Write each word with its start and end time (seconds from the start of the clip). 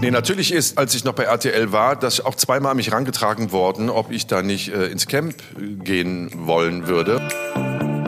Nee, 0.00 0.12
natürlich 0.12 0.52
ist, 0.52 0.78
als 0.78 0.94
ich 0.94 1.02
noch 1.02 1.14
bei 1.14 1.24
RTL 1.24 1.72
war, 1.72 1.96
das 1.96 2.24
auch 2.24 2.36
zweimal 2.36 2.76
mich 2.76 2.92
rangetragen 2.92 3.50
worden, 3.50 3.90
ob 3.90 4.12
ich 4.12 4.28
da 4.28 4.42
nicht 4.42 4.72
äh, 4.72 4.86
ins 4.86 5.08
Camp 5.08 5.34
gehen 5.58 6.30
wollen 6.46 6.86
würde. 6.86 7.20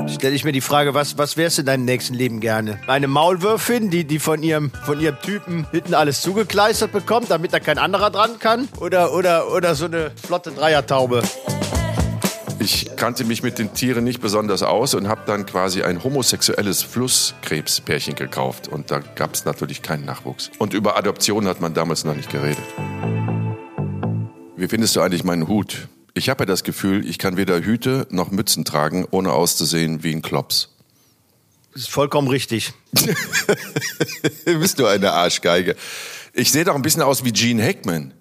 Stelle 0.06 0.36
ich 0.36 0.44
mir 0.44 0.52
die 0.52 0.60
Frage, 0.60 0.94
was, 0.94 1.18
was 1.18 1.36
wärst 1.36 1.58
du 1.58 1.62
in 1.62 1.66
deinem 1.66 1.84
nächsten 1.84 2.14
Leben 2.14 2.38
gerne? 2.38 2.78
Eine 2.86 3.08
Maulwürfin, 3.08 3.90
die, 3.90 4.04
die 4.04 4.20
von, 4.20 4.42
ihrem, 4.42 4.70
von 4.84 5.00
ihrem 5.00 5.18
Typen 5.20 5.66
hinten 5.72 5.94
alles 5.94 6.20
zugekleistert 6.20 6.92
bekommt, 6.92 7.30
damit 7.30 7.52
da 7.52 7.58
kein 7.58 7.78
anderer 7.78 8.10
dran 8.10 8.38
kann? 8.38 8.68
Oder, 8.78 9.12
oder, 9.12 9.52
oder 9.52 9.74
so 9.74 9.86
eine 9.86 10.12
flotte 10.24 10.52
Dreiertaube? 10.52 11.22
Ich 12.60 12.94
kannte 12.96 13.24
mich 13.24 13.42
mit 13.42 13.58
den 13.58 13.72
Tieren 13.72 14.04
nicht 14.04 14.20
besonders 14.20 14.62
aus 14.62 14.92
und 14.92 15.08
habe 15.08 15.22
dann 15.26 15.46
quasi 15.46 15.82
ein 15.82 16.04
homosexuelles 16.04 16.82
Flusskrebspärchen 16.82 18.16
gekauft. 18.16 18.68
Und 18.68 18.90
da 18.90 18.98
gab 18.98 19.32
es 19.32 19.46
natürlich 19.46 19.80
keinen 19.80 20.04
Nachwuchs. 20.04 20.50
Und 20.58 20.74
über 20.74 20.98
Adoption 20.98 21.46
hat 21.46 21.62
man 21.62 21.72
damals 21.72 22.04
noch 22.04 22.14
nicht 22.14 22.28
geredet. 22.28 22.62
Wie 24.56 24.68
findest 24.68 24.94
du 24.94 25.00
eigentlich 25.00 25.24
meinen 25.24 25.48
Hut? 25.48 25.88
Ich 26.12 26.28
habe 26.28 26.42
ja 26.42 26.46
das 26.46 26.62
Gefühl, 26.62 27.08
ich 27.08 27.16
kann 27.18 27.38
weder 27.38 27.62
Hüte 27.62 28.06
noch 28.10 28.30
Mützen 28.30 28.66
tragen, 28.66 29.06
ohne 29.10 29.32
auszusehen 29.32 30.02
wie 30.02 30.14
ein 30.14 30.20
Klops. 30.20 30.68
Das 31.72 31.82
ist 31.82 31.90
vollkommen 31.90 32.28
richtig. 32.28 32.74
Bist 34.44 34.78
du 34.78 34.84
eine 34.84 35.12
Arschgeige. 35.12 35.76
Ich 36.34 36.52
sehe 36.52 36.64
doch 36.64 36.74
ein 36.74 36.82
bisschen 36.82 37.00
aus 37.00 37.24
wie 37.24 37.32
Gene 37.32 37.64
Hackman. 37.64 38.12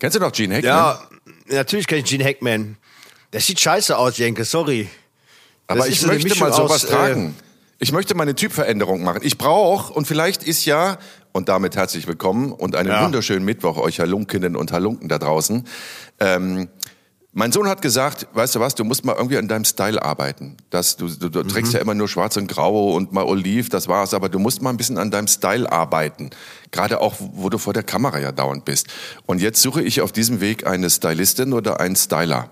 Kennst 0.00 0.16
du 0.16 0.20
noch 0.20 0.32
Gene 0.32 0.56
Hackman? 0.56 0.72
Ja, 0.72 1.08
natürlich 1.48 1.86
kenne 1.86 2.00
ich 2.00 2.06
Gene 2.06 2.24
Hackman. 2.24 2.76
Das 3.30 3.46
sieht 3.46 3.60
scheiße 3.60 3.96
aus, 3.96 4.18
Jenke, 4.18 4.44
sorry. 4.44 4.88
Aber 5.66 5.80
Das 5.80 5.88
ich 5.88 6.04
möchte 6.06 6.36
mal 6.38 6.52
sowas 6.52 6.84
aus, 6.84 6.84
äh, 6.84 6.88
tragen. 6.88 7.36
Ich 7.78 7.92
möchte 7.92 8.14
meine 8.14 8.34
Typveränderung 8.34 9.02
machen. 9.02 9.20
Ich 9.22 9.38
brauche, 9.38 9.92
und 9.92 10.06
vielleicht 10.06 10.42
ist 10.42 10.64
ja, 10.64 10.98
und 11.32 11.48
damit 11.48 11.76
herzlich 11.76 12.06
willkommen 12.08 12.52
und 12.52 12.74
einen 12.74 12.90
Ja. 12.90 13.04
wunderschönen 13.04 13.44
Mittwoch 13.44 13.78
euch 13.78 14.00
Halunkinnen 14.00 14.56
und 14.56 14.72
Halunken 14.72 15.08
da 15.08 15.18
draußen. 15.18 15.64
Ähm, 16.18 16.68
mein 17.32 17.52
Sohn 17.52 17.68
hat 17.68 17.80
gesagt, 17.80 18.26
weißt 18.32 18.56
du 18.56 18.60
was, 18.60 18.74
du 18.74 18.82
musst 18.82 19.04
mal 19.04 19.14
irgendwie 19.14 19.38
an 19.38 19.46
deinem 19.46 19.64
Style 19.64 20.02
arbeiten. 20.02 20.56
Das, 20.70 20.96
du 20.96 21.06
du, 21.08 21.28
du 21.28 21.44
Mhm. 21.44 21.48
trägst 21.48 21.72
ja 21.72 21.78
immer 21.78 21.94
nur 21.94 22.08
schwarz 22.08 22.36
und 22.36 22.48
grau 22.48 22.92
und 22.94 23.12
mal 23.12 23.22
oliv, 23.24 23.68
das 23.68 23.86
war's, 23.86 24.12
aber 24.12 24.28
du 24.28 24.40
musst 24.40 24.60
mal 24.60 24.70
ein 24.70 24.76
bisschen 24.76 24.98
an 24.98 25.12
deinem 25.12 25.28
Style 25.28 25.70
arbeiten. 25.70 26.30
Gerade 26.72 27.00
auch, 27.00 27.14
wo 27.20 27.48
du 27.48 27.58
vor 27.58 27.72
der 27.72 27.84
Kamera 27.84 28.18
ja 28.18 28.32
dauernd 28.32 28.64
bist. 28.64 28.88
Und 29.26 29.40
jetzt 29.40 29.62
suche 29.62 29.80
ich 29.82 30.00
auf 30.00 30.10
diesem 30.10 30.40
Weg 30.40 30.66
eine 30.66 30.90
Stylistin 30.90 31.52
oder 31.52 31.78
einen 31.78 31.94
Styler 31.94 32.50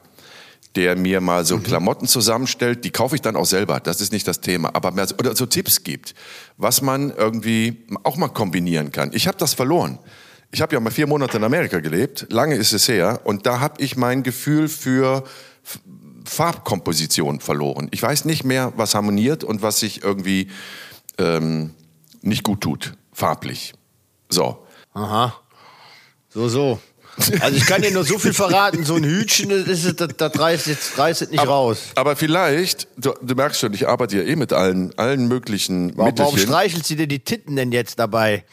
der 0.76 0.96
mir 0.96 1.20
mal 1.20 1.42
Mhm. 1.42 1.46
so 1.46 1.58
Klamotten 1.58 2.06
zusammenstellt, 2.06 2.84
die 2.84 2.90
kaufe 2.90 3.14
ich 3.14 3.20
dann 3.20 3.36
auch 3.36 3.46
selber, 3.46 3.80
das 3.80 4.00
ist 4.00 4.12
nicht 4.12 4.28
das 4.28 4.40
Thema, 4.40 4.70
aber 4.74 4.90
mehr 4.92 5.06
so, 5.06 5.16
oder 5.16 5.34
so 5.34 5.46
Tipps 5.46 5.82
gibt, 5.82 6.14
was 6.56 6.82
man 6.82 7.10
irgendwie 7.10 7.84
auch 8.04 8.16
mal 8.16 8.28
kombinieren 8.28 8.92
kann. 8.92 9.10
Ich 9.12 9.26
habe 9.26 9.38
das 9.38 9.54
verloren. 9.54 9.98
Ich 10.50 10.62
habe 10.62 10.74
ja 10.74 10.80
mal 10.80 10.90
vier 10.90 11.06
Monate 11.06 11.36
in 11.36 11.44
Amerika 11.44 11.80
gelebt, 11.80 12.26
lange 12.30 12.54
ist 12.54 12.72
es 12.72 12.88
her, 12.88 13.20
und 13.24 13.44
da 13.44 13.60
habe 13.60 13.82
ich 13.82 13.96
mein 13.96 14.22
Gefühl 14.22 14.68
für 14.68 15.24
Farbkomposition 16.24 17.40
verloren. 17.40 17.88
Ich 17.90 18.02
weiß 18.02 18.24
nicht 18.24 18.44
mehr, 18.44 18.72
was 18.76 18.94
harmoniert 18.94 19.44
und 19.44 19.62
was 19.62 19.80
sich 19.80 20.02
irgendwie 20.02 20.48
ähm, 21.18 21.74
nicht 22.22 22.44
gut 22.44 22.60
tut, 22.60 22.94
farblich. 23.12 23.74
So. 24.28 24.66
Aha. 24.92 25.34
So, 26.28 26.48
so. 26.48 26.78
Also 27.40 27.56
ich 27.56 27.66
kann 27.66 27.82
dir 27.82 27.90
nur 27.90 28.04
so 28.04 28.18
viel 28.18 28.32
verraten, 28.32 28.84
so 28.84 28.94
ein 28.96 29.04
Hütchen, 29.04 29.48
das, 29.50 29.66
ist, 29.66 30.00
das, 30.00 30.08
das 30.16 30.38
reißt, 30.38 30.66
jetzt, 30.68 30.96
reißt 30.98 31.22
es 31.22 31.30
nicht 31.30 31.46
raus. 31.46 31.78
Aber 31.94 32.16
vielleicht, 32.16 32.86
du, 32.96 33.12
du 33.20 33.34
merkst 33.34 33.60
schon, 33.60 33.74
ich 33.74 33.88
arbeite 33.88 34.16
ja 34.18 34.22
eh 34.22 34.36
mit 34.36 34.52
allen, 34.52 34.96
allen 34.98 35.26
möglichen 35.28 35.96
Warum, 35.96 36.12
warum 36.16 36.34
Mittelchen. 36.34 36.50
streichelt 36.52 36.86
sie 36.86 36.96
dir 36.96 37.06
die 37.08 37.18
Titten 37.20 37.56
denn 37.56 37.72
jetzt 37.72 37.98
dabei? 37.98 38.44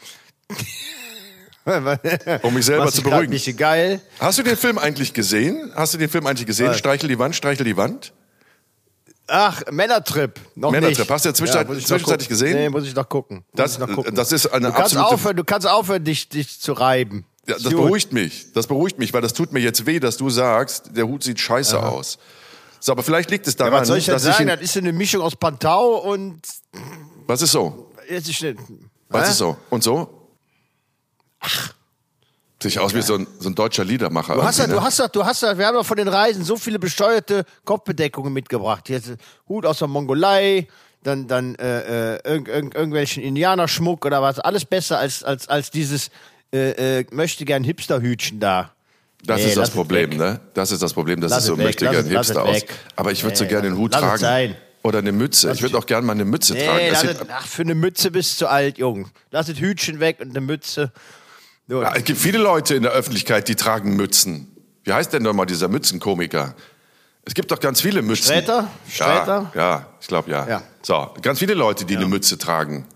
Um 2.42 2.54
mich 2.54 2.64
selber 2.64 2.90
zu 2.92 3.02
beruhigen. 3.02 3.32
Nicht 3.32 3.56
geil. 3.58 4.00
Hast 4.20 4.38
du 4.38 4.42
den 4.42 4.56
Film 4.56 4.78
eigentlich 4.78 5.12
gesehen? 5.12 5.72
Hast 5.74 5.94
du 5.94 5.98
den 5.98 6.08
Film 6.08 6.26
eigentlich 6.26 6.46
gesehen? 6.46 6.68
Was? 6.68 6.78
Streichel 6.78 7.08
die 7.08 7.18
Wand, 7.18 7.34
streichel 7.34 7.64
die 7.64 7.76
Wand? 7.76 8.12
Ach, 9.26 9.62
Männertrip. 9.72 10.38
Noch 10.54 10.70
Männertrip. 10.70 10.98
nicht. 11.00 11.10
Hast 11.10 11.24
du 11.24 11.30
ja 11.30 11.34
zwischenzeit- 11.34 11.66
muss 11.66 11.78
ich 11.78 11.82
noch 11.82 11.88
zwischenzeitlich 11.88 12.28
gesehen? 12.28 12.56
Nee, 12.56 12.68
muss 12.68 12.84
ich 12.84 12.94
noch 12.94 13.08
gucken. 13.08 13.44
Das, 13.54 13.72
ich 13.72 13.78
noch 13.80 13.92
gucken. 13.92 14.14
das 14.14 14.30
ist 14.30 14.46
eine 14.46 14.68
du 14.68 14.72
kannst 14.74 14.92
absolute... 14.96 15.14
aufhören, 15.14 15.36
du 15.36 15.44
kannst 15.44 15.66
aufhören, 15.66 16.04
dich, 16.04 16.28
dich 16.28 16.60
zu 16.60 16.72
reiben. 16.72 17.24
Ja, 17.48 17.54
das 17.54 17.64
gut. 17.64 17.72
beruhigt 17.76 18.12
mich. 18.12 18.52
Das 18.52 18.66
beruhigt 18.66 18.98
mich, 18.98 19.12
weil 19.12 19.22
das 19.22 19.32
tut 19.32 19.52
mir 19.52 19.60
jetzt 19.60 19.86
weh, 19.86 20.00
dass 20.00 20.16
du 20.16 20.30
sagst, 20.30 20.96
der 20.96 21.06
Hut 21.06 21.22
sieht 21.22 21.38
scheiße 21.40 21.80
aus. 21.80 22.18
So, 22.80 22.92
aber 22.92 23.02
vielleicht 23.02 23.30
liegt 23.30 23.46
es 23.46 23.54
Ja, 23.54 23.66
daran, 23.66 23.80
was 23.80 23.88
soll 23.88 23.98
ich 23.98 24.06
denn 24.06 24.14
dass 24.14 24.24
ich 24.24 24.32
sagen? 24.32 24.44
ihn, 24.44 24.48
Das 24.48 24.60
ist 24.60 24.76
eine 24.76 24.92
Mischung 24.92 25.22
aus 25.22 25.36
Pantau 25.36 25.96
und 26.10 26.40
Was 27.26 27.42
ist 27.42 27.52
so? 27.52 27.90
jetzt 28.08 28.28
ist 28.28 28.42
eine, 28.44 28.56
Was 29.08 29.30
ist 29.30 29.38
so? 29.38 29.56
Und 29.70 29.82
so? 29.82 30.28
Ach. 31.40 31.72
Sich 32.62 32.78
aus 32.78 32.94
wie 32.94 33.02
so 33.02 33.14
ein, 33.16 33.26
so 33.38 33.50
ein 33.50 33.54
deutscher 33.54 33.84
Liedermacher. 33.84 34.34
Du 34.34 34.42
hast 34.42 34.58
ja, 34.58 34.64
irgendwie, 34.64 34.78
du 34.80 34.84
hast 34.84 34.98
ja, 34.98 35.08
du 35.08 35.24
hast 35.24 35.42
ja, 35.42 35.58
wir 35.58 35.66
haben 35.66 35.76
ja 35.76 35.82
von 35.82 35.96
den 35.98 36.08
Reisen 36.08 36.42
so 36.42 36.56
viele 36.56 36.78
besteuerte 36.78 37.44
Kopfbedeckungen 37.64 38.32
mitgebracht. 38.32 38.88
Jetzt 38.88 39.12
Hut 39.48 39.66
aus 39.66 39.78
der 39.78 39.88
Mongolei, 39.88 40.66
dann, 41.02 41.28
dann 41.28 41.54
äh, 41.56 42.14
äh, 42.16 42.20
irgend, 42.24 42.48
irgend, 42.48 42.74
irgendwelchen 42.74 43.22
Indianerschmuck 43.22 44.04
oder 44.06 44.22
was. 44.22 44.38
Alles 44.40 44.64
besser 44.64 44.98
als, 44.98 45.22
als, 45.22 45.48
als 45.48 45.70
dieses 45.70 46.10
äh, 46.52 47.00
äh, 47.00 47.06
möchte 47.10 47.44
gern 47.44 47.64
Hipsterhütchen 47.64 48.40
da. 48.40 48.72
Das 49.24 49.40
Nee, 49.40 49.48
ist 49.48 49.56
das 49.56 49.68
es 49.70 49.74
Problem, 49.74 50.10
ne? 50.10 50.40
Das 50.54 50.70
ist 50.70 50.82
das 50.82 50.92
Problem, 50.94 51.20
dass 51.20 51.30
Lass 51.30 51.38
es 51.40 51.44
es 51.44 51.48
so 51.48 51.58
weg, 51.58 51.64
möchte 51.66 51.84
lass 51.86 51.94
gern 51.94 52.04
es- 52.06 52.10
Hipster 52.12 52.32
es 52.34 52.36
aus. 52.48 52.54
weg. 52.56 52.74
Aber 52.94 53.12
ich 53.12 53.22
würde 53.24 53.36
so 53.36 53.44
Nee, 53.44 53.50
gerne 53.50 53.68
den 53.70 53.76
Hut 53.78 53.92
lass 53.92 54.00
es 54.02 54.06
tragen. 54.08 54.20
sein. 54.20 54.56
Oder 54.82 54.98
eine 55.00 55.10
Mütze. 55.10 55.50
Ich 55.52 55.62
würde 55.62 55.76
auch 55.78 55.86
gerne 55.86 56.06
mal 56.06 56.12
eine 56.12 56.24
Mütze 56.24 56.54
tragen. 56.54 56.76
Nee, 56.76 56.90
Das 56.90 57.02
lass 57.02 57.12
sieht, 57.18 57.20
es, 57.22 57.28
ach, 57.34 57.46
für 57.46 57.62
eine 57.62 57.74
Mütze 57.74 58.10
bist 58.12 58.34
du 58.34 58.44
zu 58.44 58.48
alt, 58.50 58.78
Jung. 58.78 59.10
Lass 59.32 59.46
das 59.46 59.58
Hütchen 59.58 59.98
weg 59.98 60.18
und 60.20 60.30
eine 60.30 60.40
Mütze. 60.40 60.92
So. 61.66 61.82
Ja, 61.82 61.94
es 61.96 62.04
gibt 62.04 62.20
viele 62.20 62.38
Leute 62.38 62.76
in 62.76 62.84
der 62.84 62.92
Öffentlichkeit, 62.92 63.48
die 63.48 63.56
tragen 63.56 63.96
Mützen. 63.96 64.46
Wie 64.84 64.92
heißt 64.92 65.12
denn 65.12 65.24
nochmal 65.24 65.46
dieser 65.46 65.66
Mützenkomiker? 65.66 66.54
Es 67.24 67.34
gibt 67.34 67.50
doch 67.50 67.58
ganz 67.58 67.80
viele 67.80 68.02
Mützen. 68.02 68.26
Sträter? 68.26 68.70
Sträter? 68.88 69.50
Ja, 69.56 69.60
ja 69.60 69.86
ich 70.00 70.06
glaube 70.06 70.30
ja. 70.30 70.48
Ja. 70.48 70.62
So, 70.82 71.10
ganz 71.20 71.40
viele 71.40 71.54
Leute, 71.54 71.84
die 71.84 71.96
eine 71.96 72.06
Mütze 72.06 72.38
tragen 72.38 72.86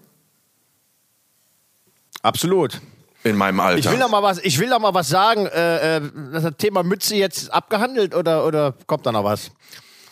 Absolut. 2.22 2.80
In 3.24 3.36
meinem 3.36 3.60
Alter. 3.60 3.78
Ich 3.78 3.90
will 3.90 3.98
noch 3.98 4.10
mal 4.10 4.22
was, 4.22 4.38
ich 4.38 4.58
will 4.58 4.68
noch 4.68 4.78
mal 4.80 4.94
was 4.94 5.08
sagen. 5.08 5.46
Äh, 5.46 5.96
äh, 5.96 6.00
das 6.32 6.44
Thema 6.58 6.82
Mütze 6.82 7.14
jetzt 7.16 7.52
abgehandelt 7.52 8.14
oder, 8.14 8.46
oder 8.46 8.74
kommt 8.86 9.04
da 9.06 9.12
noch 9.12 9.24
was? 9.24 9.50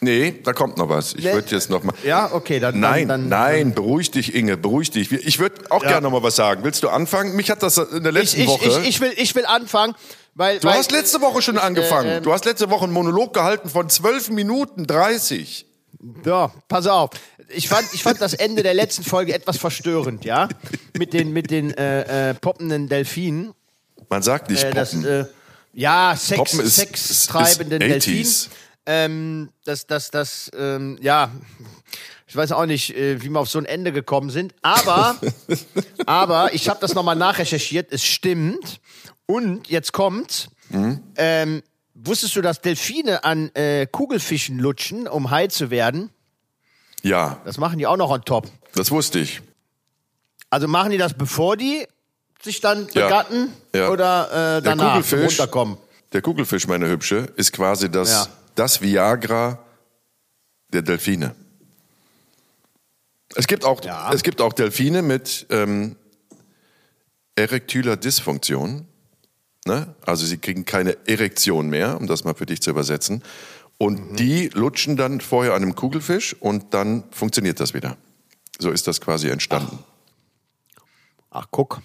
nee, 0.00 0.32
da 0.44 0.52
kommt 0.52 0.76
noch 0.76 0.88
was. 0.88 1.14
Ich 1.14 1.24
Nee. 1.24 1.32
würde 1.32 1.48
jetzt 1.50 1.70
noch 1.70 1.82
mal. 1.82 1.92
Ja, 2.04 2.30
okay, 2.32 2.60
dann. 2.60 2.78
Nein, 2.78 3.08
dann, 3.08 3.28
dann, 3.28 3.40
nein, 3.40 3.74
beruhig 3.74 4.12
dich, 4.12 4.32
Inge, 4.34 4.56
beruhig 4.56 4.92
dich. 4.92 5.10
Ich 5.10 5.40
würde 5.40 5.56
auch 5.70 5.82
Ja. 5.82 5.88
gerne 5.88 6.02
noch 6.02 6.12
mal 6.12 6.22
was 6.22 6.36
sagen. 6.36 6.62
Willst 6.62 6.84
du 6.84 6.88
anfangen? 6.88 7.34
Mich 7.34 7.50
hat 7.50 7.62
das 7.64 7.78
in 7.78 8.04
der 8.04 8.12
Ich, 8.12 8.18
letzten 8.18 8.40
ich, 8.42 8.46
Woche. 8.46 8.64
ich, 8.82 8.88
ich, 8.88 9.00
will, 9.00 9.12
ich 9.16 9.34
will 9.34 9.44
anfangen, 9.46 9.94
weil. 10.36 10.60
du 10.60 10.68
weil, 10.68 10.78
hast 10.78 10.92
letzte 10.92 11.20
Woche 11.20 11.42
schon 11.42 11.58
angefangen. 11.58 12.08
ähm, 12.18 12.22
du 12.22 12.32
hast 12.32 12.44
letzte 12.44 12.70
Woche 12.70 12.84
einen 12.84 12.92
Monolog 12.92 13.34
gehalten 13.34 13.68
von 13.68 13.88
12 13.88 14.30
Minuten 14.30 14.86
30. 14.86 15.66
Ja, 16.24 16.52
pass 16.68 16.86
auf. 16.86 17.10
Ich 17.48 17.68
fand, 17.68 17.92
ich 17.92 18.02
fand 18.02 18.20
das 18.20 18.34
Ende 18.34 18.62
der 18.62 18.74
letzten 18.74 19.02
Folge 19.04 19.34
etwas 19.34 19.56
verstörend, 19.58 20.24
ja? 20.24 20.48
Mit 20.96 21.12
den, 21.12 21.32
mit 21.32 21.50
den 21.50 21.72
äh, 21.76 22.30
äh, 22.30 22.34
poppenden 22.34 22.88
Delfinen. 22.88 23.52
Man 24.08 24.22
sagt 24.22 24.50
nicht 24.50 24.62
Äh, 24.64 24.72
das, 24.72 24.92
poppen. 24.92 25.06
äh, 25.06 25.24
ja, 25.72 26.14
Sex, 26.16 26.54
ist- 26.54 26.76
sextreibenden 26.76 27.80
ist 27.80 28.06
Delfinen. 28.06 28.24
80s. 28.24 28.48
Ähm, 28.86 29.48
das, 29.64 29.86
das, 29.86 30.10
das, 30.10 30.50
ähm, 30.56 30.98
ja, 31.02 31.30
ich 32.26 32.34
weiß 32.36 32.52
auch 32.52 32.64
nicht, 32.66 32.96
äh, 32.96 33.20
wie 33.22 33.28
wir 33.28 33.40
auf 33.40 33.50
so 33.50 33.58
ein 33.58 33.64
Ende 33.66 33.92
gekommen 33.92 34.30
sind, 34.30 34.54
aber, 34.62 35.16
aber 36.06 36.54
ich 36.54 36.68
habe 36.68 36.80
das 36.80 36.94
nochmal 36.94 37.16
nachrecherchiert, 37.16 37.92
es 37.92 38.04
stimmt. 38.04 38.80
Und 39.26 39.68
jetzt 39.68 39.92
kommt's. 39.92 40.48
Mhm. 40.70 41.00
Ähm, 41.16 41.62
wusstest 42.04 42.36
du, 42.36 42.42
dass 42.42 42.60
Delfine 42.60 43.24
an 43.24 43.50
äh, 43.54 43.86
Kugelfischen 43.86 44.58
lutschen, 44.58 45.06
um 45.08 45.30
high 45.30 45.48
zu 45.52 45.70
werden? 45.70 46.10
Ja, 47.02 47.40
Das 47.44 47.58
machen 47.58 47.78
die 47.78 47.86
auch 47.86 47.96
noch 47.96 48.10
on 48.10 48.22
top. 48.24 48.48
das 48.74 48.90
wusste 48.90 49.18
ich. 49.20 49.40
Also 50.50 50.66
machen 50.66 50.90
die 50.90 50.98
das, 50.98 51.14
bevor 51.14 51.56
die 51.56 51.86
sich 52.42 52.60
dann 52.60 52.88
Ja. 52.94 53.04
begatten 53.06 53.52
Ja. 53.74 53.90
oder 53.90 54.56
äh, 54.58 54.62
danach 54.62 54.94
zum 55.02 55.02
Kugelfisch, 55.18 55.38
runterkommen? 55.38 55.76
der 56.12 56.22
Kugelfisch, 56.22 56.66
meine 56.66 56.88
Hübsche, 56.88 57.32
ist 57.36 57.52
quasi 57.52 57.90
das, 57.90 58.10
Ja. 58.10 58.26
das 58.54 58.80
Viagra 58.80 59.58
der 60.72 60.82
Delfine. 60.82 61.34
Es 63.36 63.46
gibt 63.46 63.64
auch, 63.64 63.84
Ja. 63.84 64.10
es 64.12 64.22
gibt 64.22 64.40
auch 64.40 64.52
Delfine 64.54 65.02
mit 65.02 65.46
ähm, 65.50 65.96
erektyler 67.36 67.96
Dysfunktion. 67.96 68.87
Ne? 69.68 69.94
Also 70.04 70.26
sie 70.26 70.38
kriegen 70.38 70.64
keine 70.64 70.96
Erektion 71.06 71.68
mehr, 71.68 71.96
um 72.00 72.06
das 72.08 72.24
mal 72.24 72.34
für 72.34 72.46
dich 72.46 72.60
zu 72.60 72.70
übersetzen. 72.70 73.22
Und 73.78 74.12
Mhm. 74.12 74.16
die 74.16 74.48
lutschen 74.48 74.96
dann 74.96 75.20
vorher 75.20 75.54
an 75.54 75.62
einem 75.62 75.76
Kugelfisch 75.76 76.34
und 76.40 76.74
dann 76.74 77.04
funktioniert 77.12 77.60
das 77.60 77.74
wieder. 77.74 77.96
So 78.58 78.70
ist 78.72 78.88
das 78.88 79.00
quasi 79.00 79.28
entstanden. 79.28 79.78
Ach, 81.30 81.46
guck. 81.50 81.80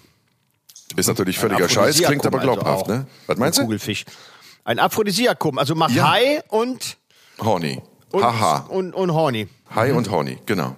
Ist 0.96 1.06
natürlich 1.06 1.38
völliger 1.38 1.68
Scheiß, 1.68 2.02
klingt 2.02 2.26
aber 2.26 2.38
glaubhaft. 2.40 2.88
also 2.88 2.92
ne? 3.00 3.06
Was 3.26 3.38
meinst 3.38 3.58
Ein 3.58 3.62
du? 3.62 3.66
Kugelfisch. 3.66 4.04
Ein 4.64 4.78
Aphrodisiakum, 4.78 5.58
also 5.58 5.74
macht 5.74 5.92
Ja. 5.94 6.10
High 6.10 6.42
und, 6.48 6.96
Horny. 7.40 7.80
und, 8.10 8.22
Haha. 8.24 8.58
und, 8.70 8.94
und 8.94 9.12
Horny. 9.12 9.46
High 9.74 9.94
und 9.94 10.10
horny, 10.10 10.38
genau. 10.46 10.76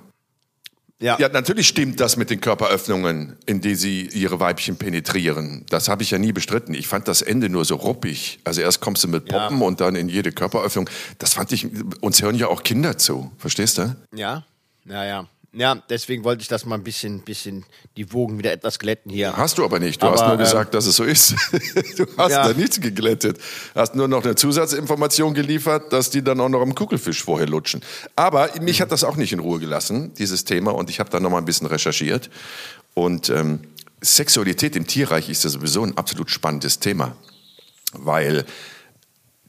Ja. 0.99 1.19
ja, 1.19 1.29
natürlich 1.29 1.69
stimmt 1.69 2.01
das 2.01 2.17
mit 2.17 2.31
den 2.31 2.41
Körperöffnungen, 2.41 3.37
in 3.45 3.61
die 3.61 3.75
sie 3.75 4.07
ihre 4.07 4.41
Weibchen 4.41 4.77
penetrieren. 4.77 5.67
Das 5.69 5.89
habe 5.89 6.03
ich 6.03 6.11
ja 6.11 6.19
nie 6.19 6.33
bestritten. 6.33 6.73
Ich 6.73 6.89
fand 6.89 7.07
das 7.07 7.21
Ende 7.21 7.51
nur 7.51 7.67
so 7.67 7.77
ruppig. 7.77 8.39
Also 8.45 8.63
erst 8.63 8.81
kommst 8.81 9.05
du 9.05 9.09
mit 9.09 9.27
Poppen 9.27 9.61
und 9.61 9.81
dann 9.81 9.95
in 9.95 10.09
jede 10.09 10.33
Körperöffnung. 10.33 10.89
Das 11.19 11.35
fand 11.35 11.53
ich, 11.53 11.67
uns 12.01 12.23
hören 12.23 12.37
ja 12.37 12.49
auch 12.49 12.63
Kinder 12.63 12.97
zu. 12.97 13.31
Verstehst 13.37 13.77
du? 13.77 13.95
Ja, 14.15 14.47
ja, 14.87 15.05
ja. 15.05 15.29
Ja, 15.59 15.75
deswegen 15.89 16.23
wollte 16.23 16.43
ich 16.43 16.49
das 16.49 16.67
mal 16.67 16.75
ein 16.75 16.85
bisschen, 16.85 17.21
bisschen 17.21 17.65
die 17.97 18.13
Wogen 18.13 18.39
wieder 18.39 18.53
etwas 18.53 18.79
glätten 18.79 19.11
hier. 19.11 19.35
Hast 19.35 19.57
du 19.57 19.65
aber 19.65 19.79
nicht. 19.79 20.03
Du 20.03 20.07
Aber, 20.07 20.17
hast 20.17 20.23
nur 20.25 20.33
ähm, 20.33 20.39
gesagt, 20.39 20.75
dass 20.75 20.85
es 20.85 20.97
so 20.97 21.05
ist. 21.05 21.31
du 21.97 22.07
hast 22.19 22.31
Ja. 22.33 22.47
da 22.49 22.53
nichts 22.53 22.79
geglättet. 22.79 23.39
Hast 23.75 23.95
nur 23.95 24.07
noch 24.07 24.23
eine 24.23 24.35
Zusatzinformation 24.35 25.33
geliefert, 25.33 25.95
dass 25.95 26.11
die 26.11 26.23
dann 26.23 26.41
auch 26.41 26.51
noch 26.51 26.61
am 26.61 26.75
Kugelfisch 26.75 27.25
vorher 27.25 27.47
lutschen. 27.47 27.81
Aber 28.17 28.51
mich 28.61 28.83
hat 28.83 28.93
das 28.93 29.03
auch 29.03 29.17
nicht 29.17 29.33
in 29.33 29.39
Ruhe 29.39 29.59
gelassen, 29.59 30.13
dieses 30.15 30.45
Thema. 30.45 30.73
Und 30.75 30.91
ich 30.91 31.01
habe 31.01 31.09
da 31.09 31.21
noch 31.21 31.31
mal 31.31 31.39
ein 31.39 31.47
bisschen 31.47 31.67
recherchiert. 31.67 32.29
Und 32.93 33.31
ähm, 33.31 33.61
Sexualität 34.03 34.77
im 34.77 34.87
Tierreich 34.87 35.31
ist 35.31 35.43
ja 35.45 35.49
sowieso 35.49 35.83
ein 35.83 35.97
absolut 35.97 36.29
spannendes 36.31 36.81
Thema. 36.81 37.17
Weil 37.95 38.45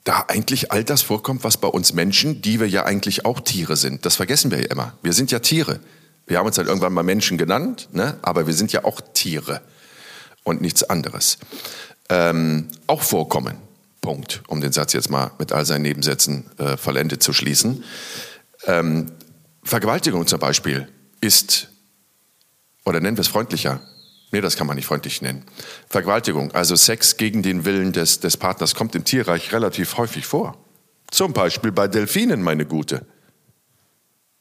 da 0.06 0.24
eigentlich 0.30 0.72
all 0.72 0.86
das 0.86 1.02
vorkommt, 1.02 1.44
was 1.44 1.58
bei 1.58 1.68
uns 1.68 1.92
Menschen, 1.92 2.42
die 2.42 2.62
wir 2.62 2.70
ja 2.70 2.86
eigentlich 2.86 3.26
auch 3.26 3.42
Tiere 3.42 3.76
sind. 3.76 4.06
Das 4.06 4.16
vergessen 4.16 4.52
wir 4.52 4.62
ja 4.62 4.68
immer. 4.68 4.94
Wir 5.04 5.12
sind 5.12 5.32
ja 5.32 5.40
Tiere. 5.40 5.82
Wir 6.28 6.38
haben 6.38 6.46
uns 6.46 6.58
halt 6.58 6.68
irgendwann 6.68 6.94
mal 6.94 7.04
Menschen 7.04 7.38
genannt, 7.38 7.88
ne? 7.94 8.18
aber 8.22 8.48
wir 8.48 8.54
sind 8.54 8.74
ja 8.74 8.84
auch 8.84 9.02
Tiere 9.14 9.62
und 10.44 10.62
nichts 10.62 10.84
anderes. 10.84 11.38
Ähm, 12.10 12.68
auch 12.86 13.02
vorkommen. 13.02 13.58
Punkt. 14.02 14.44
Um 14.48 14.62
den 14.62 14.72
Satz 14.72 14.94
jetzt 14.94 15.10
mal 15.10 15.32
mit 15.40 15.52
all 15.52 15.66
seinen 15.66 15.82
Nebensätzen 15.82 16.46
äh, 16.60 16.78
vollendet 16.78 17.24
zu 17.24 17.34
schließen. 17.34 17.84
Ähm, 18.66 19.12
Vergewaltigung 19.64 20.28
zum 20.28 20.40
Beispiel 20.40 20.88
ist, 21.20 21.70
oder 22.86 23.00
nennen 23.00 23.18
wir 23.18 23.22
es 23.22 23.28
freundlicher, 23.28 23.82
nee, 24.32 24.42
das 24.42 24.56
kann 24.56 24.68
man 24.68 24.76
nicht 24.76 24.86
freundlich 24.86 25.22
nennen. 25.22 25.44
Vergewaltigung, 25.90 26.52
also 26.54 26.76
Sex 26.76 27.18
gegen 27.18 27.42
den 27.42 27.66
Willen 27.66 27.92
des, 27.92 28.20
des 28.20 28.38
Partners, 28.38 28.76
kommt 28.76 28.96
im 28.96 29.04
Tierreich 29.04 29.52
relativ 29.52 29.98
häufig 29.98 30.26
vor. 30.26 30.58
Zum 31.12 31.34
Beispiel 31.34 31.72
bei 31.72 31.88
Delfinen, 31.88 32.42
meine 32.42 32.66
Gute. 32.66 33.06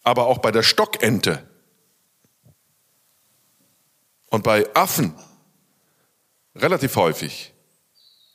Aber 0.02 0.26
auch 0.26 0.38
bei 0.38 0.52
der 0.52 0.62
Stockente. 0.62 1.42
Und 4.30 4.42
bei 4.44 4.66
Affen 4.74 5.14
relativ 6.54 6.96
häufig 6.96 7.52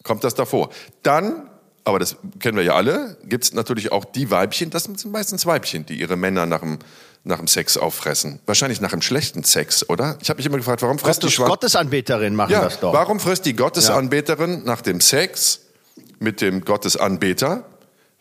kommt 0.03 0.23
das 0.23 0.35
davor. 0.35 0.69
Dann, 1.03 1.49
aber 1.83 1.99
das 1.99 2.15
kennen 2.39 2.57
wir 2.57 2.63
ja 2.63 2.75
alle, 2.75 3.17
gibt 3.23 3.43
es 3.43 3.53
natürlich 3.53 3.91
auch 3.91 4.05
die 4.05 4.31
Weibchen, 4.31 4.69
das 4.69 4.83
sind 4.83 5.03
meistens 5.05 5.45
Weibchen, 5.45 5.85
die 5.85 5.99
ihre 5.99 6.15
Männer 6.15 6.45
nach 6.45 6.61
dem, 6.61 6.79
nach 7.23 7.37
dem 7.37 7.47
Sex 7.47 7.77
auffressen. 7.77 8.39
Wahrscheinlich 8.45 8.81
nach 8.81 8.91
dem 8.91 9.01
schlechten 9.01 9.43
Sex, 9.43 9.87
oder? 9.89 10.17
Ich 10.21 10.29
habe 10.29 10.37
mich 10.37 10.45
immer 10.45 10.57
gefragt, 10.57 10.81
warum 10.81 10.97
frisst 10.97 11.21
die 11.21 11.25
Gottes, 11.25 11.35
Schwan 11.35 11.49
Gottesanbeterin 11.49 12.35
machen 12.35 12.51
ja, 12.51 12.63
das 12.63 12.79
doch. 12.79 12.93
warum 12.93 13.19
frisst 13.19 13.45
die 13.45 13.55
Gottesanbeterin 13.55 14.63
nach 14.63 14.81
dem 14.81 15.01
Sex 15.01 15.61
mit 16.19 16.41
dem 16.41 16.63
Gottesanbeter? 16.65 17.65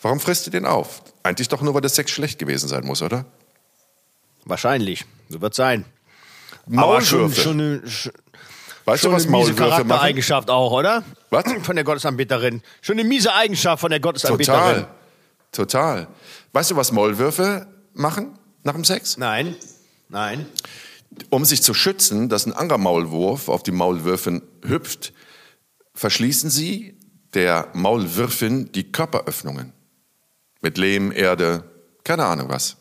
Warum 0.03 0.19
frisst 0.21 0.45
sie 0.45 0.51
den 0.51 0.65
auf? 0.65 1.03
Eigentlich 1.23 1.49
doch 1.49 1.61
nur, 1.61 1.75
weil 1.75 1.83
der 1.83 1.91
Sex 1.91 2.11
schlecht 2.11 2.39
gewesen 2.39 2.69
sein 2.69 2.87
muss, 2.87 3.03
oder? 3.03 3.27
Wahrscheinlich. 4.47 5.05
So 5.29 5.43
wird 5.43 5.55
sein. 5.55 5.85
Schon, 6.71 6.77
Maulwürfe. 6.77 7.41
schon 7.41 7.61
eine, 7.61 7.89
schon 7.89 8.13
weißt 8.85 9.05
du, 9.05 9.09
eine 9.09 9.17
was 9.17 9.25
miese 9.25 9.33
Maulwürfe 9.33 9.63
machen? 9.63 9.89
Charaktereigenschaft 9.89 10.51
auch, 10.51 10.71
oder? 10.71 11.03
Was? 11.31 11.45
Von 11.63 11.75
der 11.75 11.85
Gottesanbeterin. 11.85 12.63
Schon 12.81 12.99
eine 12.99 13.09
miese 13.09 13.35
Eigenschaft 13.35 13.81
von 13.81 13.91
der 13.91 14.01
Gottesanbeterin. 14.01 14.87
Total. 14.87 14.89
Total. 15.53 16.09
Weißt 16.53 16.71
du, 16.71 16.77
was 16.77 16.93
Maulwürfe 16.93 17.67
machen 17.93 18.39
nach 18.63 18.75
dem 18.75 18.85
Sex? 18.85 19.17
Nein. 19.17 19.57
Nein. 20.09 20.47
Um 21.29 21.45
sich 21.45 21.63
zu 21.63 21.75
schützen, 21.75 22.29
dass 22.29 22.47
ein 22.47 22.53
anderer 22.53 22.79
Maulwurf 22.79 23.49
auf 23.49 23.63
die 23.63 23.73
Maulwürfin 23.73 24.43
hüpft, 24.65 25.13
verschließen 25.95 26.51
sie 26.51 26.97
der 27.35 27.69
Maulwürfin 27.73 28.71
die 28.73 28.93
Körperöffnungen. 28.93 29.73
Mit 30.63 30.79
Lehm, 30.79 31.11
Erde, 31.11 31.65
keine 32.05 32.25
Ahnung 32.27 32.49
was. 32.49 32.77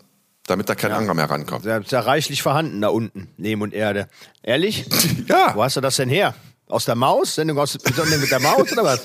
Damit 0.50 0.68
da 0.68 0.74
kein 0.74 0.92
anderer 0.92 1.14
mehr 1.14 1.30
rankommt. 1.30 1.64
Der 1.64 1.80
ist 1.82 1.92
ja 1.92 2.00
reichlich 2.00 2.42
vorhanden 2.42 2.82
da 2.82 2.88
unten, 2.88 3.28
Lehm 3.38 3.62
und 3.62 3.72
Erde. 3.72 4.08
Ehrlich? 4.42 4.86
Ja. 5.28 5.54
Wo 5.54 5.64
hast 5.64 5.76
du 5.76 5.82
das 5.82 5.98
denn 5.98 6.10
her? 6.10 6.34
Aus 6.68 6.86
der 6.86 6.96
Maus? 6.96 7.36
Sendung 7.36 7.60
aus, 7.60 7.74
Sendung 7.74 8.20
mit 8.20 8.32
der 8.32 8.40
Maus 8.40 8.72
oder 8.72 8.84
was? 8.84 9.04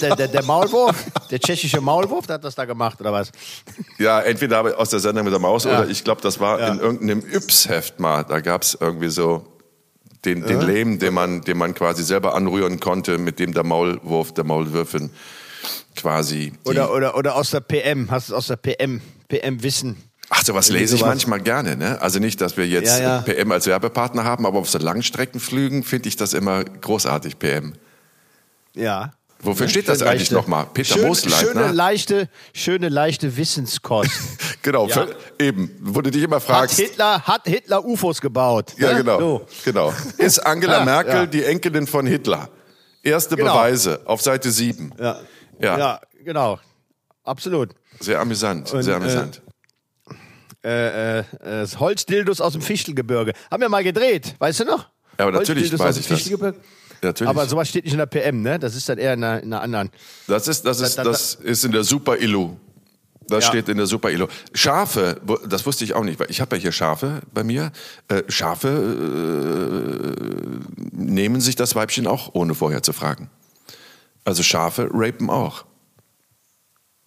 Der, 0.00 0.16
der, 0.16 0.28
der 0.28 0.42
Maulwurf? 0.42 0.96
Der 1.30 1.38
tschechische 1.38 1.82
Maulwurf, 1.82 2.26
der 2.26 2.34
hat 2.34 2.44
das 2.44 2.54
da 2.54 2.64
gemacht 2.64 2.98
oder 3.00 3.12
was? 3.12 3.30
Ja, 3.98 4.20
entweder 4.20 4.78
aus 4.78 4.88
der 4.88 5.00
Sendung 5.00 5.24
mit 5.24 5.32
der 5.34 5.40
Maus 5.40 5.64
Ja. 5.64 5.80
oder 5.80 5.88
ich 5.90 6.02
glaube, 6.02 6.22
das 6.22 6.40
war 6.40 6.58
in 6.66 6.78
irgendeinem 6.80 7.20
Yps-Heft 7.30 8.00
mal. 8.00 8.24
Da 8.24 8.40
gab 8.40 8.62
es 8.62 8.76
irgendwie 8.80 9.10
so 9.10 9.46
den, 10.24 10.46
den 10.46 10.62
Lehm, 10.62 10.98
den 10.98 11.12
man, 11.12 11.42
den 11.42 11.58
man 11.58 11.74
quasi 11.74 12.02
selber 12.04 12.34
anrühren 12.34 12.80
konnte, 12.80 13.18
mit 13.18 13.38
dem 13.38 13.52
der 13.52 13.64
Maulwurf, 13.64 14.32
der 14.32 14.44
Maulwürfin 14.44 15.10
quasi. 15.96 16.54
Oder, 16.64 16.92
oder, 16.94 17.16
oder 17.16 17.36
aus 17.36 17.50
der 17.50 17.60
PM. 17.60 18.10
Hast 18.10 18.28
du 18.30 18.32
es 18.32 18.38
aus 18.38 18.46
der 18.46 18.56
PM? 18.56 19.02
PM 19.28 19.62
Wissen. 19.62 20.09
Ach, 20.32 20.44
sowas 20.44 20.68
lese 20.70 20.94
ich 20.94 21.02
manchmal 21.04 21.40
gerne. 21.40 21.76
Ne? 21.76 22.00
Also 22.00 22.20
nicht, 22.20 22.40
dass 22.40 22.56
wir 22.56 22.66
jetzt 22.66 22.98
Ja, 23.00 23.16
ja. 23.16 23.20
PM 23.22 23.50
als 23.50 23.66
Werbepartner 23.66 24.24
haben, 24.24 24.46
aber 24.46 24.60
auf 24.60 24.70
so 24.70 24.78
Langstreckenflügen 24.78 25.82
finde 25.82 26.08
ich 26.08 26.16
das 26.16 26.34
immer 26.34 26.62
großartig, 26.64 27.38
PM. 27.38 27.74
Ja. 28.74 29.12
Wofür 29.42 29.66
Ja, 29.66 29.70
steht 29.70 29.88
das 29.88 30.02
eigentlich 30.02 30.30
nochmal? 30.30 30.66
Peter 30.72 30.94
schön, 30.94 31.06
Moosleitner? 31.06 31.62
Schöne 31.62 31.72
leichte, 31.72 32.28
schöne 32.52 32.88
leichte 32.88 33.36
Wissenskost. 33.36 34.10
Genau, 34.62 34.86
Ja. 34.88 35.06
für, 35.06 35.16
eben. 35.42 35.70
Wo 35.80 36.02
du 36.02 36.10
dich 36.10 36.22
immer 36.22 36.36
hat 36.36 36.42
fragst. 36.42 36.76
Hitler, 36.78 37.22
hat 37.22 37.46
Hitler 37.46 37.82
UFOs 37.82 38.20
gebaut? 38.20 38.74
Ja, 38.76 38.90
ne? 38.92 38.98
genau. 38.98 39.18
So. 39.18 39.46
genau. 39.64 39.94
Ist 40.18 40.38
Angela 40.40 40.80
Ja, 40.80 40.84
Merkel 40.84 41.26
die 41.28 41.42
Enkelin 41.44 41.86
von 41.86 42.04
Hitler? 42.06 42.50
Erste 43.02 43.36
Genau. 43.36 43.54
Beweise 43.54 44.02
auf 44.04 44.20
Seite 44.20 44.50
7. 44.50 44.92
Ja. 45.00 45.18
Ja. 45.58 45.78
ja, 45.78 46.00
genau. 46.22 46.58
Absolut. 47.24 47.70
Sehr 48.00 48.20
amüsant, 48.20 48.70
Und, 48.74 48.82
sehr 48.82 48.92
äh, 48.92 48.96
amüsant. 48.98 49.38
Äh, 49.38 49.49
äh, 50.64 51.20
äh, 51.20 51.24
Holzdildos 51.78 52.40
aus 52.40 52.52
dem 52.52 52.62
Fichtelgebirge. 52.62 53.32
Haben 53.50 53.60
wir 53.62 53.68
mal 53.68 53.82
gedreht, 53.84 54.34
weißt 54.38 54.60
du 54.60 54.64
noch? 54.64 54.88
Ja, 55.18 55.26
aber 55.26 55.32
natürlich 55.32 55.76
weiß 55.78 55.96
ich 55.98 56.06
das. 56.08 56.28
Natürlich. 57.02 57.28
Aber 57.30 57.46
sowas 57.46 57.68
steht 57.68 57.84
nicht 57.84 57.92
in 57.94 57.98
der 57.98 58.06
PM, 58.06 58.42
ne? 58.42 58.58
Das 58.58 58.74
ist 58.76 58.86
dann 58.88 58.98
eher 58.98 59.14
in 59.14 59.24
einer, 59.24 59.42
in 59.42 59.52
einer 59.52 59.62
anderen. 59.62 59.90
das 60.26 60.48
ist, 60.48 60.64
das 60.66 60.80
ist, 60.80 60.98
da- 60.98 61.04
da- 61.04 61.10
das 61.10 61.34
ist 61.34 61.64
in 61.64 61.72
der 61.72 61.82
Super 61.84 62.18
Illu. 62.18 62.56
Das 63.26 63.44
Ja. 63.44 63.50
steht 63.50 63.68
in 63.70 63.76
der 63.78 63.86
Super 63.86 64.10
Illu. 64.10 64.26
Schafe, 64.52 65.18
das 65.48 65.64
wusste 65.64 65.84
ich 65.84 65.94
auch 65.94 66.02
nicht, 66.04 66.18
weil 66.20 66.30
ich 66.30 66.40
habe 66.42 66.56
ja 66.56 66.62
hier 66.62 66.72
Schafe 66.72 67.20
bei 67.32 67.42
mir. 67.44 67.70
Äh, 68.08 68.22
Schafe 68.28 68.68
äh, 68.68 70.14
nehmen 70.92 71.40
sich 71.40 71.56
das 71.56 71.74
Weibchen 71.74 72.06
auch, 72.06 72.34
ohne 72.34 72.54
vorher 72.54 72.82
zu 72.82 72.92
fragen. 72.92 73.30
Also 74.24 74.42
Schafe 74.42 74.88
rapen 74.92 75.30
auch. 75.30 75.64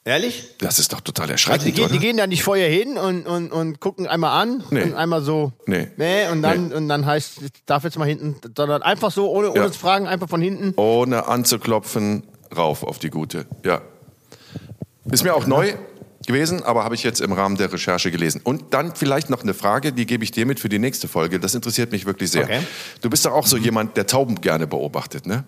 Ehrlich? 0.06 0.50
Das 0.60 0.80
ist 0.80 0.92
doch 0.92 1.00
total 1.00 1.32
Also 1.32 1.46
die, 1.46 1.52
erschreckend, 1.52 1.76
gehen, 1.76 1.86
oder? 1.86 1.94
die 1.94 2.00
gehen 2.00 2.18
da 2.18 2.28
nicht 2.28 2.44
vorher 2.44 2.68
hin 2.70 2.98
und, 2.98 3.26
und, 3.26 3.52
und 3.54 3.80
gucken 3.80 4.06
einmal 4.06 4.42
an 4.42 4.64
Nee. 4.70 4.84
und 4.84 4.96
einmal 4.96 5.22
so. 5.22 5.54
Nee. 5.66 5.88
Nee, 5.96 6.28
und 6.28 6.42
dann, 6.42 6.68
Nee. 6.70 6.76
und 6.76 6.90
dann 6.90 7.06
heißt, 7.06 7.42
ich 7.42 7.52
darf 7.66 7.86
jetzt 7.86 7.98
mal 7.98 8.06
hinten, 8.08 8.36
sondern 8.58 8.82
einfach 8.82 9.12
so, 9.12 9.30
ohne, 9.32 9.50
ohne 9.52 9.60
Ja. 9.62 9.72
zu 9.72 9.80
fragen, 9.80 10.08
einfach 10.08 10.28
von 10.28 10.42
hinten. 10.42 10.74
ohne 10.76 11.28
anzuklopfen, 11.28 12.24
rauf 12.56 12.84
auf 12.84 13.00
die 13.00 13.10
gute. 13.12 13.46
Ja. 13.64 13.82
Ist 15.10 15.24
mir 15.24 15.34
auch 15.36 15.48
neu 15.48 15.74
gewesen, 16.28 16.64
aber 16.64 16.84
habe 16.84 16.96
ich 16.96 17.04
jetzt 17.04 17.22
im 17.22 17.32
Rahmen 17.32 17.56
der 17.56 17.72
Recherche 17.72 18.12
gelesen. 18.12 18.42
Und 18.44 18.74
dann 18.74 18.96
vielleicht 18.96 19.30
noch 19.30 19.44
eine 19.44 19.54
Frage, 19.54 19.94
die 19.94 20.06
gebe 20.06 20.26
ich 20.26 20.32
dir 20.32 20.46
mit 20.46 20.60
für 20.60 20.70
die 20.70 20.80
nächste 20.80 21.08
Folge. 21.08 21.40
Das 21.40 21.56
interessiert 21.56 21.94
mich 21.94 22.06
wirklich 22.06 22.30
sehr. 22.32 22.44
Okay. 22.44 22.60
Du 23.02 23.10
bist 23.10 23.26
doch 23.26 23.32
auch 23.34 23.48
so 23.48 23.56
jemand, 23.56 23.96
der 23.96 24.06
Tauben 24.08 24.42
gerne 24.42 24.68
beobachtet, 24.68 25.26
ne? 25.26 25.46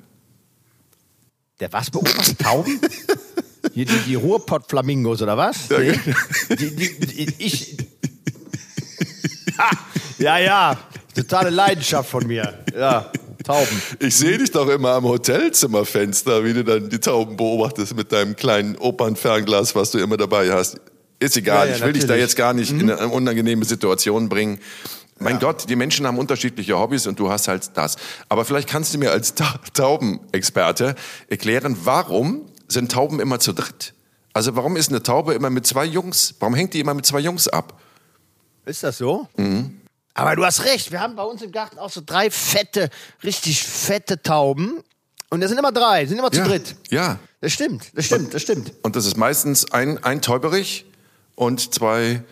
Der 1.59 1.71
was 1.74 1.89
beobachtet? 1.91 2.39
Tauben? 2.39 2.79
Hier 3.74 3.86
die, 3.86 3.98
die 4.05 4.15
Ruhrpott-Flamingos 4.15 5.22
oder 5.22 5.38
was? 5.38 5.69
Ja, 5.69 5.79
Nee. 5.79 6.00
Die, 6.50 6.75
die, 6.75 7.00
die, 7.00 7.34
ich. 7.38 7.77
Ja, 10.17 10.38
ja. 10.38 10.77
Totale 11.15 11.50
Leidenschaft 11.50 12.10
von 12.10 12.27
mir. 12.27 12.53
Ja, 12.77 13.12
Tauben. 13.43 13.81
Ich 14.00 14.15
sehe 14.15 14.38
dich 14.38 14.51
doch 14.51 14.67
immer 14.67 14.91
am 14.91 15.05
Hotelzimmerfenster, 15.05 16.43
wie 16.43 16.53
du 16.53 16.63
dann 16.63 16.89
die 16.89 17.00
Tauben 17.00 17.38
beobachtest 17.38 17.95
mit 17.95 18.12
deinem 18.12 18.36
kleinen 18.36 18.75
Opernfernglas, 18.75 19.75
was 19.75 19.91
du 19.91 20.00
immer 20.00 20.17
dabei 20.17 20.51
hast. 20.51 20.77
Ist 21.19 21.38
egal, 21.38 21.67
Ja, 21.67 21.72
ja, 21.72 21.77
ich 21.77 21.84
will 21.86 21.93
dich 21.93 22.01
da 22.01 22.07
natürlich. 22.07 22.22
Mhm. 22.22 22.25
jetzt 22.27 22.36
gar 22.36 22.53
nicht 22.53 22.72
in 22.72 22.91
eine 22.91 23.07
unangenehme 23.07 23.63
Situation 23.63 24.29
bringen. 24.29 24.60
Mein 25.19 25.39
Gott, 25.39 25.69
die 25.69 25.77
Menschen 25.77 26.05
haben 26.05 26.17
unterschiedliche 26.17 26.77
Hobbys 26.77 27.07
und 27.07 27.17
du 27.19 27.29
hast 27.29 27.48
halt 27.48 27.69
das. 27.75 27.95
Aber 28.27 28.43
vielleicht 28.43 28.67
kannst 28.67 28.93
du 28.93 28.98
mir 28.98 29.12
als 29.12 29.34
Ta 29.34 29.60
Taubenexperte 29.74 30.95
erklären, 31.29 31.77
warum 31.84 32.41
sind 32.67 32.91
Tauben 32.91 33.19
immer 33.19 33.39
zu 33.39 33.53
dritt? 33.53 33.93
Also 34.34 34.55
warum 34.55 34.75
ist 34.75 34.89
eine 34.89 35.01
Taube 35.01 35.34
immer 35.34 35.50
mit 35.50 35.65
zwei 35.65 35.86
Jungs? 35.86 36.36
Warum 36.39 36.55
hängt 36.55 36.74
die 36.74 36.79
immer 36.79 36.93
mit 36.93 37.05
zwei 37.05 37.19
Jungs 37.19 37.48
ab? 37.48 37.79
Ist 38.65 38.84
das 38.84 38.98
so? 38.98 39.27
Mhm. 39.38 39.81
Aber 40.13 40.36
du 40.36 40.45
hast 40.45 40.63
recht, 40.63 40.91
wir 40.91 41.01
haben 41.01 41.15
bei 41.15 41.24
uns 41.24 41.41
im 41.41 41.51
Garten 41.51 41.77
auch 41.77 41.89
so 41.89 42.01
drei 42.05 42.31
fette, 42.31 42.89
richtig 43.24 43.63
fette 43.63 44.22
Tauben. 44.22 44.81
Und 45.29 45.41
das 45.41 45.50
sind 45.50 45.57
immer 45.57 45.72
drei, 45.72 46.05
sind 46.05 46.17
immer 46.17 46.31
zu 46.31 46.39
ja, 46.39 46.48
dritt. 46.48 46.75
Ja. 46.89 47.19
Das 47.41 47.51
stimmt, 47.51 47.91
das 47.93 48.05
stimmt, 48.05 48.34
das 48.34 48.41
stimmt. 48.41 48.74
Und 48.81 48.95
das 48.95 49.05
ist 49.05 49.17
meistens 49.17 49.72
ein, 49.72 50.03
ein 50.03 50.22
Täuberich 50.22 50.86
und 51.36 51.74
zwei, 51.74 52.24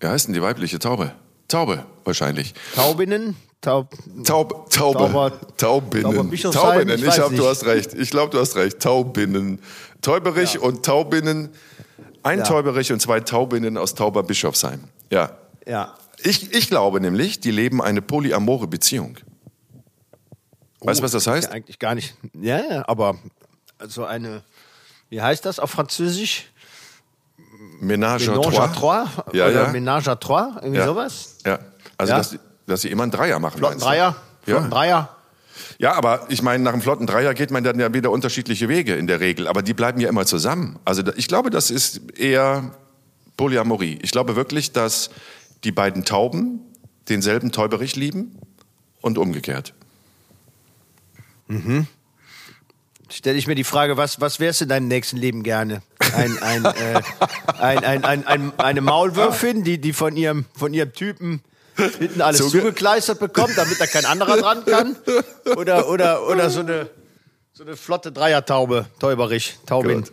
wie 0.00 0.06
heißt 0.06 0.28
denn 0.28 0.34
die 0.34 0.42
weibliche 0.42 0.78
Taube? 0.78 1.12
Taube, 1.48 1.84
wahrscheinlich. 2.04 2.54
Taubinnen? 2.74 3.36
Taub, 3.64 3.90
Taub, 4.24 4.70
Taube. 4.70 4.98
Tauber- 4.98 5.56
Taubinnen. 5.56 6.12
Taubinnen. 6.52 6.98
Ich 6.98 7.04
Ich, 7.06 7.18
hab, 7.18 7.34
du 7.34 7.46
hast 7.48 7.64
recht. 7.64 7.94
Ich 7.94 8.10
glaube, 8.10 8.30
du 8.30 8.38
hast 8.38 8.56
recht. 8.56 8.80
Taubinnen. 8.80 9.58
Täuberich 10.02 10.58
und 10.58 10.84
Taubinnen. 10.84 11.48
Ein 12.22 12.38
Ja. 12.40 12.44
Täuberich 12.44 12.92
und 12.92 13.00
zwei 13.00 13.20
Taubinnen 13.20 13.76
aus 13.78 13.94
Tauberbischofsheim. 13.94 14.84
Ja. 15.10 15.30
ja. 15.66 15.94
Ich, 16.22 16.52
ich 16.52 16.68
glaube 16.68 17.00
nämlich, 17.00 17.40
die 17.40 17.50
leben 17.50 17.82
eine 17.82 18.02
polyamore 18.02 18.66
Beziehung. 18.66 19.16
Weißt 20.80 21.00
du, 21.00 21.04
was 21.04 21.12
das 21.12 21.26
heißt? 21.26 21.48
Ja, 21.48 21.54
eigentlich 21.54 21.78
gar 21.78 21.94
nicht. 21.94 22.14
Ja, 22.38 22.60
ja, 22.62 22.84
aber 22.88 23.16
so 23.88 24.04
eine, 24.04 24.42
wie 25.08 25.20
heißt 25.22 25.44
das 25.46 25.58
auf 25.58 25.70
Französisch? 25.70 26.50
Ménage 27.80 28.28
à 28.28 28.34
Ménage 28.34 28.58
à 28.58 28.68
trois. 28.72 29.04
trois? 29.06 29.06
Ja, 29.32 29.46
Oder 29.48 29.64
ja. 29.64 29.72
Ménage 29.72 30.08
à 30.08 30.16
trois? 30.16 30.52
Irgendwie 30.56 30.78
Ja. 30.78 30.86
sowas? 30.86 31.38
Ja. 31.46 31.58
Also, 31.98 32.12
Ja. 32.12 32.22
Sie- 32.22 32.38
dass 32.66 32.82
sie 32.82 32.90
immer 32.90 33.02
einen 33.04 33.12
Dreier 33.12 33.38
machen. 33.38 33.58
Flotten? 33.58 33.80
Dreier? 33.80 34.16
Flotten 34.42 34.64
Ja. 34.64 34.70
Dreier? 34.70 35.16
Ja, 35.78 35.92
aber 35.94 36.26
ich 36.28 36.42
meine, 36.42 36.62
nach 36.62 36.72
einem 36.72 36.82
flotten 36.82 37.06
Dreier 37.06 37.34
geht 37.34 37.50
man 37.50 37.64
dann 37.64 37.78
ja 37.78 37.92
wieder 37.92 38.10
unterschiedliche 38.10 38.68
Wege 38.68 38.94
in 38.94 39.06
der 39.06 39.20
Regel. 39.20 39.46
Aber 39.46 39.62
die 39.62 39.74
bleiben 39.74 40.00
ja 40.00 40.08
immer 40.08 40.26
zusammen. 40.26 40.78
Also 40.84 41.02
ich 41.16 41.28
glaube, 41.28 41.50
das 41.50 41.70
ist 41.70 42.18
eher 42.18 42.72
Polyamorie. 43.36 43.98
Ich 44.02 44.10
glaube 44.10 44.36
wirklich, 44.36 44.72
dass 44.72 45.10
die 45.64 45.72
beiden 45.72 46.04
Tauben 46.04 46.60
denselben 47.08 47.52
Täuberich 47.52 47.96
lieben 47.96 48.38
und 49.00 49.18
umgekehrt. 49.18 49.74
Stelle 53.10 53.38
ich 53.38 53.46
mir 53.46 53.54
die 53.54 53.64
Frage, 53.64 53.96
was, 53.96 54.20
was 54.20 54.40
wärst 54.40 54.60
du 54.60 54.64
in 54.64 54.68
deinem 54.70 54.88
nächsten 54.88 55.16
Leben 55.16 55.42
gerne? 55.42 55.82
Ein, 56.16 56.38
ein, 56.42 56.64
äh, 56.64 57.02
ein, 57.58 57.84
ein, 57.84 58.04
ein, 58.04 58.26
ein, 58.26 58.58
eine 58.58 58.80
Maulwürfin, 58.80 59.62
die, 59.62 59.78
die 59.78 59.92
von, 59.92 60.16
ihrem, 60.16 60.46
von 60.56 60.72
ihrem 60.74 60.92
Typen 60.92 61.42
hinten 61.98 62.20
alles 62.20 62.40
Zuge- 62.40 62.58
zugekleistert 62.60 63.18
bekommt, 63.18 63.56
damit 63.56 63.80
da 63.80 63.86
kein 63.86 64.04
anderer 64.04 64.36
dran 64.38 64.64
kann? 64.64 64.96
Oder, 65.56 65.88
oder, 65.88 66.26
oder 66.28 66.50
so, 66.50 66.60
eine, 66.60 66.88
so 67.52 67.64
eine 67.64 67.76
flotte 67.76 68.12
Dreiertaube, 68.12 68.86
Täuberich, 69.00 69.58
Taubin. 69.66 70.02
Gut. 70.02 70.12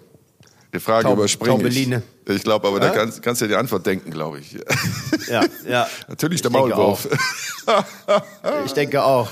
Die 0.73 0.79
Frage 0.79 1.03
Taub- 1.03 1.17
überspringe 1.17 1.55
ich. 1.57 1.61
Taubeline. 1.63 2.03
Ich 2.29 2.43
glaube, 2.43 2.67
aber 2.67 2.79
da 2.79 2.87
Ja? 2.87 2.93
kannst, 2.93 3.21
kannst 3.21 3.41
du 3.41 3.45
dir 3.45 3.49
die 3.49 3.55
Antwort 3.57 3.85
denken, 3.85 4.11
glaube 4.11 4.39
ich. 4.39 4.53
Ja, 5.27 5.43
ja. 5.67 5.87
Natürlich 6.07 6.41
der 6.41 6.51
Ich 6.51 6.57
denke 6.57 6.69
Maulwurf. 6.75 7.07
Ich 8.65 8.71
denke 8.73 9.03
auch. 9.03 9.27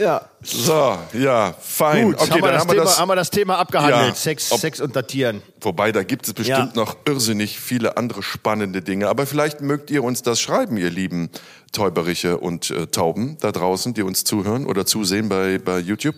Ja. 0.00 0.28
So, 0.42 0.98
ja, 1.12 1.52
fein. 1.60 2.06
Gut, 2.06 2.14
okay, 2.20 2.30
haben, 2.30 2.40
wir 2.42 2.42
dann 2.42 2.52
das 2.54 2.60
haben 2.60 2.68
wir 2.68 2.74
Thema, 2.74 2.84
das. 2.84 2.98
haben 2.98 3.08
wir 3.08 3.16
das 3.16 3.30
Thema 3.30 3.58
abgehandelt. 3.58 4.08
Ja, 4.08 4.14
Sex, 4.14 4.50
ob- 4.52 4.60
Sex 4.60 4.80
unter 4.80 5.06
Tieren. 5.06 5.42
Wobei, 5.60 5.92
da 5.92 6.02
gibt 6.02 6.26
es 6.26 6.32
bestimmt 6.34 6.74
Ja. 6.74 6.82
noch 6.82 6.96
irrsinnig 7.04 7.58
viele 7.60 7.96
andere 7.96 8.22
spannende 8.22 8.82
Dinge. 8.82 9.08
Aber 9.08 9.26
vielleicht 9.26 9.60
mögt 9.60 9.90
ihr 9.90 10.02
uns 10.02 10.22
das 10.22 10.40
schreiben, 10.40 10.76
ihr 10.76 10.90
lieben 10.90 11.30
Täuberiche 11.72 12.38
und 12.38 12.70
äh, 12.70 12.86
Tauben 12.86 13.36
da 13.40 13.52
draußen, 13.52 13.94
die 13.94 14.02
uns 14.02 14.24
zuhören 14.24 14.66
oder 14.66 14.86
zusehen 14.86 15.28
bei, 15.28 15.58
bei 15.58 15.78
YouTube. 15.78 16.16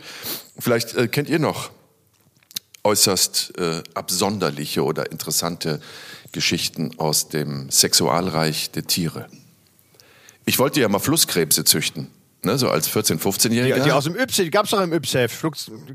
Vielleicht 0.58 0.94
äh, 0.94 1.08
kennt 1.08 1.28
ihr 1.28 1.38
noch 1.38 1.70
äußerst 2.84 3.58
äh, 3.58 3.82
absonderliche 3.94 4.84
oder 4.84 5.10
interessante 5.10 5.80
Geschichten 6.32 6.92
aus 6.98 7.28
dem 7.28 7.70
Sexualreich 7.70 8.70
der 8.72 8.86
Tiere. 8.86 9.26
Ich 10.44 10.58
wollte 10.58 10.80
ja 10.80 10.88
mal 10.88 10.98
Flusskrebse 10.98 11.64
züchten, 11.64 12.10
ne, 12.44 12.58
so 12.58 12.68
als 12.68 12.90
14-, 12.90 13.18
15-Jähriger. 13.20 13.74
Die, 13.76 13.80
die 13.82 13.92
aus 13.92 14.04
dem 14.04 14.16
Yps, 14.16 14.36
die 14.36 14.50
gab's 14.50 14.70
doch 14.70 14.80
im 14.80 14.92
Yps-Heft. 14.92 15.36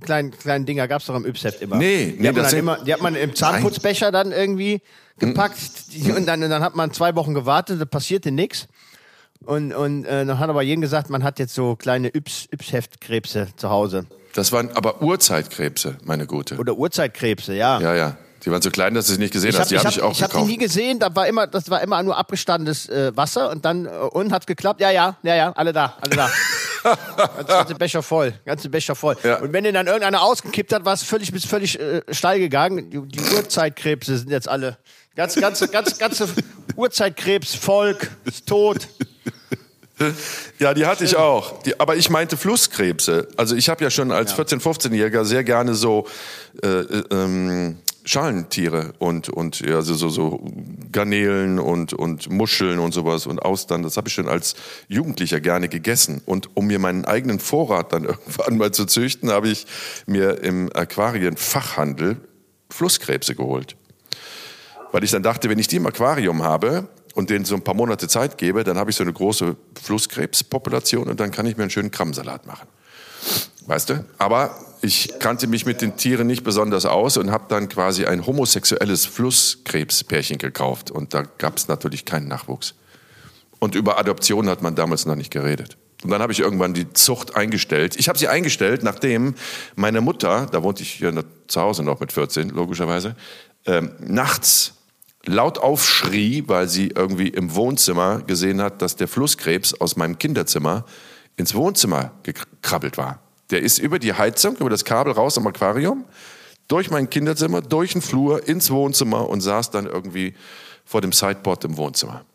Kleinen, 0.01 0.31
kleinen 0.31 0.65
Dinger 0.65 0.87
gab's 0.87 1.05
doch 1.05 1.15
im 1.15 1.25
Yps-Heft 1.25 1.61
immer. 1.61 1.77
Nee, 1.77 2.13
die 2.17 2.21
nee, 2.21 2.27
hat 2.27 2.35
man 2.35 2.43
das 2.43 2.51
sind- 2.51 2.59
immer, 2.59 2.77
Die 2.83 2.93
hat 2.93 3.01
man 3.01 3.15
im 3.15 3.35
Zahnputzbecher 3.35 4.11
dann 4.11 4.31
irgendwie 4.31 4.81
gepackt 5.17 5.57
die, 5.93 6.11
und 6.11 6.25
dann, 6.27 6.41
dann 6.41 6.61
hat 6.63 6.75
man 6.75 6.93
zwei 6.93 7.15
Wochen 7.15 7.33
gewartet, 7.33 7.79
da 7.81 7.85
passierte 7.85 8.31
nichts. 8.31 8.67
Und, 9.45 9.73
und 9.73 10.05
äh, 10.05 10.25
dann 10.25 10.37
hat 10.39 10.49
aber 10.49 10.61
jedem 10.63 10.81
gesagt, 10.81 11.09
man 11.09 11.23
hat 11.23 11.39
jetzt 11.39 11.53
so 11.55 11.75
kleine 11.75 12.09
Yps- 12.09 12.47
Yps-Heft-Krebse 12.51 13.47
zu 13.55 13.69
Hause. 13.69 14.05
Das 14.33 14.51
waren 14.51 14.69
aber 14.75 15.01
Urzeitkrebse, 15.01 15.97
meine 16.03 16.27
Gute. 16.27 16.57
Oder 16.57 16.75
Urzeitkrebse, 16.75 17.55
ja. 17.55 17.79
Ja, 17.81 17.95
ja. 17.95 18.17
Die 18.45 18.51
waren 18.51 18.61
so 18.61 18.71
klein, 18.71 18.93
dass 18.93 19.07
du 19.07 19.13
sie 19.13 19.19
nicht 19.19 19.33
gesehen 19.33 19.49
Ich 19.51 19.59
hast. 19.59 19.67
habe 19.67 19.69
Die 19.69 19.75
ich 19.75 19.79
habe 19.85 19.89
hab, 19.89 19.97
ich 19.97 20.01
auch 20.03 20.11
ich 20.11 20.23
hab 20.23 20.29
die 20.29 20.33
gekauft. 20.35 20.49
nie 20.51 20.57
gesehen, 20.57 20.99
da 20.99 21.15
war 21.15 21.27
immer, 21.27 21.47
das 21.47 21.69
war 21.69 21.81
immer 21.81 22.01
nur 22.03 22.17
abgestandenes 22.17 22.87
äh, 22.89 23.15
Wasser 23.15 23.49
und 23.49 23.65
dann 23.65 23.85
äh, 23.85 23.89
und 23.89 24.31
hat's 24.31 24.45
geklappt. 24.45 24.81
Ja, 24.81 24.91
ja, 24.91 25.17
ja, 25.23 25.35
ja, 25.35 25.51
alle 25.53 25.73
da, 25.73 25.97
alle 26.01 26.15
da. 26.15 26.29
ganze, 27.47 27.75
Becher 27.75 28.01
voll, 28.01 28.33
ganze 28.45 28.69
Becher 28.69 28.95
voll. 28.95 29.17
Ja. 29.23 29.39
Und 29.39 29.51
wenn 29.51 29.63
den 29.65 29.73
dann 29.73 29.87
irgendeiner 29.87 30.21
ausgekippt 30.21 30.71
hat, 30.73 30.85
war 30.85 30.93
es 30.93 31.03
völlig 31.03 31.31
bis 31.31 31.45
völlig 31.45 31.79
äh, 31.79 32.01
steil 32.11 32.39
gegangen. 32.39 32.89
Die, 32.89 33.01
die 33.01 33.35
Urzeitkrebse 33.35 34.17
sind 34.17 34.29
jetzt 34.31 34.47
alle 34.47 34.77
ganz, 35.15 35.35
ganze, 35.35 35.67
ganz, 35.67 35.97
ganze 35.97 36.29
Urzeitkrebsvolk 36.75 38.09
ist 38.25 38.47
tot. 38.47 38.87
Ja, 40.59 40.73
die 40.73 40.85
hatte 40.85 41.03
ich 41.03 41.17
auch. 41.17 41.61
Die, 41.63 41.77
aber 41.77 41.97
ich 41.97 42.09
meinte 42.09 42.37
Flusskrebse. 42.37 43.27
Also 43.35 43.57
ich 43.57 43.67
habe 43.67 43.83
ja 43.83 43.89
schon 43.89 44.13
als 44.13 44.33
14-, 44.33 44.61
15-Jähriger 44.61 45.25
sehr 45.25 45.43
gerne 45.43 45.75
so 45.75 46.07
äh, 46.63 46.67
äh, 46.67 47.03
ähm, 47.11 47.79
Schalentiere 48.03 48.93
und, 48.99 49.29
und 49.29 49.59
ja, 49.59 49.81
so, 49.81 49.93
so, 49.93 50.09
so 50.09 50.41
Garnelen 50.91 51.59
und, 51.59 51.93
und 51.93 52.29
Muscheln 52.29 52.79
und 52.79 52.93
sowas 52.93 53.27
und 53.27 53.39
Austern. 53.39 53.83
Das 53.83 53.97
habe 53.97 54.07
ich 54.07 54.13
schon 54.13 54.27
als 54.27 54.55
Jugendlicher 54.87 55.39
gerne 55.39 55.69
gegessen. 55.69 56.21
Und 56.25 56.55
um 56.55 56.67
mir 56.67 56.79
meinen 56.79 57.05
eigenen 57.05 57.39
Vorrat 57.39 57.93
dann 57.93 58.03
irgendwann 58.05 58.57
mal 58.57 58.71
zu 58.71 58.85
züchten, 58.85 59.31
habe 59.31 59.49
ich 59.49 59.65
mir 60.05 60.41
im 60.43 60.69
Aquarienfachhandel 60.73 62.17
Flusskrebse 62.69 63.35
geholt. 63.35 63.75
Weil 64.91 65.03
ich 65.03 65.11
dann 65.11 65.23
dachte, 65.23 65.49
wenn 65.49 65.59
ich 65.59 65.67
die 65.67 65.75
im 65.75 65.85
Aquarium 65.85 66.43
habe 66.43 66.87
und 67.13 67.29
denen 67.29 67.45
so 67.45 67.55
ein 67.55 67.63
paar 67.63 67.75
Monate 67.75 68.07
Zeit 68.07 68.37
gebe, 68.37 68.63
dann 68.63 68.77
habe 68.77 68.89
ich 68.89 68.95
so 68.95 69.03
eine 69.03 69.13
große 69.13 69.55
Flusskrebspopulation 69.81 71.09
und 71.09 71.19
dann 71.19 71.31
kann 71.31 71.45
ich 71.45 71.57
mir 71.57 71.63
einen 71.63 71.69
schönen 71.69 71.91
Krabbensalat 71.91 72.47
machen. 72.47 72.67
Weißt 73.65 73.89
du? 73.89 74.05
Aber 74.17 74.55
ich 74.81 75.19
kannte 75.19 75.47
mich 75.47 75.65
mit 75.65 75.81
den 75.81 75.97
Tieren 75.97 76.27
nicht 76.27 76.43
besonders 76.43 76.85
aus 76.85 77.17
und 77.17 77.31
habe 77.31 77.45
dann 77.49 77.69
quasi 77.69 78.05
ein 78.05 78.25
homosexuelles 78.25 79.05
Flusskrebspärchen 79.05 80.37
gekauft. 80.37 80.89
Und 80.91 81.13
da 81.13 81.23
gab 81.37 81.57
es 81.57 81.67
natürlich 81.67 82.05
keinen 82.05 82.27
Nachwuchs. 82.27 82.75
Und 83.59 83.75
über 83.75 83.99
Adoption 83.99 84.47
hat 84.49 84.61
man 84.61 84.75
damals 84.75 85.05
noch 85.05 85.15
nicht 85.15 85.31
geredet. 85.31 85.77
Und 86.03 86.11
dann 86.11 86.21
habe 86.21 86.31
ich 86.31 86.39
irgendwann 86.39 86.73
die 86.73 86.93
Zucht 86.93 87.35
eingestellt. 87.35 87.97
Ich 87.97 88.07
habe 88.07 88.17
sie 88.17 88.29
eingestellt, 88.29 88.83
nachdem 88.83 89.35
meine 89.75 89.99
Mutter, 89.99 90.47
da 90.49 90.63
wohnte 90.63 90.81
ich 90.81 90.91
hier 90.91 91.13
zu 91.47 91.61
Hause 91.61 91.83
noch 91.83 91.99
mit 91.99 92.13
14, 92.13 92.49
logischerweise, 92.49 93.15
ähm, 93.65 93.91
nachts 93.99 94.75
laut 95.25 95.57
aufschrie, 95.57 96.45
weil 96.47 96.69
sie 96.69 96.87
irgendwie 96.95 97.27
im 97.27 97.53
Wohnzimmer 97.53 98.21
gesehen 98.21 98.61
hat, 98.61 98.81
dass 98.81 98.95
der 98.95 99.09
Flusskrebs 99.09 99.73
aus 99.73 99.97
meinem 99.97 100.17
Kinderzimmer 100.17 100.85
ins 101.35 101.53
Wohnzimmer 101.53 102.11
gekrabbelt 102.23 102.97
war. 102.97 103.21
Der 103.51 103.61
ist 103.61 103.79
über 103.79 103.99
die 103.99 104.13
Heizung, 104.13 104.57
über 104.57 104.69
das 104.69 104.85
Kabel 104.85 105.13
raus 105.13 105.37
am 105.37 105.47
Aquarium, 105.47 106.05
durch 106.67 106.91
mein 106.91 107.09
Kinderzimmer, 107.09 107.61
durch 107.61 107.93
den 107.93 108.01
Flur, 108.01 108.47
ins 108.47 108.69
Wohnzimmer 108.69 109.27
und 109.27 109.41
saß 109.41 109.71
dann 109.71 109.85
irgendwie 109.87 110.35
vor 110.85 111.01
dem 111.01 111.11
Sideboard 111.11 111.63
im 111.65 111.77
Wohnzimmer. 111.77 112.25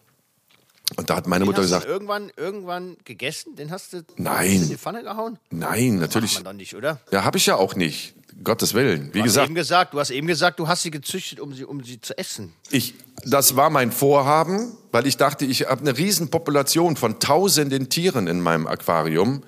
Und 0.96 1.08
da 1.08 1.16
hat 1.16 1.26
meine 1.26 1.44
Den 1.44 1.46
Mutter 1.46 1.62
hast 1.62 1.70
du 1.70 1.74
gesagt, 1.76 1.88
irgendwann, 1.88 2.30
irgendwann 2.36 2.96
gegessen? 3.04 3.56
Den 3.56 3.70
hast 3.70 3.92
du 3.94 4.02
Nein. 4.16 4.50
in 4.62 4.68
die 4.68 4.76
Pfanne 4.76 5.02
gehauen? 5.02 5.38
nein, 5.50 5.96
natürlich. 5.98 6.34
Macht 6.34 6.44
man 6.44 6.54
doch 6.56 6.58
nicht, 6.58 6.74
oder? 6.74 7.00
Ja, 7.10 7.24
habe 7.24 7.38
ich 7.38 7.46
ja 7.46 7.56
auch 7.56 7.74
nicht. 7.74 8.14
Gottes 8.42 8.74
Willen. 8.74 9.08
Wie 9.14 9.18
Du 9.18 9.20
hast, 9.20 9.24
gesagt, 9.26 9.46
eben 9.46 9.54
gesagt, 9.54 9.94
du 9.94 10.00
hast 10.00 10.10
eben 10.10 10.26
gesagt, 10.26 10.58
du 10.58 10.66
hast 10.68 10.82
sie 10.82 10.90
gezüchtet, 10.90 11.38
um 11.40 11.54
sie, 11.54 11.64
um 11.64 11.82
sie 11.84 12.00
zu 12.00 12.18
essen. 12.18 12.52
ich, 12.70 12.94
das 13.24 13.54
war 13.56 13.70
mein 13.70 13.92
Vorhaben, 13.92 14.76
weil 14.90 15.06
ich 15.06 15.16
dachte, 15.16 15.44
ich 15.46 15.68
habe 15.68 15.80
eine 15.80 15.96
Riesenpopulation 15.96 16.96
von 16.96 17.20
tausenden 17.20 17.88
Tieren 17.88 18.26
in 18.26 18.40
meinem 18.40 18.66
Aquarium. 18.66 19.42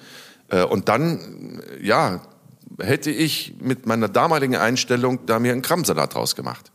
Äh, 0.48 0.62
Und 0.62 0.88
dann, 0.88 1.62
ja, 1.82 2.20
hätte 2.80 3.10
ich 3.10 3.54
mit 3.60 3.86
meiner 3.86 4.08
damaligen 4.08 4.56
Einstellung 4.56 5.24
da 5.26 5.38
mir 5.38 5.52
einen 5.52 5.62
Krabbensalat 5.62 6.14
draus 6.14 6.34
gemacht. 6.36 6.70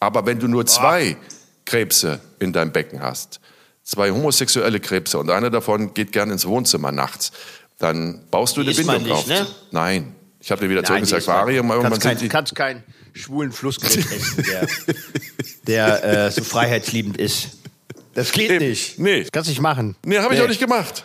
Aber 0.00 0.26
wenn 0.26 0.38
du 0.38 0.48
nur 0.48 0.66
zwei 0.66 1.16
Krebse 1.64 2.20
in 2.38 2.52
deinem 2.52 2.72
Becken 2.72 3.00
hast, 3.02 3.40
zwei 3.84 4.10
homosexuelle 4.10 4.80
Krebse 4.80 5.18
und 5.18 5.30
einer 5.30 5.50
davon 5.50 5.94
geht 5.94 6.12
gern 6.12 6.30
ins 6.30 6.46
Wohnzimmer 6.46 6.90
nachts, 6.92 7.32
dann 7.78 8.24
baust 8.30 8.56
du 8.56 8.62
Die 8.62 8.68
eine 8.70 8.76
Bindung 8.76 9.02
nicht, 9.02 9.12
auf. 9.12 9.26
ne? 9.26 9.46
Nein, 9.72 10.14
ich 10.40 10.50
habe 10.50 10.60
den 10.60 10.70
wieder 10.70 10.82
zurück 10.84 11.00
ins 11.00 11.12
Aquarium. 11.12 11.66
man 11.66 11.82
kannst, 11.82 12.00
kein, 12.00 12.28
kannst 12.28 12.54
keinen 12.54 12.82
schwulen 13.12 13.52
Flusskrebs 13.52 13.96
essen, 13.96 14.44
der, 14.44 14.68
der 16.02 16.26
äh, 16.26 16.30
so 16.30 16.42
freiheitsliebend 16.42 17.16
ist. 17.18 17.48
Das 18.14 18.32
geht 18.32 18.50
Eben. 18.50 18.66
nicht. 18.68 18.98
Nee. 18.98 19.22
Das 19.22 19.32
kannst 19.32 19.48
du 19.48 19.52
nicht 19.52 19.60
machen. 19.60 19.96
Nee, 20.04 20.18
habe 20.18 20.34
ich 20.34 20.38
Nee. 20.40 20.44
auch 20.44 20.48
nicht 20.48 20.60
gemacht. 20.60 21.04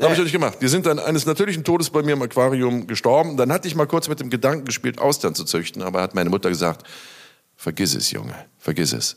Habe 0.00 0.12
ich 0.14 0.18
auch 0.18 0.24
nicht 0.24 0.32
gemacht. 0.32 0.58
Die 0.60 0.66
sind 0.68 0.86
dann 0.86 0.98
eines 0.98 1.24
natürlichen 1.24 1.62
Todes 1.62 1.88
bei 1.90 2.02
mir 2.02 2.14
im 2.14 2.22
Aquarium 2.22 2.86
gestorben. 2.88 3.36
Dann 3.36 3.52
hatte 3.52 3.68
ich 3.68 3.74
mal 3.76 3.86
kurz 3.86 4.08
mit 4.08 4.18
dem 4.20 4.28
Gedanken 4.28 4.64
gespielt, 4.64 4.98
Austern 5.00 5.34
zu 5.36 5.44
züchten, 5.44 5.82
aber 5.82 6.02
hat 6.02 6.14
meine 6.16 6.30
Mutter 6.30 6.48
gesagt, 6.48 6.84
vergiss 7.56 7.94
es, 7.94 8.10
Junge, 8.10 8.34
vergiss 8.58 8.92
es. 8.92 9.16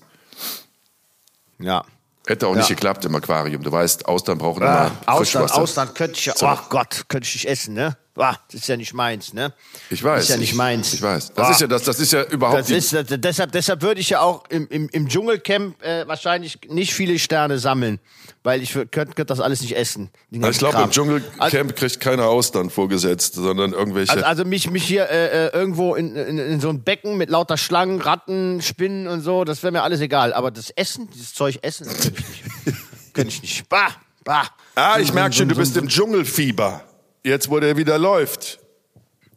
Ja. 1.59 1.83
Hätte 2.27 2.45
auch 2.47 2.55
nicht 2.55 2.69
Ja. 2.69 2.75
geklappt 2.75 3.05
im 3.05 3.15
Aquarium. 3.15 3.63
Du 3.63 3.71
weißt, 3.71 4.05
Austern 4.05 4.37
brauchen 4.37 4.61
Ah, 4.61 4.65
immer 4.65 4.91
Austern, 5.07 5.15
Frischwasser. 5.41 5.61
Austern 5.61 5.93
könnte 5.93 6.19
ich 6.19 6.25
ja, 6.25 6.33
ach 6.41 6.69
Gott, 6.69 7.05
könnte 7.07 7.27
ich 7.27 7.33
nicht 7.35 7.47
essen, 7.47 7.73
ne? 7.73 7.97
Bah, 8.17 8.35
das 8.51 8.61
ist 8.61 8.67
ja 8.67 8.75
nicht 8.77 8.95
meins, 8.95 9.31
ne? 9.33 9.53
Ich 9.91 10.03
weiß. 10.03 10.15
Das 10.21 10.23
ist 10.23 10.29
ja 10.31 10.37
nicht 10.37 10.55
meins. 10.55 10.91
Ich 10.91 11.03
weiß. 11.03 11.33
Das 11.35 11.47
Ah. 11.47 11.51
ist 11.51 11.61
ja 11.61 11.67
das, 11.67 11.83
das 11.83 11.99
ist 11.99 12.11
ja 12.13 12.23
überhaupt 12.23 12.61
Das 12.61 12.71
ist, 12.71 12.91
das, 12.91 13.05
deshalb, 13.09 13.51
deshalb 13.51 13.83
würde 13.83 14.01
ich 14.01 14.09
ja 14.09 14.21
auch 14.21 14.43
im, 14.49 14.67
im, 14.69 14.89
im 14.89 15.07
Dschungelcamp 15.07 15.79
äh, 15.83 16.07
wahrscheinlich 16.07 16.57
nicht 16.67 16.95
viele 16.95 17.19
Sterne 17.19 17.59
sammeln, 17.59 17.99
weil 18.41 18.63
ich 18.63 18.73
könnte 18.73 19.13
könnt 19.13 19.29
das 19.29 19.39
alles 19.39 19.61
nicht 19.61 19.77
essen. 19.77 20.09
Also 20.33 20.49
ich 20.49 20.57
glaube, 20.57 20.81
im. 20.81 20.89
Dschungelcamp 20.89 21.75
kriegt 21.75 21.99
keiner 21.99 22.25
Austern 22.25 22.71
vorgesetzt, 22.71 23.35
sondern 23.35 23.73
irgendwelche. 23.73 24.11
Also, 24.13 24.25
also 24.25 24.45
mich, 24.45 24.67
mich 24.71 24.83
hier 24.83 25.07
äh, 25.11 25.45
äh, 25.45 25.49
irgendwo 25.53 25.93
in, 25.93 26.15
in, 26.15 26.39
in 26.39 26.59
so 26.59 26.69
ein 26.69 26.81
Becken 26.81 27.17
mit 27.17 27.29
lauter 27.29 27.55
Schlangen, 27.57 28.01
Ratten, 28.01 28.63
Spinnen 28.63 29.07
und 29.07 29.21
so, 29.21 29.43
das 29.43 29.61
wäre 29.61 29.71
mir 29.71 29.83
alles 29.83 30.01
egal. 30.01 30.33
Aber 30.33 30.49
das 30.49 30.71
Essen, 30.71 31.07
dieses 31.13 31.35
Zeug 31.35 31.59
essen, 31.61 31.85
das 31.85 31.99
könnte 32.01 32.19
ich 32.19 32.43
nicht. 32.43 32.77
könnte 33.13 33.29
ich 33.29 33.41
nicht. 33.43 33.69
Bah, 33.69 33.89
bah. 34.23 34.47
ah, 34.73 34.97
ich 34.99 35.13
merke 35.13 35.35
schon, 35.35 35.47
du 35.49 35.55
bist 35.55 35.77
im 35.77 35.87
Dschungelfieber. 35.87 36.81
Jetzt, 37.23 37.49
wo 37.49 37.59
der 37.59 37.77
wieder 37.77 37.97
läuft. 37.97 38.59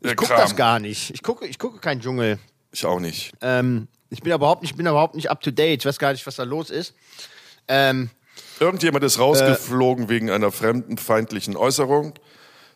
Der 0.03 0.13
Ich 0.13 0.17
gucke 0.17 0.35
das 0.35 0.57
gar 0.57 0.79
nicht. 0.79 1.11
Ich 1.11 1.23
gucke, 1.23 1.47
ich 1.47 1.59
gucke 1.59 1.79
keinen 1.79 2.01
Dschungel. 2.01 2.39
Ich 2.73 2.85
auch 2.87 3.01
nicht. 3.01 3.33
Ähm, 3.41 3.89
ich 4.11 4.23
bin 4.23 4.33
überhaupt 4.33 4.63
nicht, 4.63 4.73
ich 4.73 4.77
bin 4.77 4.87
überhaupt 4.87 5.15
nicht 5.15 5.31
up 5.31 5.41
to 5.41 5.51
date. 5.51 5.81
Ich 5.81 5.87
weiß 5.87 5.99
gar 5.99 6.13
nicht, 6.13 6.27
was 6.27 6.37
da 6.37 6.45
los 6.45 6.71
ist. 6.71 6.95
Ähm, 7.69 8.11
Irgendjemand 8.59 9.05
ist 9.05 9.19
rausgeflogen 9.19 10.09
wegen 10.09 10.31
einer 10.31 10.53
fremdenfeindlichen 10.53 11.57
Äußerung. 11.57 12.15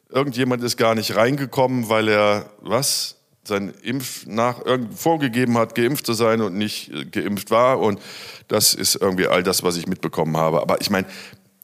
Irgendjemand 0.09 0.63
ist 0.63 0.77
gar 0.77 0.95
nicht 0.95 1.17
reingekommen, 1.17 1.89
weil 1.89 2.09
er, 2.09 2.51
was? 2.61 3.17
Sein 3.47 3.75
Impf 3.83 4.25
nach 4.27 4.65
irgend 4.65 4.99
vorgegeben 4.99 5.59
hat, 5.59 5.75
geimpft 5.75 6.07
zu 6.07 6.15
sein 6.15 6.41
und 6.41 6.57
nicht 6.57 6.91
äh, 6.91 7.05
geimpft 7.05 7.51
war. 7.51 7.79
Und 7.81 8.01
das 8.49 8.73
ist 8.73 8.95
irgendwie 8.95 9.27
all 9.27 9.43
das, 9.43 9.63
was 9.63 9.77
ich 9.77 9.87
mitbekommen 9.87 10.37
habe. 10.39 10.63
Aber 10.63 10.81
ich 10.81 10.89
meine, 10.89 11.07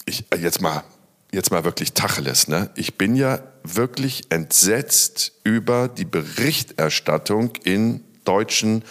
ich, 0.04 0.26
äh, 0.30 0.36
jetzt 0.36 0.60
mal, 0.60 0.84
jetzt 1.32 1.50
mal 1.50 1.64
wirklich 1.64 1.92
Tacheles, 1.92 2.48
ne? 2.48 2.70
Ich 2.74 2.98
bin 2.98 3.14
ja 3.14 3.40
wirklich 3.62 4.30
entsetzt 4.30 5.32
über 5.44 5.88
die 5.88 6.04
Berichterstattung 6.04 7.52
in 7.64 8.04
deutschen 8.24 8.84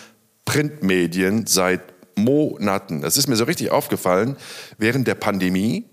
Printmedien 0.46 1.48
seit 1.48 1.82
Monaten. 2.16 3.02
Das 3.02 3.18
ist 3.18 3.28
mir 3.28 3.36
so 3.36 3.46
richtig 3.46 3.72
aufgefallen 3.72 4.38
während 4.78 5.08
der 5.08 5.16
Pandemie. 5.16 5.86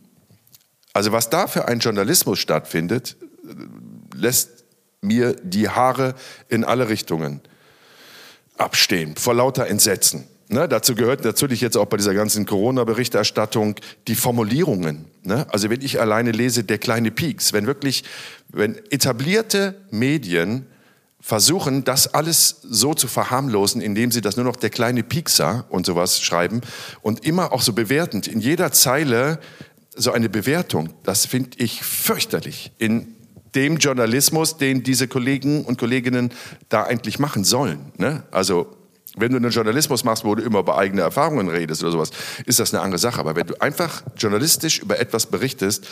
Also 0.92 1.12
was 1.12 1.30
da 1.30 1.46
für 1.46 1.68
ein 1.68 1.78
Journalismus 1.78 2.38
stattfindet, 2.38 3.16
lässt 4.14 4.64
mir 5.02 5.34
die 5.34 5.68
Haare 5.68 6.14
in 6.48 6.64
alle 6.64 6.88
Richtungen 6.88 7.40
abstehen, 8.56 9.16
vor 9.16 9.34
lauter 9.34 9.66
Entsetzen. 9.66 10.26
Ne, 10.48 10.68
dazu 10.68 10.94
gehört 10.94 11.24
natürlich 11.24 11.60
jetzt 11.60 11.76
auch 11.76 11.86
bei 11.86 11.96
dieser 11.96 12.14
ganzen 12.14 12.46
Corona-Berichterstattung 12.46 13.74
die 14.06 14.14
Formulierungen. 14.14 15.06
Ne? 15.24 15.44
Also 15.50 15.70
wenn 15.70 15.80
ich 15.80 16.00
alleine 16.00 16.30
lese, 16.30 16.62
der 16.62 16.78
kleine 16.78 17.10
Pieks, 17.10 17.52
wenn 17.52 17.66
wirklich, 17.66 18.04
wenn 18.52 18.76
etablierte 18.90 19.74
Medien 19.90 20.66
versuchen, 21.20 21.82
das 21.82 22.14
alles 22.14 22.60
so 22.62 22.94
zu 22.94 23.08
verharmlosen, 23.08 23.80
indem 23.80 24.12
sie 24.12 24.20
das 24.20 24.36
nur 24.36 24.44
noch 24.44 24.54
der 24.54 24.70
kleine 24.70 25.02
Piekser 25.02 25.64
und 25.68 25.84
sowas 25.84 26.20
schreiben 26.20 26.60
und 27.02 27.26
immer 27.26 27.52
auch 27.52 27.62
so 27.62 27.72
bewertend, 27.72 28.28
in 28.28 28.38
jeder 28.38 28.70
Zeile 28.70 29.40
so 29.96 30.12
eine 30.12 30.28
Bewertung, 30.28 30.90
das 31.02 31.26
finde 31.26 31.50
ich 31.56 31.82
fürchterlich 31.82 32.70
in 32.78 33.16
dem 33.56 33.78
Journalismus, 33.78 34.58
den 34.58 34.84
diese 34.84 35.08
Kollegen 35.08 35.64
und 35.64 35.78
Kolleginnen 35.78 36.30
da 36.68 36.84
eigentlich 36.84 37.18
machen 37.18 37.42
sollen. 37.42 37.90
Ne? 37.96 38.22
Also 38.30 38.76
wenn 39.16 39.32
du 39.32 39.38
einen 39.38 39.50
Journalismus 39.50 40.04
machst, 40.04 40.24
wo 40.24 40.34
du 40.34 40.42
immer 40.42 40.60
über 40.60 40.78
eigene 40.78 41.02
Erfahrungen 41.02 41.48
redest 41.48 41.82
oder 41.82 41.92
sowas, 41.92 42.10
ist 42.44 42.60
das 42.60 42.72
eine 42.72 42.82
andere 42.82 42.98
Sache. 42.98 43.18
Aber 43.18 43.34
wenn 43.34 43.46
du 43.46 43.60
einfach 43.60 44.02
journalistisch 44.16 44.80
über 44.80 45.00
etwas 45.00 45.26
berichtest, 45.26 45.86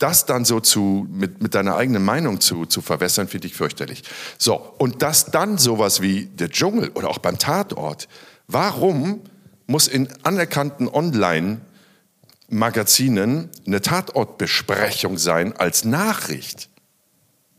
das 0.00 0.26
dann 0.26 0.44
so 0.44 0.58
zu, 0.60 1.06
mit, 1.10 1.42
mit 1.42 1.54
deiner 1.54 1.76
eigenen 1.76 2.04
Meinung 2.04 2.40
zu, 2.40 2.66
zu 2.66 2.82
verwässern, 2.82 3.28
finde 3.28 3.46
ich 3.46 3.54
fürchterlich. 3.54 4.02
So, 4.38 4.56
und 4.78 5.02
das 5.02 5.26
dann 5.26 5.58
sowas 5.58 6.02
wie 6.02 6.24
der 6.26 6.50
Dschungel 6.50 6.88
oder 6.90 7.08
auch 7.08 7.18
beim 7.18 7.38
Tatort. 7.38 8.08
Warum 8.48 9.20
muss 9.66 9.86
in 9.86 10.08
anerkannten 10.24 10.88
Online-Magazinen 10.88 13.50
eine 13.66 13.80
Tatortbesprechung 13.80 15.18
sein 15.18 15.56
als 15.56 15.84
Nachricht? 15.84 16.68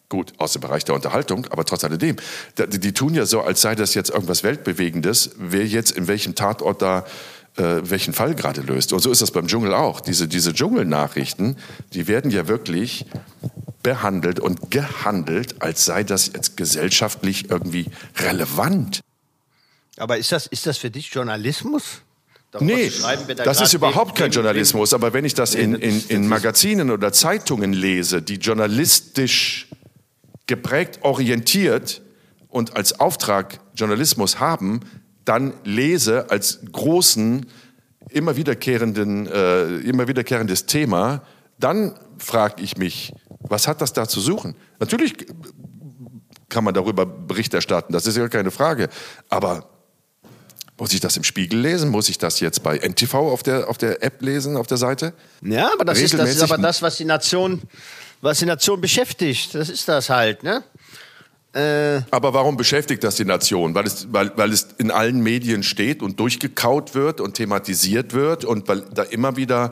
Gut, 0.08 0.34
aus 0.38 0.54
dem 0.54 0.62
Bereich 0.62 0.86
der 0.86 0.94
Unterhaltung, 0.96 1.48
aber 1.48 1.66
trotz 1.66 1.84
alledem. 1.84 2.18
Die, 2.58 2.80
die 2.80 2.94
tun 2.94 3.16
ja 3.16 3.26
so, 3.26 3.42
als 3.42 3.62
sei 3.62 3.76
das 3.76 3.96
jetzt 3.96 4.12
irgendwas 4.12 4.44
Weltbewegendes, 4.44 5.32
wer 5.38 5.66
jetzt 5.66 5.92
in 5.92 6.08
welchem 6.08 6.36
Tatort 6.36 6.82
da 6.82 7.06
äh, 7.58 7.90
welchen 7.90 8.14
Fall 8.14 8.36
gerade 8.36 8.62
löst. 8.62 8.94
Und 8.94 9.00
so 9.00 9.12
ist 9.12 9.22
das 9.22 9.32
beim 9.32 9.48
Dschungel 9.48 9.74
auch. 9.74 10.02
Diese, 10.02 10.28
diese 10.28 10.54
Dschungelnachrichten, 10.54 11.58
die 11.94 12.08
werden 12.08 12.30
ja 12.30 12.48
wirklich 12.48 13.06
behandelt 13.82 14.40
und 14.40 14.72
gehandelt, 14.72 15.62
als 15.62 15.86
sei 15.86 16.04
das 16.04 16.32
jetzt 16.34 16.58
gesellschaftlich 16.58 17.50
irgendwie 17.50 17.86
relevant. 18.18 19.02
aber 19.98 20.18
ist 20.18 20.32
das, 20.32 20.48
ist 20.48 20.66
das 20.66 20.78
für 20.78 20.90
dich 20.90 21.14
Journalismus? 21.14 22.02
Darüber 22.52 22.74
Nee, 22.74 22.92
da 23.36 23.44
das 23.44 23.62
ist 23.62 23.74
überhaupt 23.74 24.18
kein 24.18 24.32
Journalismus. 24.32 24.94
Aber 24.94 25.14
wenn 25.14 25.26
ich 25.26 25.34
das 25.34 25.56
in, 25.56 25.76
in, 25.76 26.04
in 26.08 26.28
Magazinen 26.28 26.90
oder 26.90 27.12
Zeitungen 27.12 27.74
lese, 27.74 28.22
die 28.22 28.36
journalistisch 28.36 29.68
geprägt, 30.48 31.00
orientiert 31.02 32.02
und 32.50 32.76
als 32.76 33.00
Auftrag 33.00 33.60
Journalismus 33.76 34.40
haben, 34.40 34.82
dann 35.26 35.54
lese 35.64 36.30
als 36.30 36.60
großen, 36.72 37.46
immer 38.10 38.36
wiederkehrenden, 38.36 39.28
äh, 39.28 39.78
immer 39.80 40.08
wiederkehrendes 40.08 40.66
Thema, 40.68 41.24
dann 41.60 41.96
frage 42.18 42.62
ich 42.62 42.78
mich, 42.78 43.14
was 43.40 43.68
hat 43.68 43.82
das 43.82 43.94
da 43.94 44.08
zu 44.08 44.20
suchen? 44.20 44.56
Natürlich 44.80 45.16
kann 46.50 46.64
man 46.64 46.74
darüber 46.74 47.06
Bericht 47.06 47.54
erstatten, 47.54 47.92
das 47.92 48.08
ist 48.08 48.18
ja 48.18 48.28
keine 48.30 48.52
Frage. 48.52 48.90
Aber 49.30 49.70
muss 50.78 50.94
ich 50.94 51.00
das 51.00 51.16
im 51.16 51.24
Spiegel 51.24 51.60
lesen? 51.60 51.90
Muss 51.90 52.10
ich 52.10 52.18
das 52.18 52.40
jetzt 52.42 52.62
bei 52.62 52.78
NTV 52.78 53.14
auf 53.14 53.44
der, 53.44 53.70
auf 53.70 53.78
der 53.78 54.04
App 54.04 54.22
lesen, 54.22 54.58
auf 54.58 54.68
der 54.68 54.78
Seite? 54.78 55.14
Ja, 55.42 55.72
aber 55.74 55.86
das 55.86 56.02
ist, 56.02 56.14
das 56.14 56.30
ist 56.30 56.42
aber 56.42 56.58
das, 56.58 56.82
was 56.82 56.98
die 56.98 57.06
Nation, 57.06 57.62
was 58.22 58.40
die 58.40 58.46
Nation 58.46 58.82
beschäftigt. 58.82 59.56
Das 59.56 59.70
ist 59.70 59.88
das 59.88 60.10
halt, 60.10 60.44
ne? 60.44 60.64
Äh, 61.54 62.02
Aber 62.12 62.34
warum 62.34 62.58
beschäftigt 62.58 63.04
das 63.04 63.16
die 63.16 63.24
Nation? 63.24 63.76
Weil 63.76 63.88
es, 63.88 64.12
weil, 64.12 64.32
weil 64.36 64.52
es 64.52 64.68
in 64.78 64.92
allen 64.92 65.22
Medien 65.22 65.64
steht 65.64 66.02
und 66.02 66.20
durchgekaut 66.20 66.96
wird 66.96 67.22
und 67.22 67.36
thematisiert 67.36 68.14
wird 68.14 68.44
und 68.44 68.68
weil 68.68 68.82
da 68.82 69.04
immer 69.04 69.38
wieder 69.38 69.72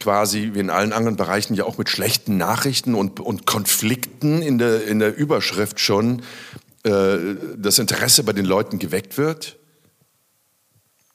quasi 0.00 0.50
wie 0.52 0.60
in 0.60 0.70
allen 0.70 0.92
anderen 0.92 1.16
Bereichen 1.16 1.54
ja 1.54 1.64
auch 1.64 1.78
mit 1.78 1.88
schlechten 1.88 2.36
Nachrichten 2.36 2.94
und, 2.94 3.20
und 3.20 3.46
Konflikten 3.46 4.42
in 4.42 4.58
der, 4.58 4.86
in 4.86 4.98
der 4.98 5.16
Überschrift 5.16 5.80
schon 5.80 6.22
äh, 6.84 7.16
das 7.56 7.78
Interesse 7.78 8.22
bei 8.22 8.34
den 8.34 8.44
Leuten 8.44 8.78
geweckt 8.78 9.16
wird? 9.16 9.56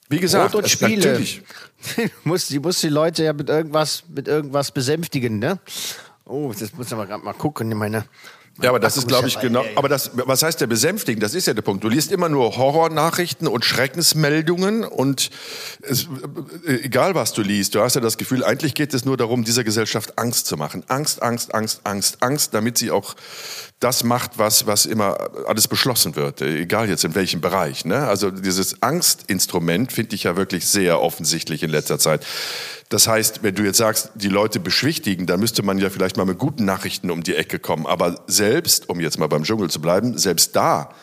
Wie 0.09 0.19
gesagt, 0.19 0.51
Brot 0.51 0.63
und 0.63 0.69
Spiele. 0.69 1.05
natürlich. 1.05 1.41
Die 1.97 2.09
muss, 2.23 2.47
die 2.47 2.59
muss 2.59 2.79
die 2.79 2.87
Leute 2.87 3.25
ja 3.25 3.33
mit 3.33 3.49
irgendwas, 3.49 4.03
mit 4.07 4.29
irgendwas 4.29 4.71
besänftigen, 4.71 5.37
ne? 5.37 5.59
Oh, 6.25 6.53
das 6.57 6.73
muss 6.73 6.91
aber 6.93 7.05
gerade 7.05 7.23
mal 7.23 7.33
gucken. 7.33 7.69
Ich 7.69 7.77
meine, 7.77 8.05
Ja, 8.61 8.69
aber 8.69 8.79
das 8.79 8.97
ist, 8.97 9.07
glaube 9.07 9.27
ich, 9.27 9.39
genau. 9.39 9.65
Aber 9.75 9.89
das, 9.89 10.11
was 10.13 10.43
heißt 10.43 10.61
der 10.61 10.67
besänftigen? 10.67 11.19
Das 11.19 11.33
ist 11.33 11.47
ja 11.47 11.53
der 11.55 11.63
Punkt. 11.63 11.83
Du 11.83 11.89
liest 11.89 12.11
immer 12.11 12.29
nur 12.29 12.55
Horrornachrichten 12.55 13.47
und 13.47 13.65
Schreckensmeldungen 13.65 14.83
und 14.83 15.31
es, 15.81 16.07
äh, 16.65 16.75
egal 16.83 17.15
was 17.15 17.33
du 17.33 17.41
liest, 17.41 17.73
du 17.75 17.81
hast 17.81 17.95
ja 17.95 18.01
das 18.01 18.17
Gefühl, 18.17 18.43
eigentlich 18.43 18.75
geht 18.75 18.93
es 18.93 19.05
nur 19.05 19.17
darum, 19.17 19.43
dieser 19.43 19.63
Gesellschaft 19.63 20.19
Angst 20.19 20.45
zu 20.45 20.55
machen. 20.55 20.83
Angst, 20.87 21.21
Angst, 21.23 21.53
Angst, 21.55 21.81
Angst, 21.83 22.17
Angst, 22.21 22.53
damit 22.53 22.77
sie 22.77 22.91
auch 22.91 23.15
das 23.79 24.03
macht, 24.03 24.37
was, 24.37 24.65
was 24.67 24.85
immer 24.85 25.17
alles 25.47 25.67
beschlossen 25.67 26.15
wird. 26.15 26.41
Äh, 26.41 26.59
Egal 26.61 26.87
jetzt 26.87 27.03
in 27.03 27.15
welchem 27.15 27.41
Bereich. 27.41 27.85
Ne? 27.85 28.07
Also 28.07 28.31
dieses 28.31 28.81
Angstinstrument 28.81 29.91
finde 29.91 30.15
ich 30.15 30.23
ja 30.23 30.37
wirklich 30.37 30.67
sehr 30.67 31.01
offensichtlich 31.01 31.63
in 31.63 31.71
letzter 31.71 31.99
Zeit. 31.99 32.25
Das 32.93 33.07
heißt, 33.07 33.41
wenn 33.41 33.55
du 33.55 33.63
jetzt 33.63 33.79
sagst, 33.79 34.11
die 34.13 34.29
Leute 34.29 34.59
beschwichtigen, 34.59 35.25
dann 35.25 35.39
müsste 35.39 35.63
man 35.63 35.79
ja 35.79 35.89
vielleicht 35.89 36.15
mal 36.15 36.27
mit 36.27 36.37
guten 36.37 36.63
Nachrichten 36.63 37.09
um 37.09 37.23
die 37.23 37.35
Ecke 37.35 37.57
kommen. 37.57 37.87
Aber 37.87 38.21
selbst, 38.27 38.87
um 38.87 38.99
jetzt 38.99 39.17
mal 39.17 39.25
beim 39.25 39.45
Dschungel 39.45 39.71
zu 39.71 39.81
bleiben, 39.81 40.15
selbst 40.19 40.55
da 40.55 40.93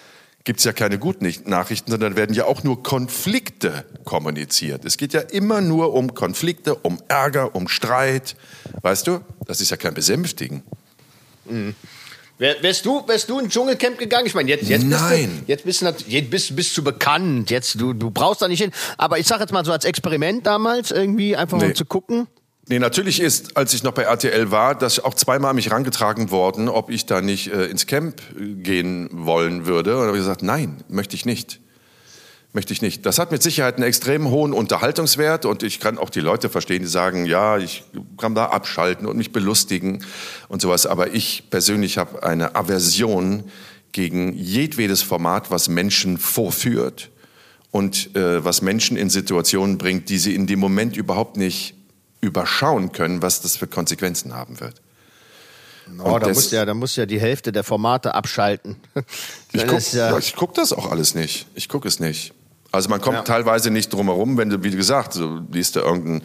gibt's 0.45 0.63
ja 0.63 0.73
keine 0.73 1.01
guten 1.01 1.29
Nachrichten, 1.47 1.91
sondern 1.91 2.15
werden 2.15 2.33
ja 2.33 2.45
auch 2.45 2.63
nur 2.63 2.85
Konflikte 2.85 3.85
kommuniziert. 4.05 4.85
Es 4.85 4.99
geht 4.99 5.13
ja 5.15 5.21
immer 5.21 5.61
nur 5.63 5.93
um 5.93 6.15
Konflikte, 6.15 6.77
um 6.77 7.01
Ärger, 7.09 7.57
um 7.57 7.67
Streit. 7.67 8.37
Weißt 8.83 9.09
du, 9.09 9.19
das 9.47 9.61
ist 9.61 9.71
ja 9.71 9.77
kein 9.77 9.95
Besänftigen. 9.95 10.63
Wär, 11.47 11.75
wärst 12.41 12.87
du, 12.87 13.07
wärst 13.07 13.29
du 13.29 13.39
ins 13.39 13.53
Dschungelcamp 13.53 13.99
gegangen? 13.99 14.27
Ich 14.27 14.35
meine, 14.35 14.49
jetzt, 14.49 14.69
jetzt 14.69 14.85
Nein. 14.85 15.45
bist 15.47 15.47
du, 15.47 15.53
jetzt 15.53 15.65
bist 15.65 15.83
du, 15.83 15.87
jetzt 16.09 16.31
bist, 16.31 16.57
bist 16.57 16.77
du 16.77 16.83
bekannt. 16.83 17.51
Jetzt, 17.51 17.81
du, 17.81 17.93
du 17.93 18.11
brauchst 18.11 18.43
da 18.43 18.49
nicht 18.49 18.61
hin. 18.63 18.73
Aber 18.99 19.19
ich 19.19 19.27
sag 19.27 19.41
jetzt 19.41 19.53
mal 19.53 19.65
so 19.65 19.73
als 19.73 19.85
Experiment 19.85 20.47
damals 20.47 20.91
irgendwie 20.91 21.37
einfach 21.37 21.59
Nee. 21.59 21.67
um 21.67 21.75
zu 21.75 21.85
gucken. 21.85 22.27
Nee, 22.69 22.79
natürlich 22.79 23.21
ist, 23.21 23.57
als 23.57 23.75
ich 23.75 23.83
noch 23.83 23.93
bei 23.93 24.03
RTL 24.03 24.51
war, 24.51 24.75
das 24.77 25.03
auch 25.03 25.15
zweimal 25.15 25.55
mich 25.55 25.71
rangetragen 25.71 26.31
worden, 26.31 26.69
ob 26.69 26.89
ich 26.91 27.05
da 27.05 27.21
nicht 27.21 27.53
äh, 27.53 27.67
ins 27.67 27.87
Camp 27.87 28.21
äh, 28.39 28.55
gehen 28.55 29.09
wollen 29.13 29.67
würde. 29.67 29.97
Und 29.99 30.07
habe 30.07 30.17
ich 30.17 30.23
gesagt, 30.23 30.43
nein, 30.43 30.83
möchte 30.89 31.17
ich 31.17 31.27
nicht. 31.27 31.61
Möchte 32.53 32.73
ich 32.73 32.83
nicht. 32.83 33.07
Das 33.07 33.21
hat 33.21 33.31
mit 33.31 33.45
Sicherheit 33.45 33.77
einen 33.77 33.85
extrem 33.85 34.29
hohen 34.29 34.53
Unterhaltungswert 34.53 35.45
und 35.45 35.63
ich 35.63 35.79
kann 35.79 35.99
auch 35.99 36.11
die 36.11 36.21
Leute 36.21 36.49
verstehen, 36.49 36.83
die 36.83 36.89
sagen, 36.89 37.25
ja, 37.25 37.59
ich 37.59 37.85
kann 38.17 38.35
da 38.35 38.47
abschalten 38.47 39.07
und 39.07 39.17
mich 39.17 39.31
belustigen 39.31 40.05
und 40.49 40.61
sowas. 40.61 40.85
Aber 40.85 41.15
ich 41.15 41.45
persönlich 41.51 41.97
habe 41.97 42.25
eine 42.25 42.57
Aversion 42.57 43.45
gegen 43.93 44.33
jedwedes 44.35 45.03
Format, 45.03 45.53
was 45.53 45.69
Menschen 45.69 46.19
vorführt 46.19 47.11
und 47.71 48.17
äh, 48.17 48.45
was 48.45 48.63
Menschen 48.63 48.97
in 48.97 49.11
Situationen 49.11 49.79
bringt, 49.79 50.09
die 50.09 50.19
sie 50.19 50.35
in 50.35 50.49
dem 50.49 50.59
Moment 50.59 50.97
überhaupt 50.97 51.37
nicht 51.37 51.75
überschauen 52.21 52.91
können, 52.91 53.23
was 53.23 53.43
das 53.43 53.57
für 53.57 53.69
Konsequenzen 53.69 54.35
haben 54.35 54.59
wird. 54.59 54.83
Oh, 55.99 56.19
da, 56.19 56.29
muss 56.29 56.51
ja, 56.51 56.65
da 56.65 56.75
muss 56.75 56.97
ja 56.97 57.07
die 57.07 57.21
Hälfte 57.21 57.53
der 57.53 57.65
Formate 57.65 58.15
abschalten. 58.15 58.77
ich 59.53 59.67
gucke 59.67 59.83
ja 59.93 60.19
guck 60.37 60.55
das 60.55 60.73
auch 60.73 60.91
alles 60.91 61.15
nicht. 61.15 61.47
Ich 61.55 61.69
gucke 61.69 61.89
es 61.89 62.01
nicht. 62.01 62.33
Also 62.73 62.89
man 62.89 63.01
kommt 63.01 63.17
ja. 63.17 63.23
teilweise 63.23 63.71
nicht 63.71 63.93
drum 63.93 64.07
herum, 64.07 64.37
wenn 64.37 64.51
du, 64.51 64.63
wie 64.63 64.71
gesagt, 64.71 65.13
so 65.13 65.41
liest 65.51 65.77
du 65.77 65.81
irgendein, 65.81 66.23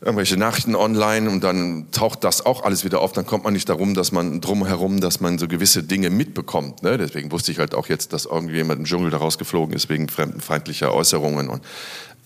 irgendwelche 0.00 0.36
Nachrichten 0.36 0.76
online 0.76 1.28
und 1.28 1.42
dann 1.42 1.90
taucht 1.90 2.22
das 2.22 2.44
auch 2.44 2.62
alles 2.62 2.84
wieder 2.84 3.00
auf, 3.00 3.12
dann 3.12 3.26
kommt 3.26 3.44
man 3.44 3.52
nicht 3.52 3.68
darum, 3.68 3.94
dass 3.94 4.12
man 4.12 4.40
drum 4.40 4.64
herum, 4.66 5.00
dass 5.00 5.20
man 5.20 5.38
so 5.38 5.48
gewisse 5.48 5.82
Dinge 5.82 6.10
mitbekommt. 6.10 6.82
Ne? 6.82 6.98
Deswegen 6.98 7.32
wusste 7.32 7.50
ich 7.50 7.58
halt 7.58 7.74
auch 7.74 7.88
jetzt, 7.88 8.12
dass 8.12 8.26
irgendjemand 8.26 8.80
im 8.80 8.84
Dschungel 8.84 9.10
da 9.10 9.16
rausgeflogen 9.16 9.74
ist 9.74 9.88
wegen 9.88 10.08
fremdenfeindlicher 10.08 10.94
Äußerungen. 10.94 11.48
Und, 11.48 11.62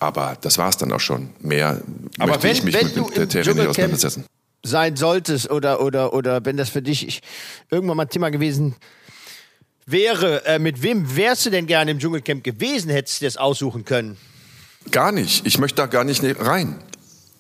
aber 0.01 0.37
das 0.41 0.59
war 0.59 0.69
es 0.69 0.77
dann 0.77 0.93
auch 0.93 1.01
schon. 1.01 1.31
Mehr 1.41 1.81
aber 2.19 2.33
möchte 2.33 2.43
wenn, 2.43 2.53
ich 2.53 2.65
mich 2.65 2.83
mit 2.83 2.97
der 2.97 3.21
Materie 3.21 3.55
nicht 3.55 3.67
auseinandersetzen. 3.69 4.25
Sein 4.65 4.97
solltest 4.97 5.51
oder, 5.51 5.81
oder, 5.81 6.13
oder 6.13 6.45
wenn 6.45 6.57
das 6.57 6.69
für 6.69 6.83
dich 6.83 7.07
ich, 7.09 7.23
irgendwann 7.71 7.97
mal 7.97 8.07
Thema 8.07 8.31
gewesen 8.31 8.77
wäre, 9.87 10.45
äh, 10.47 10.59
mit 10.59 10.83
wem 10.83 11.17
wärst 11.17 11.47
du 11.47 11.51
denn 11.51 11.67
gerne 11.67 11.91
im 11.91 11.99
Dschungelcamp 11.99 12.45
gewesen, 12.45 12.91
hättest 12.91 13.21
du 13.21 13.25
das 13.27 13.37
aussuchen 13.37 13.85
können? 13.85 14.17
Gar 14.91 15.13
nicht. 15.13 15.47
Ich 15.47 15.59
möchte 15.59 15.77
da 15.77 15.87
gar 15.87 16.05
nicht 16.05 16.23
rein. 16.41 16.77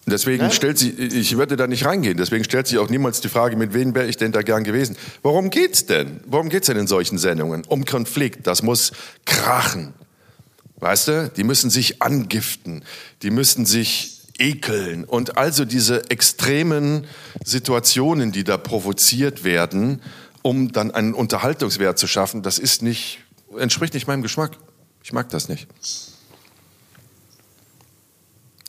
Deswegen 0.07 0.44
ja? 0.44 0.50
stellt 0.50 0.78
sie, 0.78 0.90
ich 0.90 1.37
würde 1.37 1.57
da 1.57 1.66
nicht 1.66 1.85
reingehen. 1.85 2.16
Deswegen 2.16 2.44
stellt 2.44 2.66
sich 2.66 2.78
auch 2.78 2.90
niemals 2.90 3.20
die 3.20 3.28
Frage, 3.28 3.57
mit 3.57 3.72
wem 3.72 3.94
wäre 3.94 4.09
ich 4.09 4.16
denn 4.16 4.33
da 4.33 4.42
gern 4.42 4.64
gewesen? 4.64 4.96
Worum 5.22 5.50
geht's 5.50 5.87
denn? 5.87 6.20
Worum 6.26 6.48
geht's 6.48 6.66
denn 6.66 6.76
in 6.76 6.88
solchen 6.88 7.18
Sendungen? 7.18 7.64
Um 7.68 7.85
Konflikt. 7.85 8.46
Das 8.46 8.62
muss 8.62 8.92
krachen. 9.24 9.94
Weißt 10.76 11.09
du? 11.09 11.31
Die 11.37 11.44
müssen 11.44 11.70
sich 11.70 12.02
angiften. 12.02 12.83
Die 13.22 13.31
müssen 13.31 13.64
sich 13.64 14.22
ekeln. 14.38 15.05
Und 15.05 15.38
also 15.38 15.64
diese 15.64 16.11
extremen 16.11 17.07
Situationen, 17.44 18.33
die 18.33 18.42
da 18.42 18.57
provoziert 18.57 19.44
werden, 19.44 20.02
um 20.42 20.72
dann 20.72 20.90
einen 20.90 21.14
Unterhaltungswert 21.14 21.98
zu 21.98 22.07
schaffen, 22.07 22.42
das 22.42 22.59
ist 22.59 22.83
nicht, 22.83 23.20
entspricht 23.57 23.94
nicht 23.94 24.07
meinem 24.07 24.22
Geschmack. 24.22 24.52
Ich 25.02 25.12
mag 25.12 25.28
das 25.31 25.48
nicht. 25.48 25.68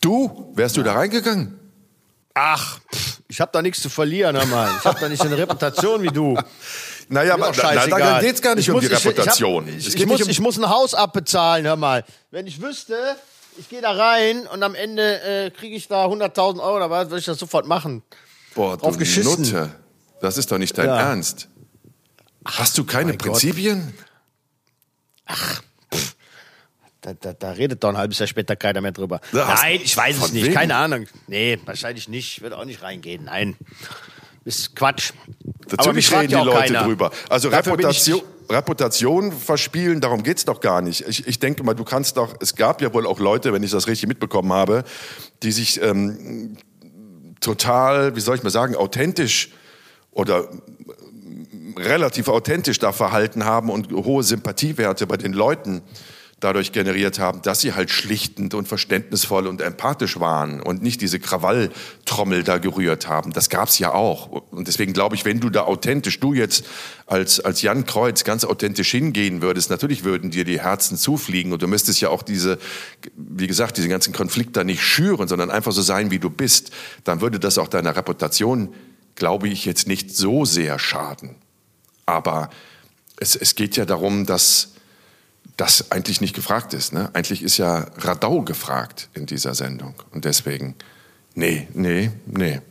Du, 0.01 0.51
wärst 0.55 0.77
du 0.77 0.83
da 0.83 0.93
reingegangen? 0.93 1.59
Ach, 2.33 2.79
pff, 2.93 3.21
ich 3.27 3.39
habe 3.39 3.51
da 3.53 3.61
nichts 3.61 3.81
zu 3.81 3.89
verlieren, 3.89 4.35
hör 4.35 4.45
mal. 4.47 4.69
Ich 4.79 4.85
habe 4.85 4.99
da 4.99 5.07
nicht 5.07 5.21
eine 5.21 5.37
Reputation 5.37 6.01
wie 6.03 6.09
du. 6.09 6.37
Naja, 7.09 7.33
aber 7.33 7.51
da, 7.51 7.85
da 7.85 8.21
geht 8.21 8.35
es 8.35 8.41
gar 8.41 8.55
nicht 8.55 8.63
ich 8.63 8.69
um 8.69 8.75
muss, 8.75 8.87
die 8.87 8.93
Reputation. 8.93 9.67
Ich, 9.67 9.87
ich, 9.89 9.95
ich 9.95 10.05
muss, 10.05 10.21
um 10.21 10.29
ich 10.29 10.39
muss 10.39 10.57
ein 10.57 10.69
Haus 10.69 10.93
abbezahlen, 10.93 11.65
hör 11.65 11.75
mal. 11.75 12.05
Wenn 12.31 12.47
ich 12.47 12.61
wüsste, 12.61 13.17
ich 13.57 13.67
gehe 13.67 13.81
da 13.81 13.91
rein 13.91 14.47
und 14.47 14.63
am 14.63 14.73
Ende 14.73 15.21
äh, 15.21 15.51
kriege 15.51 15.75
ich 15.75 15.89
da 15.89 16.05
100.000 16.05 16.63
Euro, 16.63 16.79
da 16.79 16.89
würde 16.89 17.19
ich 17.19 17.25
das 17.25 17.37
sofort 17.37 17.67
machen. 17.67 18.03
Boah, 18.55 18.77
du 18.77 18.89
Nutte. 18.89 19.69
Das 20.21 20.37
ist 20.37 20.51
doch 20.51 20.57
nicht 20.57 20.77
dein 20.77 20.87
ja. 20.87 21.09
Ernst. 21.09 21.49
Hast 22.45 22.77
du 22.77 22.83
keine 22.83 23.13
Prinzipien? 23.13 23.93
Gott. 23.95 24.05
Ach, 25.25 25.63
pff. 25.93 26.15
Da, 27.01 27.13
da, 27.13 27.33
da, 27.33 27.51
redet 27.51 27.83
doch 27.83 27.89
ein 27.89 27.97
halbes 27.97 28.19
Jahr 28.19 28.27
später 28.27 28.55
keiner 28.55 28.79
mehr 28.79 28.93
drüber. 28.93 29.19
Ja, 29.33 29.55
Nein, 29.61 29.81
ich 29.83 29.95
weiß 29.95 30.23
es 30.23 30.31
nicht. 30.31 30.45
Wem? 30.45 30.53
Keine 30.53 30.75
Ahnung. 30.75 31.05
Nee, 31.27 31.59
wahrscheinlich 31.65 32.07
nicht. 32.07 32.37
Ich 32.37 32.41
würde 32.41 32.57
auch 32.57 32.63
nicht 32.63 32.81
reingehen. 32.81 33.25
Nein. 33.25 33.57
Das 34.45 34.57
ist 34.57 34.75
Quatsch. 34.75 35.11
Natürlich 35.69 36.11
reden 36.13 36.29
die 36.29 36.35
Leute 36.35 36.73
keiner. 36.73 36.83
drüber. 36.83 37.11
Also 37.29 37.49
Reputation, 37.49 38.21
Reputation 38.49 39.31
verspielen, 39.31 40.01
darum 40.01 40.23
geht's 40.23 40.45
doch 40.45 40.61
gar 40.61 40.81
nicht. 40.81 41.07
Ich, 41.07 41.27
ich 41.27 41.39
denke 41.39 41.63
mal, 41.63 41.73
du 41.73 41.83
kannst 41.83 42.17
doch, 42.17 42.35
es 42.39 42.55
gab 42.55 42.81
ja 42.81 42.93
wohl 42.93 43.05
auch 43.05 43.19
Leute, 43.19 43.53
wenn 43.53 43.63
ich 43.63 43.71
das 43.71 43.87
richtig 43.87 44.07
mitbekommen 44.07 44.51
habe, 44.53 44.83
die 45.43 45.51
sich 45.51 45.81
ähm, 45.81 46.57
total, 47.41 48.15
wie 48.15 48.21
soll 48.21 48.35
ich 48.37 48.43
mal 48.43 48.49
sagen, 48.49 48.75
authentisch 48.75 49.49
oder 50.11 50.49
relativ 51.77 52.27
authentisch 52.27 52.79
da 52.79 52.91
verhalten 52.91 53.45
haben 53.45 53.69
und 53.69 53.91
hohe 53.91 54.23
Sympathiewerte 54.23 55.07
bei 55.07 55.17
den 55.17 55.33
Leuten 55.33 55.81
dadurch 56.43 56.71
generiert 56.71 57.19
haben, 57.19 57.41
dass 57.41 57.61
sie 57.61 57.73
halt 57.73 57.89
schlichtend 57.89 58.53
und 58.53 58.67
verständnisvoll 58.67 59.47
und 59.47 59.61
empathisch 59.61 60.19
waren 60.19 60.61
und 60.61 60.81
nicht 60.81 61.01
diese 61.01 61.19
Krawalltrommel 61.19 62.43
da 62.43 62.57
gerührt 62.57 63.07
haben. 63.07 63.31
Das 63.31 63.49
gab's 63.49 63.79
ja 63.79 63.93
auch. 63.93 64.27
Und 64.27 64.67
deswegen 64.67 64.93
glaube 64.93 65.15
ich, 65.15 65.25
wenn 65.25 65.39
du 65.39 65.49
da 65.49 65.61
authentisch, 65.63 66.19
du 66.19 66.33
jetzt 66.33 66.65
als, 67.07 67.39
als 67.39 67.61
Jan 67.61 67.85
Kreuz 67.85 68.23
ganz 68.23 68.43
authentisch 68.43 68.91
hingehen 68.91 69.41
würdest, 69.41 69.69
natürlich 69.69 70.03
würden 70.03 70.31
dir 70.31 70.43
die 70.43 70.59
Herzen 70.59 70.97
zufliegen 70.97 71.53
und 71.53 71.61
du 71.61 71.67
müsstest 71.67 72.01
ja 72.01 72.09
auch 72.09 72.23
diese, 72.23 72.57
wie 73.15 73.47
gesagt, 73.47 73.77
diese 73.77 73.87
ganzen 73.87 74.13
Konflikte 74.13 74.65
nicht 74.65 74.83
schüren, 74.83 75.27
sondern 75.27 75.49
einfach 75.49 75.71
so 75.71 75.81
sein, 75.81 76.11
wie 76.11 76.19
du 76.19 76.29
bist. 76.29 76.71
Dann 77.03 77.21
würde 77.21 77.39
das 77.39 77.57
auch 77.57 77.67
deiner 77.67 77.95
Reputation, 77.95 78.73
glaube 79.15 79.47
ich, 79.47 79.65
jetzt 79.65 79.87
nicht 79.87 80.15
so 80.15 80.43
sehr 80.43 80.79
schaden. 80.79 81.35
Aber 82.05 82.49
es, 83.17 83.35
es 83.35 83.55
geht 83.55 83.75
ja 83.75 83.85
darum, 83.85 84.25
dass 84.25 84.69
das 85.57 85.91
eigentlich 85.91 86.21
nicht 86.21 86.35
gefragt 86.35 86.73
ist. 86.73 86.93
Ne? 86.93 87.09
Eigentlich 87.13 87.43
ist 87.43 87.57
ja 87.57 87.87
Radau 87.97 88.41
gefragt 88.41 89.09
in 89.13 89.25
dieser 89.25 89.53
Sendung. 89.53 89.95
Und 90.11 90.25
deswegen, 90.25 90.75
nee, 91.35 91.67
nee, 91.73 92.11
nee, 92.25 92.61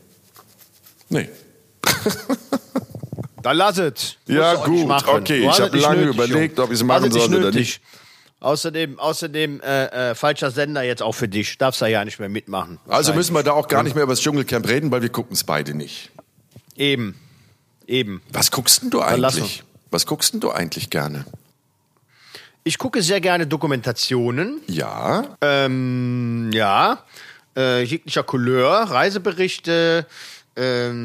nee. 1.08 1.28
Dann 3.42 3.56
lass 3.56 3.78
es. 3.78 4.16
Ja, 4.26 4.54
gut, 4.54 4.88
okay. 5.08 5.48
Ich 5.48 5.60
habe 5.60 5.76
lange 5.76 6.06
nötig, 6.06 6.14
überlegt, 6.14 6.60
ob 6.60 6.70
ich 6.70 6.76
es 6.76 6.84
machen 6.84 7.10
soll 7.10 7.34
oder 7.34 7.50
nicht. 7.50 7.80
Außerdem, 8.38 8.98
außerdem 8.98 9.60
äh, 9.60 10.10
äh, 10.10 10.14
falscher 10.16 10.50
Sender 10.50 10.82
jetzt 10.82 11.02
auch 11.02 11.12
für 11.12 11.28
dich. 11.28 11.58
Darfst 11.58 11.80
da 11.80 11.86
ja 11.86 12.04
nicht 12.04 12.18
mehr 12.18 12.28
mitmachen. 12.28 12.80
Also 12.88 13.14
müssen 13.14 13.34
wir 13.34 13.44
da 13.44 13.52
auch 13.52 13.68
gar 13.68 13.84
nicht 13.84 13.94
mehr 13.94 14.02
über 14.02 14.12
das 14.12 14.20
Dschungelcamp 14.20 14.66
reden, 14.68 14.90
weil 14.90 15.02
wir 15.02 15.10
gucken 15.10 15.34
es 15.34 15.44
beide 15.44 15.74
nicht. 15.74 16.10
Eben. 16.76 17.16
Eben. 17.92 18.22
Was 18.32 18.50
guckst 18.50 18.82
denn 18.82 18.88
du 18.88 19.02
eigentlich? 19.02 19.62
Was 19.90 20.06
guckst 20.06 20.32
denn 20.32 20.40
du 20.40 20.50
eigentlich 20.50 20.88
gerne? 20.88 21.26
Ich 22.64 22.78
gucke 22.78 23.02
sehr 23.02 23.20
gerne 23.20 23.46
Dokumentationen. 23.46 24.62
Ja. 24.66 25.36
Ähm, 25.42 26.50
ja. 26.54 27.04
Äh, 27.54 27.82
jeglicher 27.82 28.22
Couleur, 28.22 28.84
Reiseberichte, 28.84 30.06
ähm, 30.56 31.02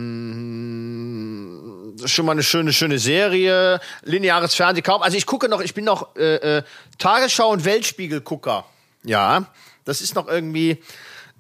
schon 2.06 2.26
mal 2.26 2.32
eine 2.32 2.44
schöne, 2.44 2.72
schöne 2.72 3.00
Serie, 3.00 3.82
lineares 4.04 4.56
Fernsehen 4.56 4.86
kaum. 4.86 5.02
Also 5.02 5.18
ich 5.18 5.26
gucke 5.26 5.50
noch, 5.50 5.60
ich 5.60 5.74
bin 5.74 5.84
noch 5.84 6.16
äh, 6.16 6.60
äh, 6.60 6.64
Tagesschau 7.00 7.50
und 7.52 7.66
Weltspiegel-Gucker. 7.66 8.64
Ja, 9.04 9.48
das 9.84 10.00
ist 10.00 10.16
noch 10.16 10.30
irgendwie 10.30 10.82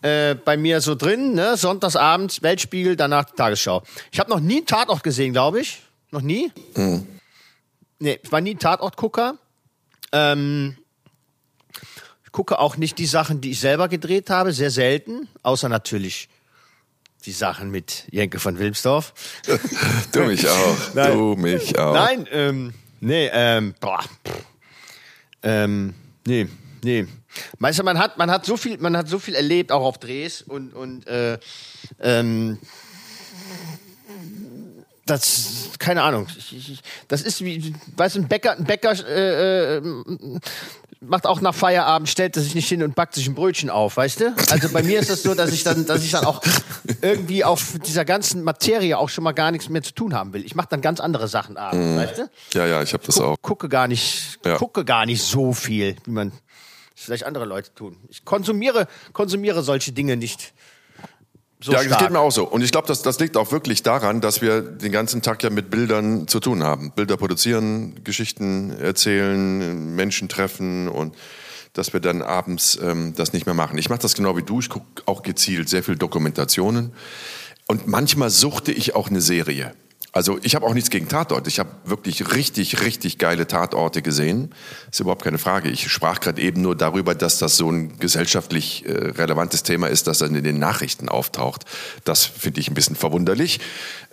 äh, 0.01 0.35
bei 0.35 0.57
mir 0.57 0.81
so 0.81 0.95
drin, 0.95 1.33
ne? 1.33 1.57
Sonntagsabends 1.57 2.41
Weltspiegel, 2.41 2.95
danach 2.95 3.25
Tagesschau. 3.25 3.83
Ich 4.11 4.19
habe 4.19 4.29
noch 4.29 4.39
nie 4.39 4.63
Tatort 4.63 5.03
gesehen, 5.03 5.33
glaube 5.33 5.61
ich. 5.61 5.81
Noch 6.11 6.21
nie? 6.21 6.51
Mhm. 6.75 7.07
Nee, 7.99 8.19
ich 8.21 8.31
war 8.31 8.41
nie 8.41 8.55
Tatortgucker. 8.55 9.37
Ähm, 10.11 10.77
ich 12.23 12.31
gucke 12.31 12.59
auch 12.59 12.77
nicht 12.77 12.99
die 12.99 13.05
Sachen, 13.05 13.41
die 13.41 13.51
ich 13.51 13.59
selber 13.59 13.87
gedreht 13.87 14.29
habe, 14.29 14.53
sehr 14.53 14.71
selten, 14.71 15.27
außer 15.43 15.69
natürlich 15.69 16.29
die 17.25 17.31
Sachen 17.31 17.71
mit 17.71 18.05
Jenke 18.11 18.39
von 18.39 18.57
Wilmsdorf. 18.59 19.13
du 20.11 20.21
mich 20.21 20.47
auch. 20.47 20.77
Nein. 20.93 21.13
Du 21.13 21.35
mich 21.35 21.77
auch. 21.77 21.93
Nein, 21.93 22.27
ähm, 22.31 22.73
nee, 23.01 23.29
ähm, 23.33 23.73
boah. 23.79 24.03
Ähm, 25.43 25.93
nee, 26.25 26.47
nee. 26.83 27.07
Meinst 27.59 27.79
du, 27.79 27.83
man 27.83 27.99
hat, 27.99 28.17
man 28.17 28.31
hat 28.31 28.45
so 28.45 28.57
viel, 28.57 28.77
man 28.77 28.95
hat 28.95 29.07
so 29.07 29.19
viel 29.19 29.35
erlebt, 29.35 29.71
auch 29.71 29.83
auf 29.83 29.97
Drehs 29.97 30.41
und, 30.41 30.73
und 30.73 31.07
äh, 31.07 31.39
ähm, 31.99 32.59
das, 35.05 35.71
keine 35.79 36.03
Ahnung. 36.03 36.27
Das 37.07 37.21
ist 37.21 37.43
wie, 37.43 37.73
weißt 37.95 38.15
du, 38.15 38.19
ein 38.21 38.27
Bäcker, 38.27 38.57
ein 38.57 38.65
Bäcker 38.65 38.91
äh, 39.07 39.77
äh, 39.77 39.81
macht 41.01 41.25
auch 41.25 41.41
nach 41.41 41.55
Feierabend, 41.55 42.09
stellt 42.09 42.35
sich 42.35 42.55
nicht 42.55 42.67
hin 42.67 42.83
und 42.83 42.95
backt 42.95 43.15
sich 43.15 43.27
ein 43.27 43.35
Brötchen 43.35 43.69
auf, 43.69 43.97
weißt 43.97 44.19
du? 44.21 44.35
Also 44.49 44.69
bei 44.69 44.83
mir 44.83 44.99
ist 44.99 45.09
das 45.09 45.23
so, 45.23 45.33
dass 45.33 45.51
ich 45.51 45.63
dann, 45.63 45.85
dass 45.85 46.03
ich 46.03 46.11
dann 46.11 46.25
auch 46.25 46.41
irgendwie 47.01 47.43
auf 47.43 47.75
dieser 47.85 48.05
ganzen 48.05 48.43
Materie 48.43 48.97
auch 48.97 49.09
schon 49.09 49.23
mal 49.23 49.33
gar 49.33 49.51
nichts 49.51 49.69
mehr 49.69 49.83
zu 49.83 49.93
tun 49.93 50.13
haben 50.13 50.33
will. 50.33 50.45
Ich 50.45 50.55
mache 50.55 50.67
dann 50.69 50.81
ganz 50.81 50.99
andere 50.99 51.27
Sachen 51.27 51.57
abends, 51.57 51.85
mm. 51.85 51.97
weißt 51.97 52.17
du? 52.17 52.29
Ja, 52.53 52.65
ja, 52.65 52.81
ich 52.81 52.93
habe 52.93 53.05
das 53.05 53.15
Guck, 53.15 53.23
auch. 53.25 53.37
Gucke 53.41 53.69
gar 53.69 53.87
nicht, 53.87 54.39
ja. 54.45 54.57
gucke 54.57 54.85
gar 54.85 55.05
nicht 55.05 55.21
so 55.21 55.53
viel, 55.53 55.95
wie 56.05 56.11
man 56.11 56.31
vielleicht 56.97 57.25
andere 57.25 57.45
Leute 57.45 57.73
tun. 57.73 57.97
Ich 58.09 58.25
konsumiere, 58.25 58.87
konsumiere 59.13 59.63
solche 59.63 59.91
Dinge 59.91 60.17
nicht 60.17 60.53
so 61.59 61.71
ja, 61.71 61.79
stark. 61.79 61.89
das 61.89 61.99
geht 61.99 62.11
mir 62.11 62.19
auch 62.19 62.31
so. 62.31 62.47
Und 62.47 62.61
ich 62.61 62.71
glaube, 62.71 62.87
das, 62.87 63.01
das 63.01 63.19
liegt 63.19 63.35
auch 63.35 63.51
wirklich 63.51 63.81
daran, 63.81 64.21
dass 64.21 64.41
wir 64.41 64.61
den 64.61 64.91
ganzen 64.91 65.21
Tag 65.21 65.41
ja 65.41 65.49
mit 65.49 65.71
Bildern 65.71 66.27
zu 66.27 66.39
tun 66.39 66.63
haben. 66.63 66.91
Bilder 66.91 67.17
produzieren, 67.17 68.03
Geschichten 68.03 68.71
erzählen, 68.71 69.95
Menschen 69.95 70.29
treffen 70.29 70.87
und 70.87 71.15
dass 71.73 71.93
wir 71.93 71.99
dann 71.99 72.21
abends 72.21 72.77
ähm, 72.81 73.13
das 73.15 73.33
nicht 73.33 73.45
mehr 73.45 73.55
machen. 73.55 73.77
Ich 73.77 73.89
mache 73.89 73.99
das 73.99 74.13
genau 74.13 74.37
wie 74.37 74.43
du. 74.43 74.59
Ich 74.59 74.69
gucke 74.69 75.03
auch 75.05 75.23
gezielt 75.23 75.69
sehr 75.69 75.83
viel 75.83 75.95
Dokumentationen. 75.95 76.93
Und 77.67 77.87
manchmal 77.87 78.29
suchte 78.29 78.71
ich 78.71 78.95
auch 78.95 79.09
eine 79.09 79.21
Serie. 79.21 79.73
Also 80.17 80.39
ich 80.41 80.55
habe 80.55 80.65
auch 80.65 80.73
nichts 80.73 80.89
gegen 80.89 81.07
Tatort. 81.07 81.45
Ich 81.45 81.59
habe 81.59 81.69
wirklich 81.85 82.33
richtig, 82.33 82.81
richtig 82.81 83.19
geile 83.19 83.45
Tatorte 83.45 84.01
gesehen. 84.01 84.51
Ist 84.89 84.99
überhaupt 84.99 85.23
keine 85.23 85.37
Frage. 85.37 85.69
Ich 85.69 85.91
sprach 85.91 86.19
gerade 86.19 86.41
eben 86.41 86.59
nur 86.63 86.75
darüber, 86.75 87.13
dass 87.13 87.37
das 87.37 87.55
so 87.55 87.69
ein 87.69 87.99
gesellschaftlich 87.99 88.83
äh, 88.87 88.93
relevantes 88.93 89.61
Thema 89.61 89.85
ist, 89.85 90.07
das 90.07 90.17
dann 90.17 90.33
in 90.33 90.43
den 90.43 90.57
Nachrichten 90.57 91.07
auftaucht. 91.07 91.65
Das 92.03 92.25
finde 92.25 92.59
ich 92.61 92.67
ein 92.67 92.73
bisschen 92.73 92.95
verwunderlich. 92.95 93.59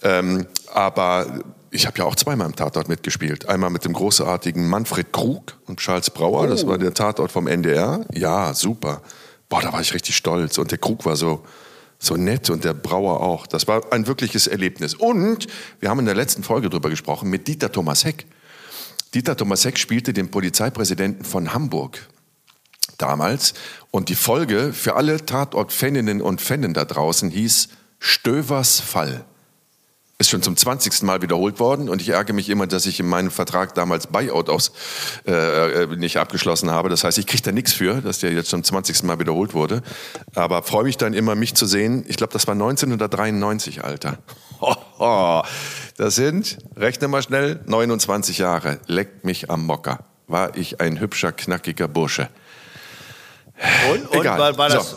Ähm, 0.03 0.47
aber 0.75 1.41
ich 1.71 1.87
habe 1.87 1.97
ja 1.97 2.05
auch 2.05 2.17
zweimal 2.17 2.49
im 2.49 2.55
Tatort 2.55 2.91
mitgespielt. 2.91 3.49
Einmal 3.49 3.71
mit 3.71 3.87
dem 3.87 3.95
großartigen 3.95 4.69
Manfred 4.69 5.11
Krug 5.11 5.57
und 5.65 5.81
Charles 5.81 6.11
Brauer. 6.11 6.43
Oh. 6.43 6.47
Das 6.47 6.67
war 6.67 6.77
der 6.77 6.93
Tatort 6.93 7.33
vom 7.33 7.47
NDR. 7.47 8.05
Ja, 8.13 8.53
super. 8.53 9.01
Boah, 9.49 9.63
da 9.63 9.73
war 9.73 9.81
ich 9.81 9.95
richtig 9.95 10.15
stolz. 10.17 10.59
Und 10.59 10.71
der 10.71 10.77
Krug 10.77 11.07
war 11.07 11.17
so 11.17 11.47
so 12.05 12.17
nett 12.17 12.51
und 12.51 12.65
der 12.65 12.75
Brauer 12.75 13.21
auch. 13.21 13.47
Das 13.47 13.67
war 13.67 13.93
ein 13.93 14.07
wirkliches 14.07 14.47
Erlebnis. 14.47 14.95
Und 14.95 15.47
wir 15.81 15.91
haben 15.91 16.01
in 16.01 16.07
der 16.07 16.15
letzten 16.15 16.43
Folge 16.43 16.69
darüber 16.69 16.91
gesprochen 16.91 17.31
mit 17.31 17.49
Dieter 17.49 17.73
Thomas 17.73 18.05
Heck. 18.05 18.27
Dieter 19.15 19.37
Thomas 19.37 19.65
Heck 19.65 19.79
spielte 19.79 20.13
den 20.13 20.31
Polizeipräsidenten 20.31 21.25
von 21.25 21.53
Hamburg 21.55 22.09
damals. 22.99 23.55
Und 23.91 24.09
die 24.09 24.15
Folge 24.15 24.73
für 24.73 24.97
alle 24.97 25.25
Tatort-Faninnen 25.25 26.21
und 26.21 26.41
Fanen 26.41 26.75
da 26.75 26.85
draußen 26.85 27.31
hieß 27.31 27.69
Stövers 27.99 28.81
Fall 28.81 29.25
ist 30.19 30.31
schon 30.31 30.43
zum 30.43 30.57
20. 30.57 31.03
Mal 31.03 31.23
wiederholt 31.23 31.59
worden 31.59 31.89
und 31.89 32.01
ich 32.01 32.11
ärgere 32.11 32.35
mich 32.35 32.49
immer, 32.49 32.67
dass 32.67 32.87
ich 32.87 33.01
in 33.01 33.09
meinem 33.09 33.31
Vertrag 33.31 33.75
damals 33.75 34.07
Buyout 34.07 34.49
aus, 34.49 34.73
äh, 35.27 35.83
äh 35.83 35.97
nicht 35.97 36.19
abgeschlossen 36.19 36.71
habe. 36.71 36.89
Das 36.89 37.05
heißt, 37.05 37.19
ich 37.19 37.27
kriege 37.27 37.43
da 37.43 37.53
nichts 37.53 37.73
für, 37.73 38.01
dass 38.01 38.21
der 38.21 38.33
jetzt 38.33 38.51
zum 38.51 38.63
20. 38.63 39.03
Mal 39.03 39.19
wiederholt 39.19 39.55
wurde. 39.55 39.83
Aber 40.35 40.63
freue 40.63 40.85
mich 40.85 40.97
dann 40.97 41.15
immer, 41.15 41.35
mich 41.35 41.55
zu 41.55 41.67
sehen. 41.67 42.05
Ich 42.07 42.17
glaube, 42.17 42.33
das 42.33 42.47
war 42.47 42.53
1993, 42.53 43.85
Alter. 43.85 44.19
Das 45.97 46.17
sind, 46.17 46.59
rechne 46.77 47.07
mal 47.07 47.23
schnell, 47.23 47.61
29 47.67 48.39
Jahre. 48.39 48.81
Leckt 48.87 49.25
mich 49.25 49.49
am 49.49 49.65
Mocker. 49.65 50.05
War 50.27 50.57
ich 50.57 50.81
ein 50.81 50.99
hübscher, 50.99 51.31
knackiger 51.31 51.87
Bursche. 51.87 52.31
Und, 53.93 54.09
und 54.09 54.21
Egal. 54.21 54.39
war, 54.39 54.59
war 54.59 54.69
das, 54.71 54.91
so. 54.91 54.97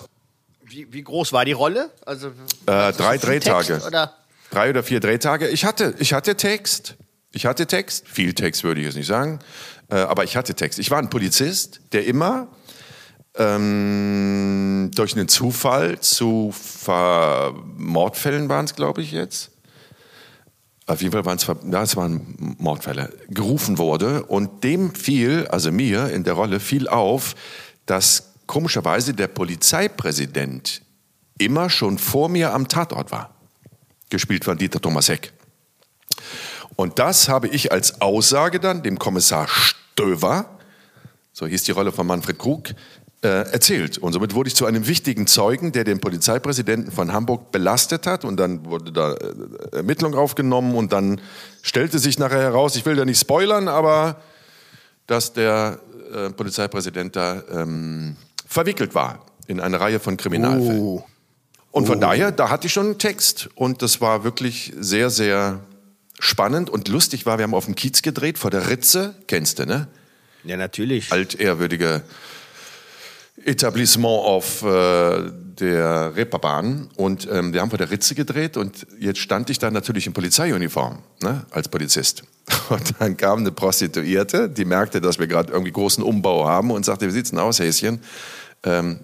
wie, 0.66 0.92
wie, 0.92 1.04
groß 1.04 1.34
war 1.34 1.46
die 1.46 1.52
Rolle? 1.52 1.92
Also, 2.06 2.30
äh, 2.66 2.94
drei 2.94 3.18
Drehtage. 3.18 3.74
Text, 3.74 3.88
oder? 3.88 4.16
Drei 4.52 4.70
oder 4.70 4.84
vier 4.84 5.00
Drehtage. 5.00 5.48
Ich 5.50 5.66
hatte, 5.66 5.96
ich 6.00 6.14
hatte 6.14 6.36
Text. 6.36 6.96
Ich 7.32 7.46
hatte 7.46 7.68
Text. 7.68 8.08
Viel 8.08 8.34
Text 8.34 8.64
würde 8.64 8.82
ich 8.82 8.88
jetzt 8.88 8.96
nicht 8.96 9.08
sagen. 9.08 9.40
Äh, 9.90 9.96
aber 9.98 10.24
ich 10.24 10.36
hatte 10.36 10.56
Text. 10.56 10.80
Ich 10.80 10.92
war 10.92 11.00
ein 11.00 11.10
Polizist, 11.10 11.82
der 11.92 12.06
immer 12.06 12.48
ähm, 13.36 14.92
durch 14.96 15.16
einen 15.16 15.28
Zufall 15.28 16.00
zu 16.00 16.52
Ver 16.52 17.54
Mordfällen 17.78 18.50
waren 18.50 18.66
es, 18.66 18.76
glaube 18.76 19.02
ich, 19.02 19.12
jetzt. 19.12 19.52
Auf 20.88 21.02
jeden 21.02 21.12
Fall 21.12 21.26
waren 21.26 21.38
es, 21.38 21.46
ja, 21.46 21.96
waren 21.98 22.56
Mordfälle, 22.58 23.14
gerufen 23.30 23.78
wurde. 23.78 24.24
Und 24.24 24.64
dem 24.64 24.96
fiel, 24.96 25.46
also 25.48 25.72
mir 25.72 26.10
in 26.10 26.24
der 26.24 26.34
Rolle, 26.34 26.60
fiel 26.60 26.88
auf, 26.88 27.36
dass 27.86 28.34
komischerweise 28.48 29.14
der 29.14 29.28
Polizeipräsident 29.28 30.82
immer 31.38 31.70
schon 31.70 31.98
vor 31.98 32.30
mir 32.30 32.54
am 32.54 32.70
Tatort 32.70 33.12
war 33.12 33.37
gespielt 34.10 34.46
von 34.46 34.58
Dieter 34.58 34.82
Thomas 34.82 35.10
Heck. 35.10 35.34
Und 36.76 37.00
das 37.00 37.28
habe 37.30 37.48
ich 37.48 37.72
als 37.72 38.02
Aussage 38.02 38.60
dann 38.60 38.84
dem 38.84 39.00
Kommissar 39.00 39.48
Stöver, 39.48 40.58
so 41.34 41.48
hieß 41.48 41.64
die 41.64 41.72
Rolle 41.72 41.92
von 41.92 42.08
Manfred 42.08 42.38
Krug, 42.38 42.70
äh, 43.24 43.52
erzählt. 43.52 43.98
Und 43.98 44.14
somit 44.14 44.36
wurde 44.36 44.48
ich 44.48 44.56
zu 44.56 44.66
einem 44.66 44.88
wichtigen 44.88 45.26
Zeugen, 45.26 45.72
der 45.72 45.84
den 45.84 46.00
Polizeipräsidenten 46.00 46.92
von 46.92 47.14
Hamburg 47.14 47.52
belastet 47.52 48.06
hat. 48.06 48.24
Und 48.26 48.38
dann 48.38 48.66
wurde 48.66 48.92
da 48.92 49.14
äh, 49.14 49.78
Ermittlung 49.78 50.14
aufgenommen 50.14 50.76
und 50.76 50.94
dann 50.94 51.20
stellte 51.64 51.98
sich 51.98 52.20
nachher 52.20 52.42
heraus, 52.42 52.76
ich 52.76 52.86
will 52.86 52.96
da 52.96 53.06
nicht 53.06 53.20
spoilern, 53.20 53.68
aber 53.68 54.22
dass 55.08 55.34
der 55.34 55.80
äh, 56.14 56.30
Polizeipräsident 56.30 57.16
da 57.16 57.42
ähm, 57.52 58.18
verwickelt 58.46 58.94
war 58.94 59.26
in 59.48 59.60
eine 59.60 59.80
Reihe 59.80 60.00
von 60.00 60.16
Kriminalfällen. 60.16 60.80
Oh. 60.80 61.04
Und 61.72 61.86
von 61.86 61.98
oh. 61.98 62.02
daher, 62.02 62.32
da 62.32 62.50
hatte 62.50 62.68
ich 62.68 62.74
schon 62.74 62.86
einen 62.88 62.98
Text. 62.98 63.50
Und 63.56 63.82
das 63.82 64.02
war 64.02 64.24
wirklich 64.24 64.74
sehr, 64.80 65.10
sehr 65.10 65.62
spannend 66.20 66.70
und 66.70 66.88
lustig 66.88 67.26
war, 67.26 67.38
wir 67.38 67.44
haben 67.44 67.54
auf 67.54 67.66
dem 67.66 67.76
Kiez 67.76 68.02
gedreht, 68.02 68.38
vor 68.38 68.50
der 68.50 68.70
Ritze, 68.70 69.16
kennst 69.28 69.60
du, 69.60 69.66
ne? 69.66 69.88
Ja, 70.44 70.58
natürlich. 70.58 71.12
Altehrwürdige 71.12 72.04
Etablissement 73.46 74.26
auf 74.26 74.64
äh, 74.64 75.32
der 75.60 76.16
Reeperbahn. 76.16 76.90
Und 76.96 77.28
ähm, 77.32 77.54
wir 77.54 77.62
haben 77.62 77.70
vor 77.70 77.78
der 77.78 77.92
Ritze 77.92 78.16
gedreht 78.16 78.58
und 78.58 78.88
jetzt 79.00 79.20
stand 79.20 79.50
ich 79.50 79.60
da 79.60 79.70
natürlich 79.70 80.08
in 80.08 80.14
Polizeiuniform, 80.14 81.00
ne, 81.22 81.46
als 81.52 81.68
Polizist. 81.70 82.24
Und 82.70 82.94
dann 83.00 83.18
kam 83.18 83.40
eine 83.40 83.52
Prostituierte, 83.52 84.50
die 84.50 84.66
merkte, 84.66 85.02
dass 85.02 85.20
wir 85.20 85.28
gerade 85.28 85.52
irgendwie 85.52 85.72
großen 85.72 86.04
Umbau 86.04 86.48
haben 86.48 86.72
und 86.72 86.86
sagte, 86.86 87.08
wie 87.08 87.12
sieht's 87.12 87.30
denn 87.30 87.40
aus, 87.40 87.60
Häschen? 87.60 88.00
Ähm, 88.64 89.02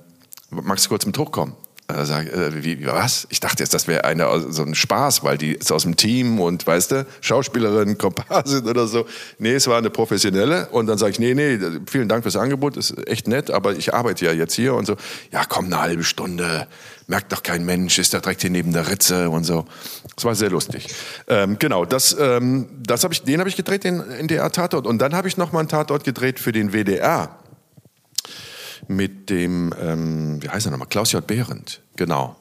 magst 0.50 0.86
du 0.86 0.90
kurz 0.90 1.06
mit 1.06 1.18
hochkommen? 1.18 1.56
Da 1.88 2.06
sag, 2.06 2.32
äh, 2.32 2.64
wie, 2.64 2.86
was? 2.86 3.28
Ich 3.30 3.42
dachte 3.42 3.62
jetzt, 3.62 3.74
das 3.74 3.88
wäre 3.88 4.06
eine 4.06 4.28
so 4.52 4.64
ein 4.64 4.74
Spaß, 4.74 5.24
weil 5.24 5.38
die 5.38 5.54
ist 5.54 5.72
aus 5.72 5.84
dem 5.84 5.98
Team 5.98 6.40
und 6.40 6.66
weißt 6.66 6.92
du, 6.92 7.06
Schauspielerin, 7.20 7.98
Komparsin 7.98 8.66
oder 8.68 8.88
so. 8.88 9.06
Nee, 9.38 9.56
es 9.56 9.68
war 9.68 9.80
eine 9.80 9.90
professionelle. 9.90 10.70
Und 10.70 10.88
dann 10.88 10.98
sage 10.98 11.12
ich, 11.12 11.20
nee, 11.20 11.34
nee, 11.34 11.60
vielen 11.86 12.08
Dank 12.08 12.24
fürs 12.24 12.38
Angebot, 12.38 12.78
ist 12.78 12.96
echt 13.08 13.28
nett, 13.28 13.52
aber 13.52 13.74
ich 13.74 13.94
arbeite 13.94 14.26
ja 14.26 14.32
jetzt 14.32 14.54
hier 14.54 14.76
und 14.76 14.86
so. 14.86 14.96
Ja, 15.32 15.44
komm, 15.48 15.66
eine 15.66 15.82
halbe 15.82 16.06
Stunde, 16.06 16.68
merkt 17.08 17.34
doch 17.34 17.44
kein 17.44 17.66
Mensch, 17.66 18.00
ist 18.00 18.14
da 18.14 18.20
direkt 18.20 18.42
hier 18.42 18.50
neben 18.50 18.72
der 18.72 18.90
Ritze 18.90 19.30
und 19.30 19.44
so. 19.44 19.66
Das 20.16 20.24
war 20.24 20.36
sehr 20.36 20.52
lustig. 20.52 20.88
Ähm, 21.28 21.58
genau, 21.60 21.84
das, 21.84 22.16
ähm, 22.18 22.70
das 22.80 23.04
hab 23.04 23.12
ich, 23.12 23.24
den 23.24 23.40
habe 23.40 23.50
ich 23.50 23.58
gedreht, 23.58 23.84
den 23.84 24.00
NDR-Tatort. 24.00 24.88
Und 24.88 25.00
dann 25.00 25.14
habe 25.14 25.28
ich 25.28 25.36
nochmal 25.36 25.60
einen 25.62 25.70
Tatort 25.70 26.06
gedreht 26.06 26.40
für 26.40 26.54
den 26.54 26.72
WDR 26.72 27.43
mit 28.88 29.30
dem, 29.30 29.74
ähm, 29.80 30.42
wie 30.42 30.50
heißt 30.50 30.68
er 30.68 30.72
nochmal, 30.72 30.88
Klaus 30.88 31.12
J. 31.12 31.26
Behrendt, 31.26 31.82
genau. 31.96 32.36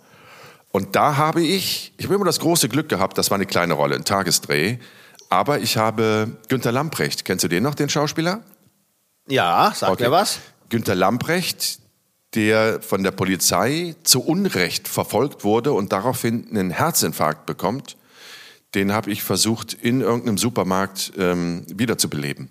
Und 0.70 0.96
da 0.96 1.16
habe 1.16 1.42
ich, 1.42 1.92
ich 1.98 2.06
habe 2.06 2.14
immer 2.14 2.24
das 2.24 2.40
große 2.40 2.68
Glück 2.68 2.88
gehabt, 2.88 3.18
das 3.18 3.30
war 3.30 3.36
eine 3.36 3.46
kleine 3.46 3.74
Rolle, 3.74 3.94
ein 3.94 4.04
Tagesdreh, 4.04 4.78
aber 5.28 5.60
ich 5.60 5.76
habe 5.76 6.36
Günter 6.48 6.72
Lamprecht, 6.72 7.24
kennst 7.24 7.44
du 7.44 7.48
den 7.48 7.62
noch, 7.62 7.74
den 7.74 7.88
Schauspieler? 7.88 8.42
Ja, 9.28 9.72
sagt 9.74 9.92
okay. 9.92 10.04
er 10.04 10.10
was? 10.10 10.40
Günter 10.68 10.94
Lamprecht, 10.94 11.80
der 12.34 12.80
von 12.80 13.02
der 13.02 13.10
Polizei 13.10 13.94
zu 14.02 14.22
Unrecht 14.22 14.88
verfolgt 14.88 15.44
wurde 15.44 15.72
und 15.72 15.92
daraufhin 15.92 16.48
einen 16.50 16.70
Herzinfarkt 16.70 17.44
bekommt, 17.46 17.96
den 18.74 18.92
habe 18.92 19.10
ich 19.10 19.22
versucht, 19.22 19.74
in 19.74 20.00
irgendeinem 20.00 20.38
Supermarkt 20.38 21.12
ähm, 21.18 21.64
wiederzubeleben. 21.68 22.48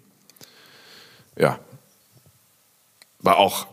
Ja. 1.35 1.59
War 3.19 3.37
auch 3.37 3.67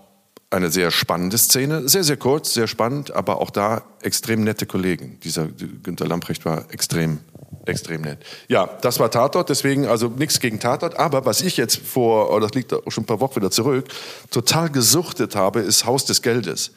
eine 0.50 0.70
sehr 0.70 0.90
spannende 0.90 1.36
Szene, 1.36 1.88
sehr, 1.88 2.04
sehr 2.04 2.16
kurz, 2.16 2.54
sehr 2.54 2.66
spannend, 2.66 3.10
aber 3.10 3.40
auch 3.40 3.50
da 3.50 3.82
extrem 4.02 4.44
nette 4.44 4.64
Kollegen. 4.64 5.18
Dieser 5.20 5.46
Günter 5.46 6.06
Lamprecht 6.06 6.44
war 6.46 6.64
extrem, 6.72 7.18
extrem 7.66 8.02
nett. 8.02 8.18
Ja, 8.48 8.66
das 8.80 8.98
war 8.98 9.10
Tatort, 9.10 9.50
deswegen 9.50 9.86
also 9.86 10.08
nichts 10.08 10.40
gegen 10.40 10.58
Tatort, 10.58 10.98
aber 10.98 11.26
was 11.26 11.42
ich 11.42 11.58
jetzt 11.58 11.76
vor, 11.76 12.32
oh, 12.32 12.40
das 12.40 12.52
liegt 12.52 12.72
auch 12.72 12.90
schon 12.90 13.04
ein 13.04 13.06
paar 13.06 13.20
Wochen 13.20 13.36
wieder 13.36 13.50
zurück, 13.50 13.88
total 14.30 14.70
gesuchtet 14.70 15.36
habe, 15.36 15.60
ist 15.60 15.84
Haus 15.84 16.06
des 16.06 16.22
Geldes. 16.22 16.72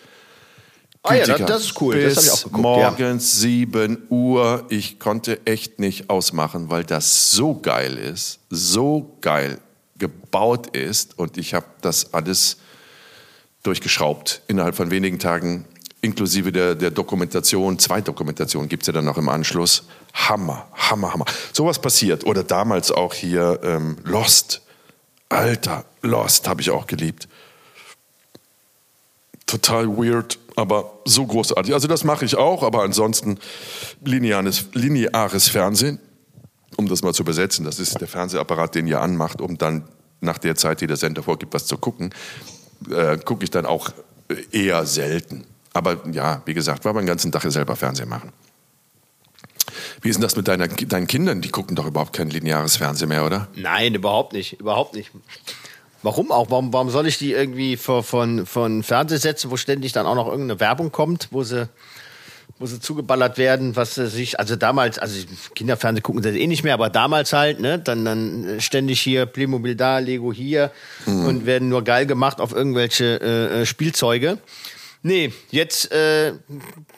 Ah 1.03 1.15
ja, 1.15 1.25
das, 1.25 1.45
das, 1.45 1.61
ist 1.63 1.81
cool. 1.81 1.95
Bis 1.95 2.15
das 2.15 2.25
ich 2.25 2.31
auch 2.31 2.43
geguckt, 2.43 2.61
morgens 2.61 3.33
ja. 3.33 3.49
7 3.49 4.05
Uhr. 4.09 4.65
Ich 4.69 4.99
konnte 4.99 5.39
echt 5.45 5.79
nicht 5.79 6.11
ausmachen, 6.11 6.69
weil 6.69 6.83
das 6.83 7.31
so 7.31 7.55
geil 7.55 7.97
ist, 7.97 8.39
so 8.51 9.17
geil 9.21 9.57
gebaut 9.97 10.75
ist 10.75 11.17
und 11.17 11.37
ich 11.37 11.53
habe 11.55 11.65
das 11.81 12.13
alles 12.13 12.57
durchgeschraubt 13.63 14.41
innerhalb 14.47 14.75
von 14.75 14.91
wenigen 14.91 15.19
Tagen, 15.19 15.65
inklusive 16.01 16.51
der, 16.51 16.75
der 16.75 16.91
Dokumentation. 16.91 17.77
Zwei 17.79 18.01
Dokumentationen 18.01 18.69
gibt 18.69 18.83
es 18.83 18.87
ja 18.87 18.93
dann 18.93 19.05
noch 19.05 19.17
im 19.17 19.29
Anschluss. 19.29 19.83
Hammer, 20.13 20.67
Hammer, 20.73 21.13
Hammer. 21.13 21.25
Sowas 21.53 21.79
passiert. 21.79 22.25
Oder 22.25 22.43
damals 22.43 22.91
auch 22.91 23.13
hier 23.13 23.59
ähm, 23.63 23.97
Lost. 24.03 24.61
Alter, 25.29 25.85
Lost 26.01 26.47
habe 26.47 26.61
ich 26.61 26.71
auch 26.71 26.87
geliebt. 26.87 27.27
Total 29.45 29.87
weird, 29.87 30.39
aber 30.55 30.99
so 31.05 31.25
großartig. 31.25 31.73
Also 31.73 31.87
das 31.87 32.03
mache 32.03 32.25
ich 32.25 32.35
auch, 32.35 32.63
aber 32.63 32.83
ansonsten 32.83 33.37
lineares, 34.03 34.65
lineares 34.73 35.49
Fernsehen, 35.49 35.99
um 36.77 36.87
das 36.87 37.03
mal 37.03 37.13
zu 37.13 37.23
übersetzen. 37.23 37.65
Das 37.65 37.77
ist 37.77 37.99
der 37.99 38.07
Fernsehapparat, 38.07 38.75
den 38.75 38.87
ihr 38.87 39.01
anmacht, 39.01 39.41
um 39.41 39.57
dann 39.57 39.87
nach 40.21 40.37
der 40.37 40.55
Zeit, 40.55 40.81
die 40.81 40.87
der 40.87 40.97
Sender 40.97 41.21
vorgibt, 41.21 41.53
was 41.53 41.65
zu 41.65 41.77
gucken 41.77 42.13
äh, 42.89 43.17
gucke 43.17 43.43
ich 43.43 43.51
dann 43.51 43.65
auch 43.65 43.91
eher 44.51 44.85
selten. 44.85 45.45
Aber 45.73 45.97
ja, 46.11 46.41
wie 46.45 46.53
gesagt, 46.53 46.85
war 46.85 46.93
beim 46.93 47.05
ganzen 47.05 47.31
Tag 47.31 47.43
selber 47.51 47.75
Fernsehen 47.75 48.09
machen. 48.09 48.31
Wie 50.01 50.09
ist 50.09 50.15
denn 50.15 50.23
das 50.23 50.35
mit 50.35 50.47
deiner, 50.47 50.67
deinen 50.67 51.07
Kindern? 51.07 51.41
Die 51.41 51.49
gucken 51.49 51.75
doch 51.75 51.85
überhaupt 51.85 52.13
kein 52.13 52.29
lineares 52.29 52.77
Fernsehen 52.77 53.09
mehr, 53.09 53.25
oder? 53.25 53.47
Nein, 53.55 53.95
überhaupt 53.95 54.33
nicht. 54.33 54.59
Überhaupt 54.59 54.95
nicht. 54.95 55.11
Warum 56.03 56.31
auch? 56.31 56.49
Warum, 56.49 56.73
warum 56.73 56.89
soll 56.89 57.07
ich 57.07 57.19
die 57.19 57.31
irgendwie 57.31 57.77
von, 57.77 58.03
von, 58.03 58.45
von 58.45 58.83
Fernseh 58.83 59.17
setzen, 59.17 59.51
wo 59.51 59.57
ständig 59.57 59.91
dann 59.93 60.07
auch 60.07 60.15
noch 60.15 60.27
irgendeine 60.27 60.59
Werbung 60.59 60.91
kommt, 60.91 61.27
wo 61.31 61.43
sie, 61.43 61.69
wo 62.61 62.67
sie 62.67 62.79
zugeballert 62.79 63.37
werden, 63.37 63.75
was 63.75 63.95
sie 63.95 64.07
sich, 64.07 64.39
also 64.39 64.55
damals, 64.55 64.99
also 64.99 65.17
Kinderfernsehen 65.55 66.03
gucken 66.03 66.21
sie 66.21 66.39
eh 66.39 66.47
nicht 66.47 66.63
mehr, 66.63 66.75
aber 66.75 66.89
damals 66.89 67.33
halt, 67.33 67.59
ne, 67.59 67.79
dann, 67.79 68.05
dann 68.05 68.57
ständig 68.59 69.01
hier 69.01 69.25
Playmobil 69.25 69.75
da, 69.75 69.99
Lego 69.99 70.31
hier 70.31 70.71
mhm. 71.05 71.25
und 71.25 71.45
werden 71.45 71.69
nur 71.69 71.83
geil 71.83 72.05
gemacht 72.05 72.39
auf 72.39 72.53
irgendwelche 72.53 73.19
äh, 73.21 73.61
äh 73.61 73.65
Spielzeuge. 73.65 74.37
Nee, 75.03 75.33
jetzt 75.49 75.91
äh, 75.91 76.33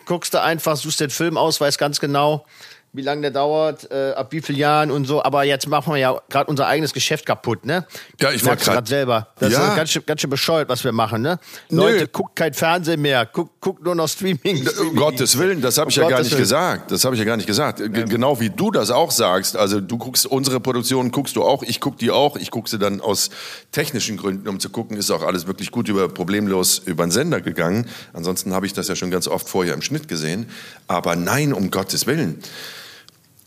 guckst 0.06 0.34
du 0.34 0.41
einfach, 0.41 0.76
suchst 0.76 0.99
den 0.99 1.10
Film 1.10 1.38
aus, 1.38 1.62
weißt 1.62 1.78
ganz 1.78 2.02
genau, 2.02 2.45
wie 2.93 3.01
lange 3.01 3.21
der 3.21 3.32
dauert, 3.32 3.89
äh, 3.91 4.12
ab 4.12 4.32
wie 4.32 4.41
vielen 4.41 4.60
Jahren 4.60 4.91
und 4.91 5.06
so. 5.06 5.23
Aber 5.23 5.43
jetzt 5.43 5.67
machen 5.67 5.93
wir 5.93 5.99
ja 5.99 6.21
gerade 6.29 6.49
unser 6.49 6.67
eigenes 6.67 6.93
Geschäft 6.93 7.25
kaputt, 7.25 7.65
ne? 7.65 7.86
Ja, 8.19 8.32
ich 8.32 8.45
wollte 8.45 8.65
gerade 8.65 8.88
selber. 8.88 9.27
Das 9.39 9.51
ja. 9.51 9.69
ist 9.69 9.75
ganz 9.75 9.89
schön, 9.89 10.03
ganz 10.06 10.21
schön 10.21 10.29
bescheuert, 10.29 10.69
was 10.69 10.84
wir 10.84 10.91
machen, 10.91 11.21
ne? 11.21 11.39
Nö. 11.69 11.77
Leute, 11.77 12.08
guckt 12.08 12.36
kein 12.36 12.53
Fernsehen 12.53 13.01
mehr, 13.01 13.25
guckt, 13.25 13.60
guckt 13.60 13.84
nur 13.84 13.95
noch 13.95 14.08
Streaming. 14.08 14.58
Streaming. 14.58 14.67
Um 14.91 14.95
Gottes 14.95 15.38
Willen, 15.38 15.62
das 15.62 15.77
habe 15.77 15.89
ich 15.89 15.97
um 15.97 16.03
ja 16.03 16.10
gar 16.10 16.19
nicht 16.19 16.32
Willen. 16.32 16.41
gesagt. 16.41 16.91
Das 16.91 17.03
habe 17.03 17.15
ich 17.15 17.19
ja 17.19 17.25
gar 17.25 17.38
nicht 17.38 17.47
gesagt. 17.47 17.79
G 17.79 17.99
ja. 17.99 18.06
Genau 18.06 18.39
wie 18.39 18.49
du 18.49 18.71
das 18.71 18.91
auch 18.91 19.12
sagst. 19.12 19.58
Also 19.58 19.82
du 19.82 19.97
guckst 19.97 20.25
unsere 20.25 20.60
Produktion, 20.60 21.12
guckst 21.12 21.36
du 21.36 21.43
auch, 21.43 21.63
ich 21.63 21.79
guck 21.79 21.97
die 21.97 22.12
auch. 22.12 22.38
Ich 22.38 22.51
gucke 22.51 22.69
sie 22.69 22.77
dann 22.77 23.01
aus 23.01 23.29
technischen 23.71 24.17
Gründen, 24.17 24.47
um 24.47 24.60
zu 24.60 24.69
gucken, 24.69 24.97
ist 24.97 25.10
auch 25.12 25.23
alles 25.23 25.47
wirklich 25.47 25.71
gut 25.71 25.89
über 25.89 26.08
problemlos 26.10 26.79
über 26.79 27.06
den 27.06 27.12
Sender 27.12 27.41
gegangen. 27.41 27.89
Ansonsten 28.13 28.53
habe 28.53 28.65
ich 28.65 28.73
das 28.73 28.88
ja 28.88 28.95
schon 28.95 29.12
ganz 29.12 29.27
oft 29.27 29.49
vorher 29.49 29.73
im 29.73 29.82
Schnitt 29.82 30.08
gesehen. 30.08 30.49
Aber 30.88 31.15
nein, 31.15 31.53
um 31.53 31.71
Gottes 31.71 32.06
Willen. 32.06 32.39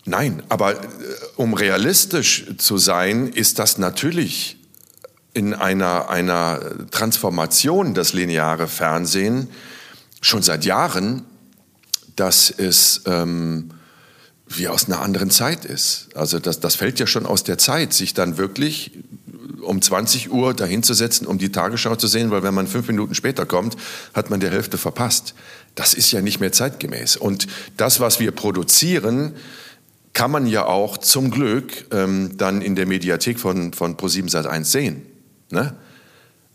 Nein, 0.06 0.42
aber 0.48 0.74
äh, 0.74 0.86
um 1.36 1.52
realistisch 1.52 2.46
zu 2.58 2.78
sein, 2.78 3.28
ist 3.28 3.58
das 3.58 3.76
natürlich 3.76 4.56
in 5.34 5.52
einer, 5.52 6.08
einer 6.08 6.60
Transformation 6.90 7.92
das 7.92 8.12
lineare 8.14 8.68
Fernsehen 8.68 9.48
schon 10.22 10.42
seit 10.42 10.64
Jahren, 10.64 11.24
dass 12.14 12.50
es 12.50 13.02
ähm, 13.04 13.70
wie 14.46 14.68
aus 14.68 14.86
einer 14.86 15.00
anderen 15.02 15.30
Zeit 15.30 15.64
ist. 15.64 16.08
Also 16.14 16.38
das, 16.38 16.60
das 16.60 16.76
fällt 16.76 17.00
ja 17.00 17.06
schon 17.06 17.26
aus 17.26 17.42
der 17.42 17.58
Zeit, 17.58 17.92
sich 17.92 18.14
dann 18.14 18.38
wirklich 18.38 18.92
um 19.60 19.82
20 19.82 20.30
Uhr 20.30 20.54
dahinzusetzen, 20.54 21.26
um 21.26 21.38
die 21.38 21.50
Tagesschau 21.50 21.96
zu 21.96 22.06
sehen, 22.06 22.30
weil 22.30 22.44
wenn 22.44 22.54
man 22.54 22.68
fünf 22.68 22.86
Minuten 22.86 23.14
später 23.16 23.44
kommt, 23.44 23.76
hat 24.14 24.30
man 24.30 24.38
die 24.38 24.48
Hälfte 24.48 24.78
verpasst. 24.78 25.34
Das 25.74 25.94
ist 25.94 26.12
ja 26.12 26.22
nicht 26.22 26.40
mehr 26.40 26.52
zeitgemäß. 26.52 27.16
Und 27.16 27.48
das, 27.76 27.98
was 27.98 28.20
wir 28.20 28.30
produzieren, 28.30 29.34
kann 30.16 30.30
man 30.30 30.46
ja 30.46 30.64
auch 30.64 30.96
zum 30.96 31.30
Glück 31.30 31.88
ähm, 31.92 32.38
dann 32.38 32.62
in 32.62 32.74
der 32.74 32.86
Mediathek 32.86 33.38
von, 33.38 33.74
von 33.74 33.98
Pro7 33.98 34.30
Sat1 34.30 34.64
sehen. 34.64 35.02
Ne? 35.50 35.76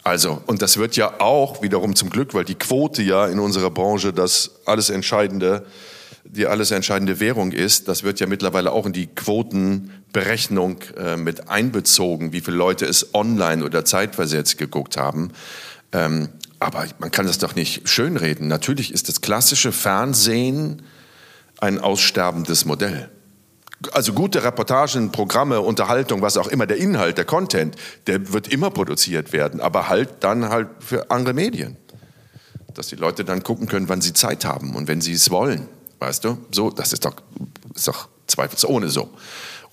Also, 0.01 0.41
und 0.47 0.63
das 0.63 0.77
wird 0.77 0.95
ja 0.95 1.21
auch 1.21 1.61
wiederum 1.61 1.95
zum 1.95 2.09
Glück, 2.09 2.33
weil 2.33 2.43
die 2.43 2.55
Quote 2.55 3.03
ja 3.03 3.27
in 3.27 3.37
unserer 3.37 3.69
Branche 3.69 4.13
das 4.13 4.49
alles 4.65 4.89
entscheidende, 4.89 5.63
die 6.23 6.47
alles 6.47 6.71
entscheidende 6.71 7.19
Währung 7.19 7.51
ist, 7.51 7.87
das 7.87 8.01
wird 8.01 8.19
ja 8.19 8.25
mittlerweile 8.25 8.71
auch 8.71 8.87
in 8.87 8.93
die 8.93 9.05
Quotenberechnung 9.05 10.77
äh, 10.97 11.15
mit 11.17 11.47
einbezogen, 11.47 12.33
wie 12.33 12.41
viele 12.41 12.57
Leute 12.57 12.87
es 12.87 13.13
online 13.13 13.63
oder 13.63 13.85
zeitversetzt 13.85 14.57
geguckt 14.57 14.97
haben. 14.97 15.33
Ähm, 15.91 16.29
aber 16.59 16.87
man 16.97 17.11
kann 17.11 17.27
das 17.27 17.37
doch 17.37 17.53
nicht 17.53 17.87
schönreden. 17.87 18.47
Natürlich 18.47 18.91
ist 18.91 19.07
das 19.07 19.21
klassische 19.21 19.71
Fernsehen 19.71 20.81
ein 21.59 21.77
aussterbendes 21.77 22.65
Modell 22.65 23.11
also 23.93 24.13
gute 24.13 24.43
Reportagen, 24.43 25.11
Programme, 25.11 25.61
Unterhaltung, 25.61 26.21
was 26.21 26.37
auch 26.37 26.47
immer, 26.47 26.67
der 26.67 26.77
Inhalt, 26.77 27.17
der 27.17 27.25
Content, 27.25 27.75
der 28.07 28.33
wird 28.33 28.47
immer 28.47 28.69
produziert 28.69 29.33
werden, 29.33 29.59
aber 29.59 29.89
halt 29.89 30.09
dann 30.21 30.49
halt 30.49 30.69
für 30.79 31.09
andere 31.11 31.33
Medien. 31.33 31.77
Dass 32.73 32.87
die 32.87 32.95
Leute 32.95 33.25
dann 33.25 33.43
gucken 33.43 33.67
können, 33.67 33.89
wann 33.89 34.01
sie 34.01 34.13
Zeit 34.13 34.45
haben 34.45 34.75
und 34.75 34.87
wenn 34.87 35.01
sie 35.01 35.13
es 35.13 35.29
wollen. 35.31 35.67
Weißt 35.99 36.23
du? 36.23 36.37
So, 36.51 36.69
das 36.69 36.93
ist 36.93 37.05
doch, 37.05 37.15
ist 37.75 37.87
doch 37.87 38.07
zweifelsohne 38.27 38.89
so. 38.89 39.09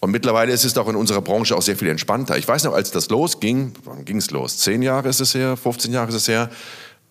Und 0.00 0.10
mittlerweile 0.10 0.52
ist 0.52 0.64
es 0.64 0.74
doch 0.74 0.88
in 0.88 0.96
unserer 0.96 1.22
Branche 1.22 1.56
auch 1.56 1.62
sehr 1.62 1.76
viel 1.76 1.88
entspannter. 1.88 2.36
Ich 2.38 2.46
weiß 2.46 2.64
noch, 2.64 2.74
als 2.74 2.90
das 2.90 3.08
losging, 3.08 3.72
wann 3.84 4.04
ging 4.04 4.18
es 4.18 4.30
los? 4.30 4.58
Zehn 4.58 4.82
Jahre 4.82 5.08
ist 5.08 5.20
es 5.20 5.34
her, 5.34 5.56
15 5.56 5.92
Jahre 5.92 6.08
ist 6.08 6.14
es 6.14 6.28
her. 6.28 6.50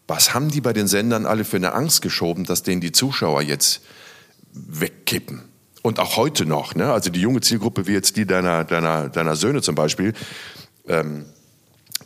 Was 0.08 0.34
haben 0.34 0.50
die 0.50 0.62
bei 0.62 0.72
den 0.72 0.88
Sendern 0.88 1.26
alle 1.26 1.44
für 1.44 1.58
eine 1.58 1.74
Angst 1.74 2.02
geschoben, 2.02 2.46
dass 2.46 2.64
denen 2.64 2.80
die 2.80 2.94
Zuschauer 2.94 3.42
jetzt 3.42 3.82
wegkippen? 4.54 5.44
Und 5.82 6.00
auch 6.00 6.18
heute 6.18 6.46
noch, 6.46 6.76
ne? 6.76 6.92
also 6.92 7.10
die 7.10 7.22
junge 7.22 7.42
Zielgruppe 7.42 7.88
wie 7.88 7.94
jetzt 7.94 8.16
die 8.18 8.26
deiner, 8.26 8.63
deiner, 8.63 9.10
deiner 9.10 9.36
Söhne 9.36 9.62
zum 9.62 9.76
Beispiel, 9.76 10.13
ähm, 10.88 11.26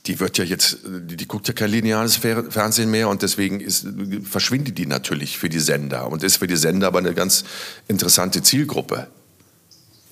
die 0.05 0.19
wird 0.19 0.37
ja 0.37 0.43
jetzt, 0.43 0.79
die, 0.83 1.15
die, 1.15 1.27
guckt 1.27 1.47
ja 1.47 1.53
kein 1.53 1.69
lineares 1.69 2.15
Fernsehen 2.15 2.89
mehr 2.89 3.09
und 3.09 3.21
deswegen 3.21 3.59
ist, 3.59 3.87
verschwindet 4.23 4.77
die 4.77 4.87
natürlich 4.87 5.37
für 5.37 5.49
die 5.49 5.59
Sender 5.59 6.09
und 6.09 6.23
ist 6.23 6.37
für 6.37 6.47
die 6.47 6.55
Sender 6.55 6.87
aber 6.87 6.99
eine 6.99 7.13
ganz 7.13 7.43
interessante 7.87 8.41
Zielgruppe. 8.41 9.07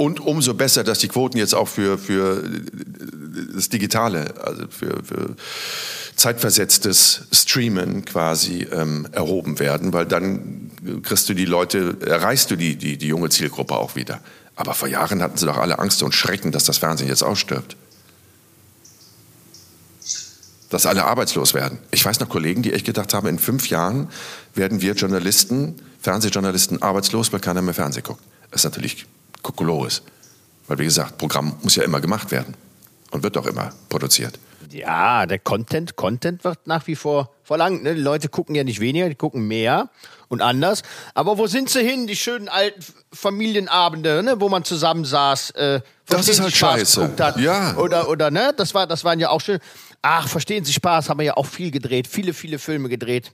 Und 0.02 0.22
umso 0.22 0.54
besser, 0.54 0.86
dass 0.86 1.00
die 1.00 1.10
Quoten 1.10 1.38
jetzt 1.38 1.54
auch 1.54 1.68
für, 1.68 1.98
für 1.98 2.42
das 3.54 3.68
Digitale, 3.68 4.34
also 4.42 4.64
für, 4.70 5.04
für 5.04 5.36
zeitversetztes 6.16 7.24
Streamen 7.34 8.06
quasi 8.06 8.66
ähm, 8.72 9.10
erhoben 9.12 9.60
werden, 9.60 9.92
weil 9.92 10.06
dann 10.06 10.72
kriegst 11.04 11.28
du 11.28 11.34
die 11.34 11.44
Leute, 11.44 11.98
erreichst 12.00 12.50
du 12.50 12.56
die, 12.56 12.78
die, 12.78 12.98
die 12.98 13.08
junge 13.08 13.28
Zielgruppe 13.28 13.76
auch 13.76 13.98
wieder. 13.98 14.22
Aber 14.56 14.74
vor 14.74 14.88
Jahren 14.88 15.22
hatten 15.22 15.38
sie 15.38 15.46
doch 15.46 15.58
alle 15.58 15.80
Angst 15.80 16.02
und 16.02 16.16
Schrecken, 16.16 16.54
dass 16.54 16.64
das 16.64 16.78
Fernsehen 16.78 17.10
jetzt 17.10 17.24
ausstirbt. 17.24 17.76
Dass 20.70 20.86
alle 20.86 21.04
arbeitslos 21.04 21.54
werden. 21.54 21.78
Ich 21.92 22.06
weiß 22.06 22.22
noch 22.22 22.30
Kollegen, 22.30 22.62
die 22.62 22.72
echt 22.72 22.86
gedacht 22.86 23.14
haben, 23.14 23.28
in 23.28 23.38
fünf 23.38 23.68
Jahren 23.70 24.08
werden 24.56 24.80
wir 24.80 24.94
Journalisten, 24.94 25.76
Fernsehjournalisten 26.00 26.82
arbeitslos, 26.82 27.34
weil 27.34 27.42
keiner 27.42 27.62
mehr 27.62 27.74
Fernsehen 27.74 28.04
guckt. 28.04 28.24
Das 28.50 28.62
ist 28.62 28.64
natürlich 28.64 29.06
Kokolores. 29.42 30.02
Weil, 30.68 30.80
wie 30.80 30.86
gesagt, 30.86 31.18
Programm 31.18 31.56
muss 31.64 31.76
ja 31.76 31.84
immer 31.84 32.00
gemacht 32.00 32.32
werden 32.32 32.54
und 33.12 33.24
wird 33.24 33.38
auch 33.38 33.46
immer 33.46 33.72
produziert. 33.90 34.38
Ja, 34.72 35.26
der 35.26 35.40
Content, 35.40 35.96
Content 35.96 36.44
wird 36.44 36.68
nach 36.68 36.86
wie 36.86 36.96
vor 36.96 37.34
verlangt. 37.44 37.82
Ne? 37.82 37.96
Die 37.96 38.02
Leute 38.02 38.30
gucken 38.30 38.54
ja 38.54 38.64
nicht 38.64 38.80
weniger, 38.80 39.10
die 39.10 39.16
gucken 39.16 39.48
mehr 39.48 39.90
und 40.28 40.42
anders. 40.42 40.84
Aber 41.16 41.40
wo 41.40 41.48
sind 41.48 41.70
sie 41.72 41.82
hin, 41.82 42.06
die 42.06 42.16
schönen 42.16 42.50
alten 42.50 42.84
Familienabende, 43.12 44.22
ne? 44.22 44.40
wo 44.40 44.48
man 44.48 44.64
zusammen 44.64 45.06
saß? 45.06 45.52
Äh, 45.52 45.82
das 46.06 46.28
ist 46.28 46.40
halt 46.40 46.56
scheiße. 46.56 47.16
Hat. 47.18 47.38
Ja. 47.38 47.76
Oder, 47.78 48.10
oder, 48.10 48.30
ne? 48.30 48.54
Das, 48.56 48.76
war, 48.76 48.86
das 48.86 49.04
waren 49.04 49.20
ja 49.20 49.30
auch 49.30 49.42
schön. 49.42 49.60
Ach, 50.04 50.28
verstehen 50.28 50.64
Sie 50.66 50.74
Spaß, 50.74 51.10
haben 51.10 51.20
wir 51.20 51.26
ja 51.26 51.38
auch 51.38 51.48
viel 51.48 51.72
gedreht, 51.72 52.08
viele, 52.08 52.34
viele 52.34 52.60
Filme 52.60 52.90
gedreht. 52.90 53.32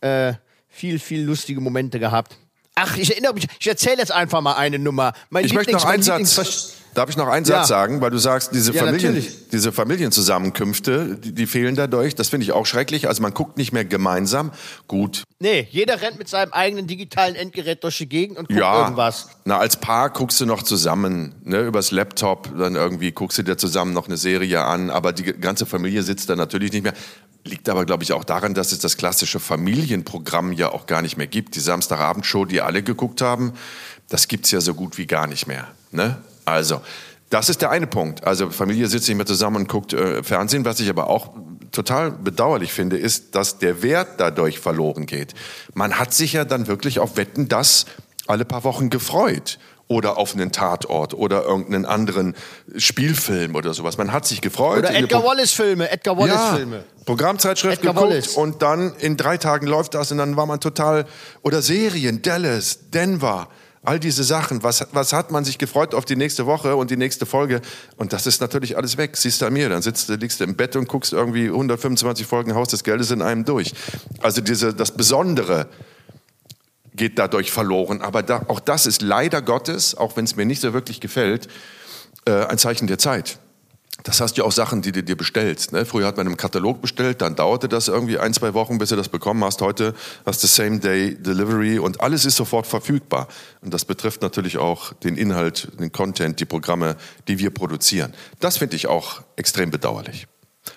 Äh, 0.00 0.34
viel, 0.68 0.98
viel 0.98 1.22
lustige 1.22 1.60
Momente 1.60 2.00
gehabt. 2.00 2.36
Ach, 2.74 2.96
ich 2.96 3.10
erinnere 3.10 3.34
mich, 3.34 3.46
ich 3.60 3.66
erzähle 3.66 3.98
jetzt 3.98 4.12
einfach 4.12 4.40
mal 4.40 4.54
eine 4.54 4.78
Nummer. 4.78 5.12
Mein 5.30 5.44
ich 5.44 5.52
Lieblings, 5.52 5.72
möchte 5.72 5.86
noch 5.86 5.92
einen 5.92 6.02
Satz. 6.02 6.81
Darf 6.94 7.08
ich 7.08 7.16
noch 7.16 7.28
einen 7.28 7.46
Satz 7.46 7.56
ja. 7.56 7.64
sagen, 7.64 8.02
weil 8.02 8.10
du 8.10 8.18
sagst, 8.18 8.54
diese, 8.54 8.72
ja, 8.72 8.84
Familien, 8.84 9.26
diese 9.50 9.72
Familienzusammenkünfte, 9.72 11.16
die, 11.16 11.32
die 11.32 11.46
fehlen 11.46 11.74
dadurch. 11.74 12.14
Das 12.14 12.28
finde 12.28 12.44
ich 12.44 12.52
auch 12.52 12.66
schrecklich. 12.66 13.08
Also 13.08 13.22
man 13.22 13.32
guckt 13.32 13.56
nicht 13.56 13.72
mehr 13.72 13.86
gemeinsam. 13.86 14.52
Gut. 14.88 15.22
Nee, 15.38 15.66
jeder 15.70 16.02
rennt 16.02 16.18
mit 16.18 16.28
seinem 16.28 16.52
eigenen 16.52 16.86
digitalen 16.86 17.34
Endgerät 17.34 17.82
durch 17.82 17.96
die 17.96 18.08
Gegend 18.08 18.36
und 18.36 18.48
guckt 18.48 18.60
ja. 18.60 18.82
irgendwas. 18.82 19.28
Na, 19.46 19.58
als 19.58 19.76
Paar 19.78 20.10
guckst 20.10 20.38
du 20.40 20.46
noch 20.46 20.62
zusammen, 20.62 21.34
ne, 21.44 21.60
übers 21.60 21.92
Laptop, 21.92 22.50
dann 22.58 22.74
irgendwie 22.74 23.12
guckst 23.12 23.38
du 23.38 23.42
dir 23.42 23.56
zusammen 23.56 23.94
noch 23.94 24.06
eine 24.06 24.18
Serie 24.18 24.62
an, 24.62 24.90
aber 24.90 25.14
die 25.14 25.24
ganze 25.24 25.64
Familie 25.64 26.02
sitzt 26.02 26.28
da 26.28 26.36
natürlich 26.36 26.72
nicht 26.72 26.82
mehr. 26.82 26.94
Liegt 27.44 27.68
aber, 27.70 27.86
glaube 27.86 28.04
ich, 28.04 28.12
auch 28.12 28.22
daran, 28.22 28.54
dass 28.54 28.70
es 28.70 28.78
das 28.80 28.96
klassische 28.98 29.40
Familienprogramm 29.40 30.52
ja 30.52 30.70
auch 30.70 30.86
gar 30.86 31.02
nicht 31.02 31.16
mehr 31.16 31.26
gibt. 31.26 31.56
Die 31.56 31.60
Samstagabendshow, 31.60 32.44
die 32.44 32.60
alle 32.60 32.82
geguckt 32.82 33.20
haben, 33.20 33.54
das 34.10 34.28
gibt's 34.28 34.50
ja 34.50 34.60
so 34.60 34.74
gut 34.74 34.98
wie 34.98 35.06
gar 35.06 35.26
nicht 35.26 35.46
mehr. 35.46 35.66
Ne? 35.90 36.18
Also, 36.44 36.80
das 37.30 37.48
ist 37.48 37.62
der 37.62 37.70
eine 37.70 37.86
Punkt. 37.86 38.24
Also 38.24 38.50
Familie 38.50 38.88
sitzt 38.88 39.08
nicht 39.08 39.16
mehr 39.16 39.26
zusammen 39.26 39.56
und 39.56 39.68
guckt 39.68 39.94
äh, 39.94 40.22
Fernsehen. 40.22 40.66
Was 40.66 40.80
ich 40.80 40.90
aber 40.90 41.08
auch 41.08 41.30
total 41.70 42.10
bedauerlich 42.10 42.74
finde, 42.74 42.98
ist, 42.98 43.34
dass 43.34 43.58
der 43.58 43.82
Wert 43.82 44.08
dadurch 44.18 44.58
verloren 44.58 45.06
geht. 45.06 45.32
Man 45.72 45.98
hat 45.98 46.12
sich 46.12 46.34
ja 46.34 46.44
dann 46.44 46.66
wirklich 46.66 46.98
auf 46.98 47.16
Wetten 47.16 47.48
das 47.48 47.86
alle 48.26 48.44
paar 48.44 48.64
Wochen 48.64 48.90
gefreut 48.90 49.58
oder 49.88 50.18
auf 50.18 50.34
einen 50.34 50.52
Tatort 50.52 51.14
oder 51.14 51.42
irgendeinen 51.44 51.86
anderen 51.86 52.34
Spielfilm 52.76 53.54
oder 53.54 53.74
sowas. 53.74 53.98
Man 53.98 54.12
hat 54.12 54.26
sich 54.26 54.40
gefreut. 54.40 54.80
Oder 54.80 54.94
Edgar 54.94 55.24
Wallace 55.24 55.52
Filme, 55.52 55.90
Edgar 55.90 56.16
Wallace 56.16 56.34
ja, 56.34 56.56
Filme. 56.56 56.84
Programmzeitschrift 57.04 57.78
Edgar 57.78 57.94
geguckt 57.94 58.10
Wallace. 58.10 58.36
und 58.36 58.62
dann 58.62 58.94
in 58.98 59.16
drei 59.16 59.38
Tagen 59.38 59.66
läuft 59.66 59.94
das 59.94 60.12
und 60.12 60.18
dann 60.18 60.36
war 60.36 60.46
man 60.46 60.60
total 60.60 61.06
oder 61.42 61.62
Serien, 61.62 62.22
Dallas, 62.22 62.90
Denver. 62.90 63.48
All 63.84 63.98
diese 63.98 64.22
Sachen, 64.22 64.62
was, 64.62 64.86
was 64.92 65.12
hat 65.12 65.32
man 65.32 65.44
sich 65.44 65.58
gefreut 65.58 65.92
auf 65.92 66.04
die 66.04 66.14
nächste 66.14 66.46
Woche 66.46 66.76
und 66.76 66.92
die 66.92 66.96
nächste 66.96 67.26
Folge? 67.26 67.60
Und 67.96 68.12
das 68.12 68.28
ist 68.28 68.40
natürlich 68.40 68.76
alles 68.76 68.96
weg. 68.96 69.16
Siehst 69.16 69.42
du 69.42 69.46
an 69.46 69.52
mir, 69.52 69.68
dann 69.68 69.82
sitzt, 69.82 70.08
liegst 70.08 70.38
du 70.38 70.44
im 70.44 70.54
Bett 70.54 70.76
und 70.76 70.88
guckst 70.88 71.12
irgendwie 71.12 71.46
125 71.46 72.24
Folgen 72.24 72.54
Haus 72.54 72.68
des 72.68 72.84
Geldes 72.84 73.10
in 73.10 73.22
einem 73.22 73.44
durch. 73.44 73.74
Also 74.20 74.40
diese, 74.40 74.72
das 74.72 74.92
Besondere 74.92 75.66
geht 76.94 77.18
dadurch 77.18 77.50
verloren. 77.50 78.02
Aber 78.02 78.22
da, 78.22 78.44
auch 78.46 78.60
das 78.60 78.86
ist 78.86 79.02
leider 79.02 79.42
Gottes, 79.42 79.96
auch 79.96 80.16
wenn 80.16 80.26
es 80.26 80.36
mir 80.36 80.46
nicht 80.46 80.60
so 80.60 80.72
wirklich 80.72 81.00
gefällt, 81.00 81.48
äh, 82.24 82.44
ein 82.46 82.58
Zeichen 82.58 82.86
der 82.86 82.98
Zeit. 82.98 83.38
Das 84.04 84.20
hast 84.20 84.36
du 84.36 84.42
ja 84.42 84.46
auch 84.46 84.52
Sachen, 84.52 84.82
die 84.82 84.92
du 84.92 85.02
dir 85.02 85.16
bestellst. 85.16 85.72
Ne? 85.72 85.84
Früher 85.84 86.06
hat 86.06 86.16
man 86.16 86.26
einen 86.26 86.36
Katalog 86.36 86.80
bestellt, 86.80 87.22
dann 87.22 87.36
dauerte 87.36 87.68
das 87.68 87.88
irgendwie 87.88 88.18
ein, 88.18 88.34
zwei 88.34 88.54
Wochen, 88.54 88.78
bis 88.78 88.88
du 88.88 88.96
das 88.96 89.08
bekommen 89.08 89.44
hast. 89.44 89.60
Heute 89.62 89.94
hast 90.26 90.42
du 90.42 90.46
Same-Day-Delivery 90.46 91.78
und 91.78 92.00
alles 92.00 92.24
ist 92.24 92.36
sofort 92.36 92.66
verfügbar. 92.66 93.28
Und 93.60 93.72
das 93.72 93.84
betrifft 93.84 94.22
natürlich 94.22 94.58
auch 94.58 94.92
den 94.92 95.16
Inhalt, 95.16 95.68
den 95.78 95.92
Content, 95.92 96.40
die 96.40 96.44
Programme, 96.44 96.96
die 97.28 97.38
wir 97.38 97.50
produzieren. 97.50 98.12
Das 98.40 98.58
finde 98.58 98.76
ich 98.76 98.86
auch 98.86 99.22
extrem 99.36 99.70
bedauerlich. 99.70 100.26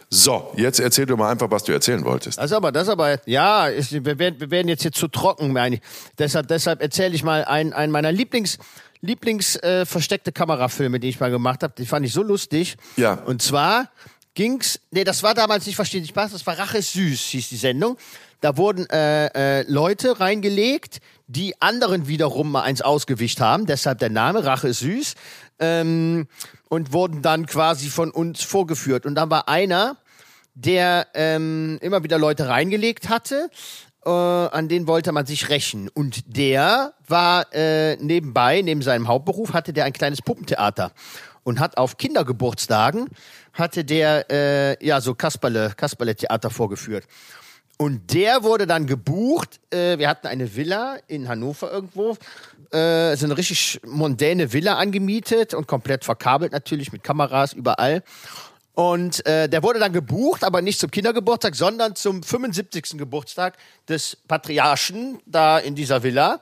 So, 0.10 0.52
jetzt 0.56 0.80
erzähl 0.80 1.06
du 1.06 1.16
mal 1.16 1.32
einfach, 1.32 1.52
was 1.52 1.64
du 1.64 1.72
erzählen 1.72 2.04
wolltest. 2.06 2.40
Das 2.40 2.52
aber, 2.52 2.72
das 2.72 2.90
aber, 2.90 3.20
ja, 3.28 3.68
ist, 3.68 3.92
wir, 3.92 4.18
werden, 4.18 4.40
wir 4.40 4.50
werden 4.50 4.68
jetzt 4.68 4.82
hier 4.82 4.92
zu 4.92 5.08
trocken, 5.08 5.52
meine 5.52 5.76
ich. 5.76 5.82
Deshalb, 6.18 6.48
deshalb 6.48 6.82
erzähle 6.82 7.14
ich 7.14 7.24
mal 7.24 7.44
einen 7.46 7.92
meiner 7.92 8.12
Lieblings, 8.12 8.58
Lieblings 9.02 9.56
äh, 9.58 9.86
versteckte 9.86 10.32
Kamerafilme, 10.32 11.00
die 11.00 11.10
ich 11.10 11.20
mal 11.20 11.32
gemacht 11.32 11.64
habe. 11.64 11.74
Die 11.78 11.86
fand 11.86 12.06
ich 12.06 12.14
so 12.14 12.24
lustig. 12.24 12.78
Ja. 12.98 13.14
Und 13.14 13.42
zwar 13.42 13.90
ging's, 14.34 14.80
nee, 14.92 15.04
das 15.04 15.24
war 15.24 15.34
damals 15.34 15.66
nicht 15.66 15.76
verstehe 15.76 16.02
ich 16.02 16.10
Spaß, 16.10 16.34
das 16.34 16.46
war 16.46 16.58
Rache 16.58 16.80
ist 16.80 16.94
süß, 16.94 17.20
hieß 17.20 17.50
die 17.50 17.58
Sendung. 17.58 17.98
Da 18.42 18.58
wurden 18.58 18.88
äh, 18.90 19.28
äh, 19.60 19.66
Leute 19.72 20.20
reingelegt, 20.20 21.00
die 21.28 21.60
anderen 21.62 22.08
wiederum 22.08 22.52
mal 22.52 22.62
eins 22.62 22.82
ausgewischt 22.82 23.40
haben. 23.40 23.66
Deshalb 23.66 24.00
der 24.00 24.10
Name 24.10 24.44
Rache 24.46 24.68
ist 24.68 24.80
süß. 24.80 25.16
Ähm, 25.60 26.28
und 26.68 26.92
wurden 26.92 27.22
dann 27.22 27.46
quasi 27.46 27.88
von 27.88 28.12
uns 28.12 28.44
vorgeführt. 28.44 29.06
Und 29.06 29.16
dann 29.16 29.30
war 29.30 29.48
einer, 29.48 29.98
der 30.54 31.08
ähm, 31.14 31.78
immer 31.82 32.04
wieder 32.04 32.18
Leute 32.18 32.48
reingelegt 32.48 33.10
hatte, 33.10 33.50
äh, 34.06 34.10
an 34.10 34.68
den 34.68 34.88
wollte 34.88 35.12
man 35.12 35.26
sich 35.26 35.50
rächen. 35.50 35.90
Und 35.90 36.38
der 36.38 36.94
war 37.08 37.54
äh, 37.54 37.96
nebenbei, 37.98 38.62
neben 38.62 38.82
seinem 38.82 39.08
Hauptberuf, 39.08 39.54
hatte 39.54 39.74
der 39.74 39.86
ein 39.86 39.94
kleines 39.94 40.22
Puppentheater 40.22 40.92
und 41.44 41.60
hat 41.60 41.78
auf 41.78 41.98
Kindergeburtstagen 41.98 43.10
hatte 43.54 43.86
der 43.86 44.26
äh, 44.30 44.86
ja 44.86 45.02
so 45.02 45.16
Kasperle 45.16 45.74
Kasperle 45.76 46.16
Theater 46.16 46.50
vorgeführt. 46.50 47.06
Und 47.78 48.14
der 48.14 48.44
wurde 48.44 48.68
dann 48.68 48.86
gebucht. 48.86 49.60
Äh, 49.70 49.98
wir 49.98 50.08
hatten 50.08 50.28
eine 50.28 50.56
Villa 50.56 50.98
in 51.08 51.28
Hannover 51.28 51.72
irgendwo. 51.72 52.18
Äh, 52.72 53.16
so 53.18 53.26
eine 53.26 53.38
richtig 53.38 53.82
mondäne 53.86 54.54
Villa 54.54 54.76
angemietet 54.76 55.54
und 55.54 55.68
komplett 55.68 56.06
verkabelt 56.06 56.52
natürlich 56.52 56.92
mit 56.92 57.04
Kameras 57.04 57.54
überall. 57.54 58.04
Und 58.76 59.26
äh, 59.26 59.48
der 59.48 59.64
wurde 59.64 59.80
dann 59.80 59.94
gebucht, 59.94 60.44
aber 60.44 60.62
nicht 60.62 60.80
zum 60.80 60.92
Kindergeburtstag, 60.92 61.56
sondern 61.56 61.96
zum 61.96 62.22
75. 62.22 62.98
Geburtstag 62.98 63.56
des 63.88 64.18
Patriarchen 64.28 65.20
da 65.26 65.58
in 65.58 65.76
dieser 65.76 66.04
Villa. 66.04 66.42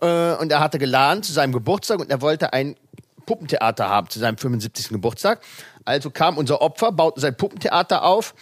Äh, 0.00 0.34
und 0.34 0.52
er 0.52 0.60
hatte 0.60 0.78
geladen 0.78 1.22
zu 1.22 1.32
seinem 1.32 1.52
Geburtstag 1.52 1.98
und 1.98 2.10
er 2.10 2.20
wollte 2.20 2.52
ein 2.52 2.76
Puppentheater 3.24 3.88
haben 3.88 4.10
zu 4.10 4.18
seinem 4.18 4.36
75. 4.36 4.90
Geburtstag. 4.90 5.40
Also 5.86 6.10
kam 6.10 6.36
unser 6.36 6.60
Opfer, 6.60 6.92
baute 6.92 7.20
sein 7.20 7.36
Puppentheater 7.36 8.04
auf 8.04 8.34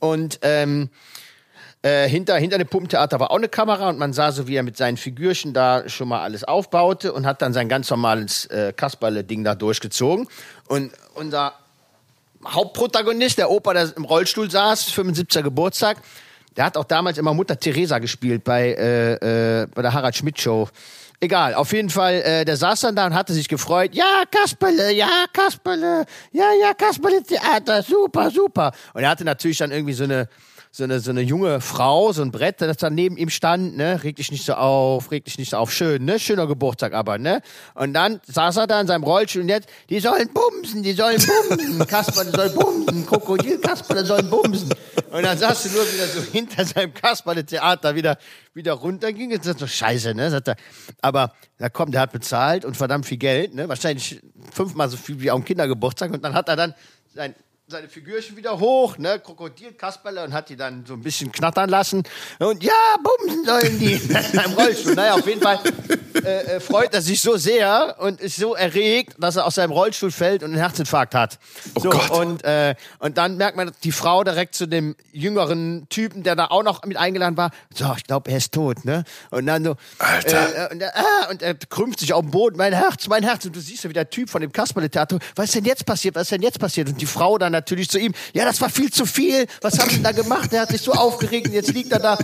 und 0.00 0.40
ähm, 0.42 0.90
äh, 1.82 2.08
hinter, 2.08 2.36
hinter 2.36 2.58
dem 2.58 2.66
Puppentheater 2.66 3.20
war 3.20 3.30
auch 3.30 3.36
eine 3.36 3.48
Kamera 3.48 3.88
und 3.88 3.98
man 3.98 4.12
sah 4.12 4.32
so, 4.32 4.48
wie 4.48 4.56
er 4.56 4.62
mit 4.62 4.76
seinen 4.76 4.96
Figürchen 4.96 5.54
da 5.54 5.88
schon 5.88 6.08
mal 6.08 6.22
alles 6.22 6.44
aufbaute 6.44 7.12
und 7.12 7.24
hat 7.24 7.40
dann 7.40 7.52
sein 7.52 7.68
ganz 7.68 7.88
normales 7.88 8.46
äh, 8.46 8.72
Kasperle-Ding 8.74 9.44
da 9.44 9.54
durchgezogen. 9.54 10.26
Und 10.68 10.92
unser 11.14 11.54
Hauptprotagonist, 12.46 13.38
der 13.38 13.50
Opa, 13.50 13.74
der 13.74 13.96
im 13.96 14.04
Rollstuhl 14.04 14.50
saß, 14.50 14.92
75er 14.92 15.42
Geburtstag, 15.42 15.98
der 16.56 16.64
hat 16.64 16.76
auch 16.76 16.84
damals 16.84 17.18
immer 17.18 17.34
Mutter 17.34 17.58
Teresa 17.58 17.98
gespielt 17.98 18.44
bei, 18.44 18.72
äh, 18.72 19.62
äh, 19.62 19.66
bei 19.66 19.82
der 19.82 19.92
Harald 19.92 20.16
Schmidt 20.16 20.40
Show. 20.40 20.68
Egal, 21.22 21.54
auf 21.54 21.72
jeden 21.72 21.90
Fall, 21.90 22.14
äh, 22.14 22.44
der 22.46 22.56
saß 22.56 22.80
dann 22.80 22.96
da 22.96 23.06
und 23.06 23.14
hatte 23.14 23.34
sich 23.34 23.46
gefreut. 23.46 23.94
Ja, 23.94 24.22
Kasperle, 24.30 24.90
ja, 24.92 25.26
Kasperle, 25.32 26.06
ja, 26.32 26.46
ja, 26.60 26.72
Kasperle 26.72 27.22
Theater, 27.22 27.82
super, 27.82 28.30
super. 28.30 28.72
Und 28.94 29.02
er 29.02 29.10
hatte 29.10 29.24
natürlich 29.24 29.58
dann 29.58 29.70
irgendwie 29.70 29.92
so 29.92 30.04
eine 30.04 30.28
so 30.72 30.84
eine, 30.84 31.00
so 31.00 31.10
eine 31.10 31.20
junge 31.20 31.60
Frau, 31.60 32.12
so 32.12 32.22
ein 32.22 32.30
Brett, 32.30 32.60
das 32.60 32.76
da 32.76 32.90
neben 32.90 33.16
ihm 33.16 33.28
stand, 33.28 33.76
ne, 33.76 34.04
reg 34.04 34.16
dich 34.16 34.30
nicht 34.30 34.44
so 34.44 34.54
auf, 34.54 35.10
reg 35.10 35.24
dich 35.24 35.36
nicht 35.36 35.50
so 35.50 35.56
auf, 35.56 35.72
schön, 35.72 36.04
ne, 36.04 36.20
schöner 36.20 36.46
Geburtstag 36.46 36.92
aber, 36.92 37.18
ne. 37.18 37.42
Und 37.74 37.92
dann 37.92 38.20
saß 38.26 38.56
er 38.58 38.66
da 38.68 38.80
in 38.80 38.86
seinem 38.86 39.02
Rollstuhl 39.02 39.42
und 39.42 39.48
jetzt, 39.48 39.68
die 39.88 39.98
sollen 39.98 40.28
bumsen, 40.32 40.84
die 40.84 40.92
sollen 40.92 41.20
bumsen, 41.48 41.86
Kasper, 41.88 42.24
soll 42.24 42.50
bumsen, 42.50 43.04
Krokodil, 43.04 43.58
Kasper, 43.58 44.00
die 44.00 44.06
sollen 44.06 44.30
bumsen. 44.30 44.72
Und 45.10 45.24
dann 45.24 45.36
saß 45.36 45.64
du 45.64 45.68
nur 45.70 45.92
wieder 45.92 46.06
so 46.06 46.22
hinter 46.22 46.64
seinem 46.64 46.94
Kasperle-Theater 46.94 47.96
wieder, 47.96 48.16
wieder 48.54 48.74
runterging. 48.74 49.32
Jetzt 49.32 49.46
sagt 49.46 49.58
so, 49.58 49.66
scheiße, 49.66 50.14
ne, 50.14 50.30
sagt 50.30 50.48
er. 50.48 50.56
Aber, 51.02 51.32
da 51.58 51.68
kommt, 51.68 51.94
der 51.94 52.02
hat 52.02 52.12
bezahlt 52.12 52.64
und 52.64 52.76
verdammt 52.76 53.06
viel 53.06 53.18
Geld, 53.18 53.56
ne, 53.56 53.68
wahrscheinlich 53.68 54.20
fünfmal 54.52 54.88
so 54.88 54.96
viel 54.96 55.20
wie 55.20 55.32
auf 55.32 55.40
dem 55.40 55.44
Kindergeburtstag 55.44 56.12
und 56.12 56.24
dann 56.24 56.34
hat 56.34 56.48
er 56.48 56.54
dann 56.54 56.74
sein 57.12 57.34
seine 57.70 57.88
Figürchen 57.88 58.36
wieder 58.36 58.58
hoch, 58.58 58.98
ne, 58.98 59.20
Krokodil, 59.20 59.72
Kasperle 59.72 60.24
und 60.24 60.32
hat 60.32 60.48
die 60.48 60.56
dann 60.56 60.84
so 60.86 60.94
ein 60.94 61.02
bisschen 61.02 61.32
knattern 61.32 61.70
lassen. 61.70 62.02
Und 62.38 62.62
ja, 62.62 62.72
bumsen 63.02 63.44
sollen 63.44 63.78
die 63.78 63.92
in 63.94 64.08
seinem 64.08 64.54
Rollstuhl. 64.54 64.94
Naja, 64.94 65.14
auf 65.14 65.26
jeden 65.26 65.40
Fall 65.40 65.60
äh, 66.24 66.56
äh, 66.56 66.60
freut 66.60 66.94
er 66.94 67.02
sich 67.02 67.20
so 67.20 67.36
sehr 67.36 67.96
und 67.98 68.20
ist 68.20 68.36
so 68.36 68.54
erregt, 68.54 69.14
dass 69.18 69.36
er 69.36 69.46
aus 69.46 69.54
seinem 69.56 69.72
Rollstuhl 69.72 70.10
fällt 70.10 70.42
und 70.42 70.50
einen 70.50 70.58
Herzinfarkt 70.58 71.14
hat. 71.14 71.38
Oh 71.74 71.80
so, 71.80 71.90
Gott. 71.90 72.10
Und, 72.10 72.44
äh, 72.44 72.74
und 72.98 73.18
dann 73.18 73.36
merkt 73.36 73.56
man, 73.56 73.70
die 73.84 73.92
Frau 73.92 74.24
direkt 74.24 74.54
zu 74.54 74.66
dem 74.66 74.96
jüngeren 75.12 75.86
Typen, 75.88 76.22
der 76.22 76.36
da 76.36 76.46
auch 76.46 76.62
noch 76.62 76.84
mit 76.84 76.96
eingeladen 76.96 77.36
war, 77.36 77.50
so, 77.74 77.92
ich 77.96 78.04
glaube, 78.04 78.30
er 78.30 78.38
ist 78.38 78.52
tot, 78.52 78.84
ne? 78.84 79.04
Und 79.30 79.46
dann 79.46 79.64
so, 79.64 79.76
Alter. 79.98 80.70
Äh, 80.70 80.72
und, 80.72 80.80
er, 80.82 80.96
ah, 80.96 81.30
und 81.30 81.42
er 81.42 81.54
krümmt 81.54 81.98
sich 81.98 82.12
auf 82.12 82.22
den 82.22 82.30
Boden, 82.30 82.56
mein 82.56 82.72
Herz, 82.72 83.08
mein 83.08 83.22
Herz. 83.22 83.44
Und 83.44 83.56
du 83.56 83.60
siehst 83.60 83.84
ja, 83.84 83.90
wie 83.90 83.94
der 83.94 84.10
Typ 84.10 84.30
von 84.30 84.40
dem 84.40 84.52
Kasperle-Theater, 84.52 85.18
was 85.34 85.46
ist 85.46 85.54
denn 85.54 85.64
jetzt 85.64 85.86
passiert, 85.86 86.14
was 86.14 86.22
ist 86.22 86.32
denn 86.32 86.42
jetzt 86.42 86.58
passiert? 86.58 86.88
Und 86.88 87.00
die 87.00 87.06
Frau 87.06 87.38
dann 87.38 87.52
natürlich 87.52 87.88
zu 87.88 87.98
ihm, 87.98 88.14
ja, 88.32 88.44
das 88.44 88.60
war 88.60 88.70
viel 88.70 88.92
zu 88.92 89.06
viel, 89.06 89.46
was 89.60 89.78
haben 89.78 89.90
Sie 89.90 90.02
da 90.02 90.12
gemacht? 90.12 90.52
Der 90.52 90.62
hat 90.62 90.70
sich 90.70 90.82
so 90.82 90.92
aufgeregt 90.92 91.48
und 91.48 91.54
jetzt 91.54 91.72
liegt 91.72 91.92
er 91.92 91.98
da. 91.98 92.18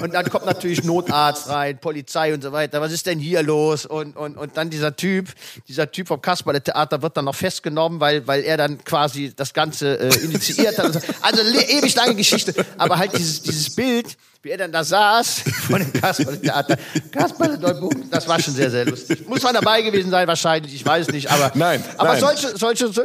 Und 0.00 0.14
dann 0.14 0.28
kommt 0.30 0.46
natürlich 0.46 0.84
Notarzt 0.84 1.48
rein, 1.48 1.78
Polizei 1.78 2.32
und 2.32 2.42
so 2.42 2.52
weiter. 2.52 2.80
Was 2.80 2.92
ist 2.92 3.06
denn 3.06 3.18
hier 3.18 3.42
los? 3.42 3.84
Und, 3.86 4.16
und, 4.16 4.36
und 4.36 4.56
dann 4.56 4.70
dieser 4.70 4.94
Typ, 4.94 5.28
dieser 5.66 5.90
Typ 5.90 6.08
vom 6.08 6.20
Kasperle-Theater 6.22 7.02
wird 7.02 7.16
dann 7.16 7.24
noch 7.24 7.34
festgenommen, 7.34 7.98
weil, 8.00 8.26
weil 8.26 8.42
er 8.44 8.56
dann 8.56 8.82
quasi 8.84 9.32
das 9.34 9.52
Ganze 9.52 9.98
äh, 9.98 10.14
initiiert 10.24 10.78
hat. 10.78 10.92
so. 10.92 11.00
Also 11.20 11.42
ewig 11.42 11.94
lange 11.94 12.14
Geschichte. 12.14 12.54
Aber 12.76 12.98
halt 12.98 13.16
dieses, 13.18 13.42
dieses 13.42 13.74
Bild, 13.74 14.16
wie 14.42 14.50
er 14.50 14.58
dann 14.58 14.70
da 14.72 14.84
saß 14.84 15.42
von 15.66 15.80
dem 15.80 15.92
Kasperle-Theater. 15.92 16.76
Kasperle 17.10 17.58
Neubum, 17.58 18.08
das 18.10 18.28
war 18.28 18.40
schon 18.40 18.54
sehr, 18.54 18.70
sehr 18.70 18.84
lustig. 18.84 19.26
Muss 19.28 19.42
man 19.42 19.54
dabei 19.54 19.82
gewesen 19.82 20.10
sein 20.10 20.28
wahrscheinlich, 20.28 20.74
ich 20.74 20.86
weiß 20.86 21.08
nicht. 21.08 21.30
Aber, 21.30 21.50
Nein, 21.54 21.82
aber 21.96 22.10
nein. 22.12 22.20
solche, 22.20 22.56
solche, 22.56 22.92
so, 22.92 23.02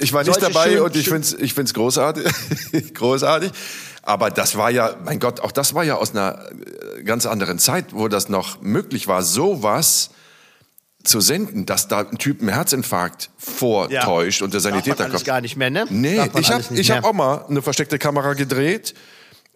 Ich 0.00 0.12
war 0.12 0.22
nicht 0.22 0.34
Solche 0.34 0.52
dabei 0.52 0.70
schön- 0.70 0.80
und 0.80 0.94
ich 0.96 1.04
schön- 1.04 1.12
find's, 1.14 1.32
ich 1.32 1.54
find's 1.54 1.72
großartig, 1.72 2.24
großartig. 2.94 3.50
Aber 4.08 4.30
das 4.30 4.56
war 4.56 4.70
ja, 4.70 4.96
mein 5.04 5.18
Gott, 5.20 5.40
auch 5.40 5.52
das 5.52 5.74
war 5.74 5.84
ja 5.84 5.96
aus 5.96 6.12
einer 6.12 6.46
äh, 6.96 7.02
ganz 7.02 7.26
anderen 7.26 7.58
Zeit, 7.58 7.92
wo 7.92 8.08
das 8.08 8.30
noch 8.30 8.62
möglich 8.62 9.06
war, 9.06 9.22
sowas 9.22 10.08
zu 11.04 11.20
senden, 11.20 11.66
dass 11.66 11.88
da 11.88 12.00
ein 12.00 12.16
Typ 12.16 12.40
einen 12.40 12.48
Herzinfarkt 12.48 13.28
vortäuscht 13.36 14.40
und 14.40 14.54
der 14.54 14.60
Sanitäter 14.60 15.10
kommt. 15.10 15.26
gar 15.26 15.42
nicht 15.42 15.56
mehr, 15.56 15.68
ne? 15.68 15.84
Nee, 15.90 16.22
ich 16.34 16.50
habe 16.50 16.64
hab 16.88 17.04
auch 17.04 17.12
mal 17.12 17.44
eine 17.50 17.60
versteckte 17.60 17.98
Kamera 17.98 18.32
gedreht. 18.32 18.94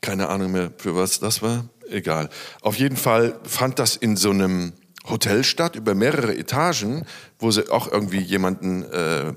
Keine 0.03 0.29
Ahnung 0.29 0.53
mehr, 0.53 0.71
für 0.77 0.95
was 0.95 1.19
das 1.19 1.41
war. 1.41 1.65
Egal. 1.91 2.29
Auf 2.61 2.77
jeden 2.77 2.99
Fall 2.99 3.41
fand 3.45 3.79
das 3.79 3.97
in 3.97 4.19
so 4.19 4.31
einem 4.33 4.75
Hotel 5.09 5.45
statt, 5.45 5.77
über 5.77 5.95
mehrere 5.95 6.37
Etagen, 6.37 7.07
wo 7.39 7.51
sie 7.51 7.71
auch 7.71 7.91
irgendwie 7.91 8.21
jemanden 8.21 8.83
äh, 8.83 9.33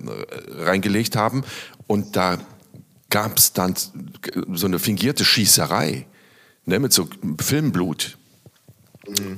reingelegt 0.59 1.15
haben. 1.15 1.45
Und 1.87 2.17
da 2.17 2.37
gab 3.15 3.37
es 3.37 3.53
dann 3.53 3.75
so 4.51 4.67
eine 4.67 4.77
fingierte 4.77 5.23
Schießerei 5.23 6.05
ne, 6.65 6.79
mit 6.79 6.91
so 6.91 7.07
Filmblut. 7.39 8.17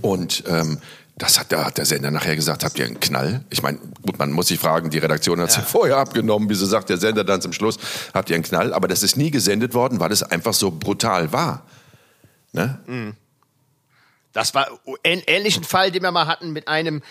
Und 0.01 0.43
ähm, 0.47 0.79
das 1.19 1.39
hat, 1.39 1.51
da 1.51 1.65
hat 1.65 1.77
der 1.77 1.85
Sender 1.85 2.09
nachher 2.09 2.35
gesagt, 2.35 2.63
habt 2.63 2.79
ihr 2.79 2.85
einen 2.85 2.99
Knall? 2.99 3.45
Ich 3.51 3.61
meine, 3.61 3.77
gut, 4.01 4.17
man 4.17 4.31
muss 4.31 4.47
sich 4.47 4.59
fragen, 4.59 4.89
die 4.89 4.97
Redaktion 4.97 5.39
hat 5.39 5.49
es 5.49 5.57
ja. 5.57 5.61
vorher 5.61 5.97
abgenommen, 5.97 6.49
wieso 6.49 6.65
sagt 6.65 6.89
der 6.89 6.97
Sender 6.97 7.23
dann 7.23 7.39
zum 7.39 7.53
Schluss, 7.53 7.77
habt 8.15 8.31
ihr 8.31 8.35
einen 8.35 8.43
Knall? 8.43 8.73
Aber 8.73 8.87
das 8.87 9.03
ist 9.03 9.15
nie 9.15 9.29
gesendet 9.29 9.75
worden, 9.75 9.99
weil 9.99 10.11
es 10.11 10.23
einfach 10.23 10.55
so 10.55 10.71
brutal 10.71 11.31
war. 11.31 11.63
Ne? 12.53 13.13
Das 14.33 14.55
war 14.55 14.67
ein 15.03 15.21
ähnlichen 15.27 15.63
Fall, 15.63 15.91
den 15.91 16.01
wir 16.01 16.11
mal 16.11 16.25
hatten 16.25 16.51
mit 16.51 16.67
einem, 16.67 17.03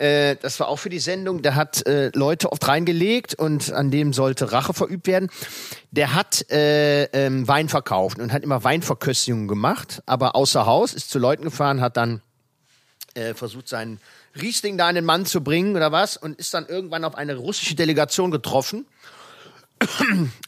äh, 0.00 0.36
das 0.40 0.58
war 0.58 0.68
auch 0.68 0.78
für 0.78 0.88
die 0.88 0.98
Sendung, 0.98 1.42
der 1.42 1.54
hat 1.54 1.86
äh, 1.86 2.10
Leute 2.14 2.52
oft 2.52 2.66
reingelegt 2.66 3.34
und 3.34 3.70
an 3.70 3.90
dem 3.90 4.14
sollte 4.14 4.50
Rache 4.50 4.72
verübt 4.72 5.06
werden. 5.06 5.28
Der 5.90 6.14
hat 6.14 6.50
äh, 6.50 7.04
ähm, 7.12 7.46
Wein 7.46 7.68
verkauft 7.68 8.18
und 8.18 8.32
hat 8.32 8.42
immer 8.42 8.64
Weinverköstigungen 8.64 9.46
gemacht, 9.46 10.02
aber 10.06 10.36
außer 10.36 10.64
Haus, 10.64 10.94
ist 10.94 11.10
zu 11.10 11.18
Leuten 11.18 11.44
gefahren, 11.44 11.82
hat 11.82 11.98
dann 11.98 12.22
äh, 13.14 13.34
versucht, 13.34 13.68
seinen 13.68 14.00
Riesling 14.40 14.78
da 14.78 14.88
an 14.88 14.94
den 14.94 15.04
Mann 15.04 15.26
zu 15.26 15.42
bringen 15.42 15.76
oder 15.76 15.92
was 15.92 16.16
und 16.16 16.38
ist 16.38 16.54
dann 16.54 16.66
irgendwann 16.66 17.04
auf 17.04 17.14
eine 17.14 17.36
russische 17.36 17.74
Delegation 17.74 18.30
getroffen. 18.30 18.86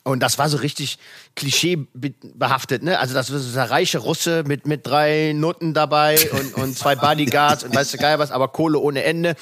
Und 0.02 0.20
das 0.20 0.38
war 0.38 0.48
so 0.48 0.58
richtig 0.58 0.98
klischeebehaftet, 1.36 2.82
ne? 2.82 2.98
Also 2.98 3.14
das 3.14 3.32
war 3.32 3.38
so 3.38 3.52
der 3.54 3.70
reiche 3.70 3.98
Russe 3.98 4.44
mit, 4.46 4.66
mit 4.66 4.86
drei 4.86 5.32
Nutten 5.34 5.72
dabei 5.72 6.18
und, 6.32 6.54
und 6.54 6.78
zwei 6.78 6.96
Bodyguards 6.96 7.64
und 7.64 7.74
weißt 7.74 7.94
du 7.94 7.98
geil 7.98 8.18
was, 8.18 8.30
aber 8.30 8.48
Kohle 8.48 8.78
ohne 8.78 9.04
Ende. 9.04 9.34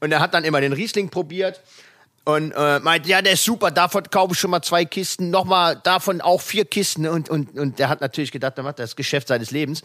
Und 0.00 0.12
er 0.12 0.20
hat 0.20 0.34
dann 0.34 0.44
immer 0.44 0.60
den 0.60 0.72
Riesling 0.72 1.08
probiert. 1.08 1.62
und 2.24 2.52
äh, 2.52 2.80
meinte, 2.80 3.08
ja, 3.08 3.22
der 3.22 3.32
ist 3.32 3.44
super, 3.44 3.70
davon 3.70 4.04
kaufe 4.10 4.34
ich 4.34 4.38
schon 4.38 4.50
mal 4.50 4.62
zwei 4.62 4.84
Kisten, 4.84 5.30
nochmal 5.30 5.80
davon 5.82 6.20
auch 6.20 6.40
vier 6.40 6.64
Kisten 6.64 7.06
und, 7.06 7.30
und, 7.30 7.58
und 7.58 7.78
der 7.78 7.88
hat 7.88 8.00
natürlich 8.00 8.32
gedacht, 8.32 8.56
der 8.56 8.64
macht 8.64 8.78
das 8.78 8.96
Geschäft 8.96 9.28
seines 9.28 9.50
Lebens 9.50 9.82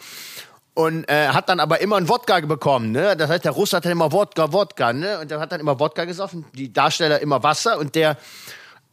und 0.74 1.10
äh, 1.10 1.30
hat 1.30 1.50
dann 1.50 1.60
aber 1.60 1.82
immer 1.82 1.96
einen 1.96 2.08
Wodka 2.10 2.40
bekommen, 2.42 2.92
ne? 2.92 3.18
Das 3.18 3.30
heißt, 3.32 3.46
der 3.46 3.54
Russe 3.54 3.78
hat 3.78 3.86
dann 3.86 3.94
immer 3.94 4.12
Wodka, 4.12 4.54
Wodka, 4.54 4.94
ne? 4.94 5.20
Und 5.20 5.32
der 5.32 5.40
hat 5.40 5.52
dann 5.52 5.60
immer 5.60 5.80
Wodka 5.80 6.06
gesoffen, 6.06 6.46
die 6.54 6.72
Darsteller 6.72 7.20
immer 7.20 7.42
Wasser 7.42 7.80
und 7.80 7.96
der 7.96 8.18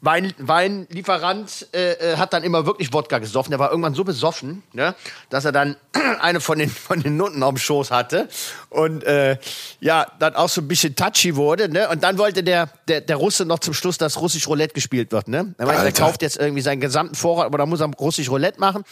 Wein, 0.05 0.35
Weinlieferant 0.39 1.69
äh, 1.73 1.93
äh, 1.93 2.17
hat 2.17 2.33
dann 2.33 2.43
immer 2.43 2.67
wirklich 2.67 2.93
Wodka 2.93 3.19
gesoffen. 3.19 3.51
Der 3.51 3.59
war 3.59 3.71
irgendwann 3.71 3.95
so 3.95 4.05
besoffen, 4.05 4.63
ne, 4.73 4.95
dass 5.31 5.45
er 5.45 5.53
dann 5.53 5.77
eine 6.21 6.41
von 6.41 6.59
den 6.59 6.71
von 6.71 7.03
den 7.03 7.17
Nutten 7.17 7.43
auf 7.43 7.55
dem 7.55 7.59
Schoß 7.59 7.91
hatte 7.91 8.29
und 8.71 9.05
äh, 9.05 9.39
ja, 9.81 10.07
dann 10.19 10.35
auch 10.37 10.49
so 10.49 10.61
ein 10.61 10.69
bisschen 10.69 10.95
touchy 10.95 11.37
wurde, 11.37 11.69
ne? 11.69 11.89
Und 11.89 12.03
dann 12.03 12.19
wollte 12.19 12.43
der 12.43 12.69
der, 12.89 13.01
der 13.01 13.17
Russe 13.17 13.45
noch 13.45 13.59
zum 13.59 13.75
Schluss, 13.75 13.99
dass 13.99 14.21
russisch 14.21 14.47
Roulette 14.47 14.75
gespielt 14.75 15.13
wird, 15.13 15.29
ne? 15.29 15.55
Er, 15.59 15.67
meinte, 15.67 15.85
er 15.85 15.93
kauft 15.93 16.23
jetzt 16.23 16.37
irgendwie 16.37 16.63
seinen 16.63 16.81
gesamten 16.81 17.15
Vorrat, 17.15 17.47
aber 17.47 17.59
da 17.59 17.67
muss 17.67 17.81
er 17.81 17.89
russisch 17.89 18.29
Roulette 18.29 18.61
machen. 18.61 18.85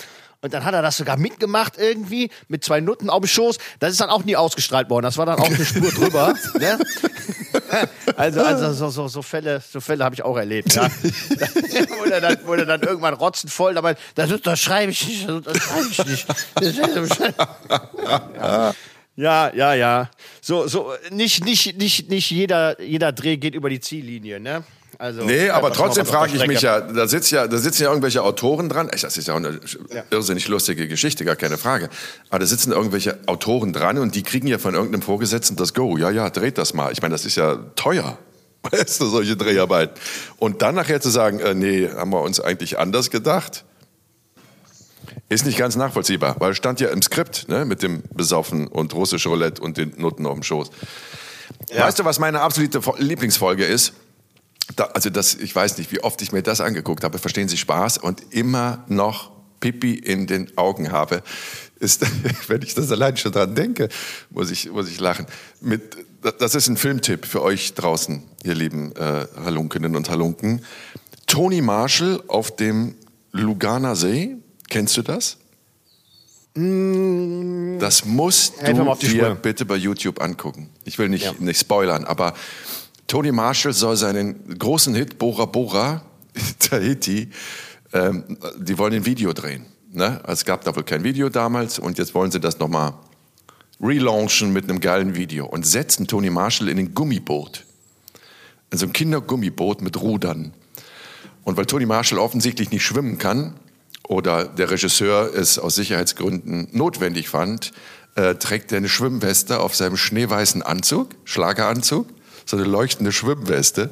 Und 0.42 0.52
dann 0.52 0.64
hat 0.64 0.74
er 0.74 0.82
das 0.82 0.96
sogar 0.96 1.16
mitgemacht 1.16 1.74
irgendwie 1.78 2.28
mit 2.48 2.64
zwei 2.64 2.80
Nutten 2.80 3.10
auf 3.10 3.20
dem 3.20 3.28
Schoß. 3.28 3.58
Das 3.78 3.92
ist 3.92 4.00
dann 4.00 4.10
auch 4.10 4.24
nie 4.24 4.34
ausgestrahlt 4.34 4.90
worden. 4.90 5.04
Das 5.04 5.16
war 5.16 5.24
dann 5.24 5.38
auch 5.38 5.46
eine 5.46 5.64
Spur 5.64 5.88
drüber. 5.92 6.34
ne? 6.58 6.78
Also, 8.16 8.42
also 8.42 8.72
so, 8.72 8.90
so, 8.90 9.08
so 9.08 9.22
Fälle, 9.22 9.60
so 9.60 9.80
Fälle 9.80 10.04
habe 10.04 10.14
ich 10.14 10.22
auch 10.22 10.36
erlebt. 10.36 10.74
Ja. 10.74 10.82
wurde, 11.98 12.20
dann, 12.20 12.46
wurde 12.46 12.66
dann 12.66 12.82
irgendwann 12.82 13.14
rotzenvoll, 13.14 13.78
aber 13.78 13.94
das, 14.14 14.30
das 14.42 14.60
schreibe 14.60 14.92
ich 14.92 15.06
nicht, 15.06 15.28
das 15.44 15.58
schreibe 15.58 15.88
ich 15.88 16.04
nicht. 16.06 16.26
Ja. 18.36 18.74
Ja, 19.14 19.52
ja, 19.54 19.74
ja. 19.74 20.10
So, 20.40 20.66
so, 20.68 20.92
nicht, 21.10 21.44
nicht, 21.44 21.76
nicht, 21.76 22.08
nicht 22.08 22.30
jeder, 22.30 22.80
jeder 22.80 23.12
Dreh 23.12 23.36
geht 23.36 23.54
über 23.54 23.68
die 23.68 23.78
Ziellinie, 23.78 24.40
ne? 24.40 24.64
Also, 24.98 25.24
nee, 25.24 25.48
aber 25.48 25.72
trotzdem 25.72 26.06
frage 26.06 26.36
ich 26.36 26.46
mich 26.46 26.60
ja, 26.60 26.80
da 26.80 27.08
sitzt 27.08 27.30
ja, 27.30 27.46
da 27.46 27.56
sitzen 27.56 27.84
ja 27.84 27.88
irgendwelche 27.88 28.22
Autoren 28.22 28.68
dran. 28.68 28.88
Das 28.88 29.16
ist 29.16 29.26
ja 29.26 29.34
auch 29.34 29.38
eine 29.38 29.58
ja. 29.92 30.04
irrsinnig 30.10 30.48
lustige 30.48 30.86
Geschichte, 30.86 31.24
gar 31.24 31.36
keine 31.36 31.58
Frage. 31.58 31.88
Aber 32.28 32.40
da 32.40 32.46
sitzen 32.46 32.72
irgendwelche 32.72 33.18
Autoren 33.26 33.72
dran 33.72 33.98
und 33.98 34.14
die 34.14 34.22
kriegen 34.22 34.46
ja 34.46 34.58
von 34.58 34.74
irgendeinem 34.74 35.02
Vorgesetzten 35.02 35.56
das 35.56 35.74
Go. 35.74 35.96
Ja, 35.96 36.10
ja, 36.10 36.30
dreht 36.30 36.58
das 36.58 36.74
mal. 36.74 36.92
Ich 36.92 37.00
meine, 37.00 37.12
das 37.12 37.24
ist 37.24 37.36
ja 37.36 37.56
teuer. 37.74 38.18
Weißt 38.70 39.00
du, 39.00 39.06
solche 39.06 39.36
Dreharbeiten. 39.36 39.98
Und 40.38 40.62
dann 40.62 40.74
nachher 40.74 41.00
zu 41.00 41.08
sagen, 41.08 41.40
äh, 41.40 41.54
nee, 41.54 41.88
haben 41.88 42.10
wir 42.10 42.20
uns 42.20 42.38
eigentlich 42.38 42.78
anders 42.78 43.10
gedacht, 43.10 43.64
ist 45.28 45.46
nicht 45.46 45.58
ganz 45.58 45.76
nachvollziehbar, 45.76 46.36
weil 46.38 46.54
stand 46.54 46.80
ja 46.80 46.90
im 46.90 47.02
Skript, 47.02 47.48
ne, 47.48 47.64
mit 47.64 47.82
dem 47.82 48.02
Besaufen 48.14 48.68
und 48.68 48.94
russische 48.94 49.30
Roulette 49.30 49.62
und 49.62 49.78
den 49.78 49.94
Nutten 49.96 50.26
auf 50.26 50.34
dem 50.34 50.42
Schoß. 50.42 50.70
Ja. 51.70 51.86
Weißt 51.86 51.98
du, 51.98 52.04
was 52.04 52.18
meine 52.18 52.40
absolute 52.40 52.80
Lieblingsfolge 52.98 53.64
ist? 53.64 53.94
Da, 54.76 54.84
also 54.94 55.10
das, 55.10 55.34
ich 55.34 55.54
weiß 55.54 55.78
nicht, 55.78 55.92
wie 55.92 56.02
oft 56.02 56.20
ich 56.22 56.32
mir 56.32 56.42
das 56.42 56.60
angeguckt 56.60 57.04
habe, 57.04 57.18
verstehen 57.18 57.48
Sie 57.48 57.56
Spaß 57.56 57.98
und 57.98 58.22
immer 58.32 58.84
noch 58.88 59.32
Pipi 59.60 59.94
in 59.94 60.26
den 60.26 60.56
Augen 60.58 60.92
habe, 60.92 61.22
ist, 61.78 62.04
wenn 62.48 62.62
ich 62.62 62.74
das 62.74 62.90
allein 62.90 63.16
schon 63.16 63.32
dran 63.32 63.54
denke, 63.54 63.88
muss 64.30 64.50
ich, 64.50 64.70
muss 64.70 64.88
ich 64.88 65.00
lachen. 65.00 65.26
Mit, 65.60 65.96
das 66.38 66.54
ist 66.54 66.68
ein 66.68 66.76
Filmtipp 66.76 67.26
für 67.26 67.42
euch 67.42 67.74
draußen, 67.74 68.22
ihr 68.44 68.54
lieben 68.54 68.94
äh, 68.96 69.26
Halunkinnen 69.44 69.96
und 69.96 70.10
Halunken. 70.10 70.64
Tony 71.26 71.62
Marshall 71.62 72.22
auf 72.28 72.54
dem 72.54 72.94
Luganer 73.32 73.96
See, 73.96 74.36
kennst 74.68 74.96
du 74.96 75.02
das? 75.02 75.38
Mm. 76.54 77.78
Das 77.78 78.04
musst 78.04 78.54
du 78.62 78.94
dir 78.94 79.34
bitte 79.34 79.64
bei 79.64 79.76
YouTube 79.76 80.20
angucken. 80.20 80.68
Ich 80.84 80.98
will 80.98 81.08
nicht, 81.08 81.24
ja. 81.24 81.34
nicht 81.38 81.60
spoilern, 81.60 82.04
aber 82.04 82.34
Tony 83.12 83.30
Marshall 83.30 83.74
soll 83.74 83.94
seinen 83.94 84.58
großen 84.58 84.94
Hit 84.94 85.18
Bora 85.18 85.44
Bora, 85.44 86.00
Tahiti, 86.58 87.28
ähm, 87.92 88.38
die 88.56 88.78
wollen 88.78 88.94
ein 88.94 89.04
Video 89.04 89.34
drehen. 89.34 89.66
Ne? 89.92 90.18
Es 90.26 90.46
gab 90.46 90.64
da 90.64 90.74
wohl 90.74 90.82
kein 90.82 91.04
Video 91.04 91.28
damals 91.28 91.78
und 91.78 91.98
jetzt 91.98 92.14
wollen 92.14 92.30
sie 92.30 92.40
das 92.40 92.58
nochmal 92.58 92.94
relaunchen 93.82 94.50
mit 94.54 94.64
einem 94.64 94.80
geilen 94.80 95.14
Video 95.14 95.44
und 95.44 95.66
setzen 95.66 96.06
Tony 96.06 96.30
Marshall 96.30 96.70
in 96.70 96.78
ein 96.78 96.94
Gummiboot. 96.94 97.66
In 98.70 98.78
so 98.78 98.86
ein 98.86 98.94
Kindergummiboot 98.94 99.82
mit 99.82 100.00
Rudern. 100.00 100.54
Und 101.44 101.58
weil 101.58 101.66
Tony 101.66 101.84
Marshall 101.84 102.18
offensichtlich 102.18 102.70
nicht 102.70 102.82
schwimmen 102.82 103.18
kann 103.18 103.52
oder 104.08 104.46
der 104.46 104.70
Regisseur 104.70 105.34
es 105.34 105.58
aus 105.58 105.74
Sicherheitsgründen 105.74 106.68
notwendig 106.72 107.28
fand, 107.28 107.72
äh, 108.14 108.36
trägt 108.36 108.72
er 108.72 108.78
eine 108.78 108.88
Schwimmweste 108.88 109.60
auf 109.60 109.76
seinem 109.76 109.98
schneeweißen 109.98 110.62
Anzug, 110.62 111.10
Schlageranzug 111.26 112.06
so 112.44 112.56
eine 112.56 112.66
leuchtende 112.66 113.12
Schwimmweste. 113.12 113.90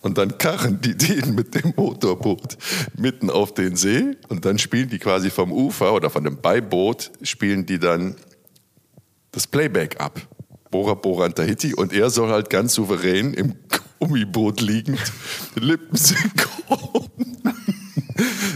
Und 0.00 0.18
dann 0.18 0.38
karren 0.38 0.80
die 0.80 0.96
den 0.96 1.34
mit 1.34 1.54
dem 1.54 1.74
Motorboot 1.76 2.56
mitten 2.96 3.30
auf 3.30 3.52
den 3.52 3.76
See 3.76 4.16
und 4.28 4.44
dann 4.44 4.58
spielen 4.58 4.88
die 4.88 4.98
quasi 4.98 5.30
vom 5.30 5.52
Ufer 5.52 5.92
oder 5.92 6.08
von 6.08 6.24
dem 6.24 6.40
Beiboot, 6.40 7.10
spielen 7.22 7.66
die 7.66 7.78
dann 7.78 8.16
das 9.32 9.46
Playback 9.46 10.00
ab. 10.00 10.20
Bora 10.70 10.94
Bora 10.94 11.26
und 11.26 11.34
Tahiti 11.34 11.74
und 11.74 11.92
er 11.92 12.10
soll 12.10 12.30
halt 12.30 12.48
ganz 12.48 12.74
souverän 12.74 13.34
im 13.34 13.56
Gummiboot 13.98 14.60
liegend, 14.60 15.00
lippensynchron 15.56 17.10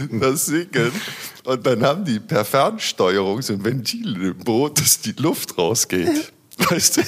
das 0.19 0.45
singen. 0.45 0.91
Und 1.43 1.65
dann 1.65 1.83
haben 1.83 2.05
die 2.05 2.19
per 2.19 2.45
Fernsteuerung 2.45 3.41
so 3.41 3.53
ein 3.53 3.63
Ventil 3.63 4.15
im 4.21 4.37
Boot, 4.39 4.79
dass 4.79 4.99
die 5.01 5.13
Luft 5.13 5.57
rausgeht. 5.57 6.33
Weißt 6.57 6.97
du? 6.97 7.01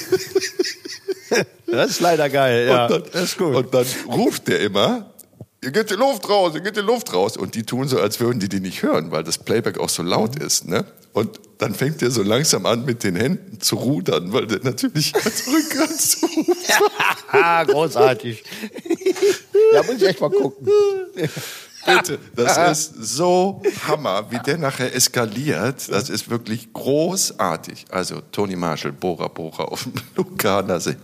Das 1.70 1.90
ist 1.90 2.00
leider 2.00 2.30
geil, 2.30 2.66
ja. 2.66 2.86
Und 2.86 2.90
dann, 2.90 3.02
das 3.12 3.22
ist 3.24 3.38
gut. 3.38 3.54
Und 3.54 3.74
dann 3.74 3.86
ruft 4.06 4.48
der 4.48 4.60
immer, 4.60 5.12
ihr 5.62 5.70
geht 5.70 5.90
die 5.90 5.94
Luft 5.94 6.28
raus, 6.28 6.52
ihr 6.54 6.62
geht 6.62 6.76
die 6.76 6.80
Luft 6.80 7.12
raus. 7.12 7.36
Und 7.36 7.54
die 7.54 7.62
tun 7.62 7.88
so, 7.88 8.00
als 8.00 8.20
würden 8.20 8.40
die 8.40 8.48
die 8.48 8.60
nicht 8.60 8.82
hören, 8.82 9.10
weil 9.10 9.22
das 9.22 9.38
Playback 9.38 9.78
auch 9.78 9.90
so 9.90 10.02
laut 10.02 10.38
mhm. 10.38 10.46
ist. 10.46 10.66
Ne? 10.66 10.86
Und 11.12 11.38
dann 11.58 11.74
fängt 11.74 12.00
er 12.02 12.10
so 12.10 12.22
langsam 12.22 12.64
an, 12.64 12.84
mit 12.84 13.04
den 13.04 13.16
Händen 13.16 13.60
zu 13.60 13.76
rudern, 13.76 14.32
weil 14.32 14.46
der 14.46 14.60
natürlich 14.62 15.12
zurück 15.12 15.98
zu 15.98 16.26
Ja, 17.32 17.64
großartig. 17.64 18.44
da 19.72 19.82
muss 19.82 19.96
ich 19.96 20.04
echt 20.04 20.20
mal 20.20 20.30
gucken. 20.30 20.68
Bitte, 21.86 22.18
das 22.36 22.88
ist 22.88 23.16
so 23.16 23.62
Hammer, 23.86 24.30
wie 24.30 24.38
der 24.38 24.58
nachher 24.58 24.94
eskaliert. 24.94 25.90
Das 25.90 26.10
ist 26.10 26.30
wirklich 26.30 26.72
großartig. 26.72 27.86
Also 27.90 28.20
Toni 28.32 28.56
Marshall, 28.56 28.92
Bora 28.92 29.28
Bora 29.28 29.64
auf 29.64 29.84
dem 29.84 29.92
Lukanersee. 30.16 30.96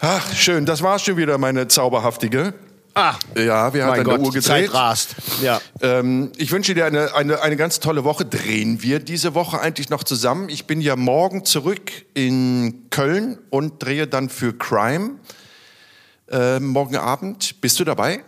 Ach, 0.00 0.34
schön. 0.34 0.66
Das 0.66 0.82
war's 0.82 1.02
schon 1.02 1.16
wieder, 1.16 1.38
meine 1.38 1.68
zauberhaftige. 1.68 2.54
Ah, 2.94 3.14
ja, 3.34 3.72
wir 3.72 3.86
haben 3.86 4.00
eine 4.00 4.18
Uhr 4.18 4.26
gedreht. 4.26 4.42
Zeit 4.42 4.74
rast. 4.74 5.14
Ja. 5.40 5.60
Ähm, 5.80 6.30
ich 6.36 6.52
wünsche 6.52 6.74
dir 6.74 6.84
eine, 6.84 7.14
eine, 7.14 7.40
eine 7.40 7.56
ganz 7.56 7.80
tolle 7.80 8.04
Woche. 8.04 8.26
Drehen 8.26 8.82
wir 8.82 8.98
diese 8.98 9.34
Woche 9.34 9.60
eigentlich 9.60 9.88
noch 9.88 10.04
zusammen? 10.04 10.50
Ich 10.50 10.66
bin 10.66 10.80
ja 10.82 10.94
morgen 10.96 11.46
zurück 11.46 11.90
in 12.12 12.88
Köln 12.90 13.38
und 13.48 13.82
drehe 13.82 14.06
dann 14.06 14.28
für 14.28 14.52
Crime. 14.52 15.12
Äh, 16.30 16.60
morgen 16.60 16.96
Abend. 16.96 17.60
Bist 17.62 17.80
du 17.80 17.84
dabei? 17.84 18.24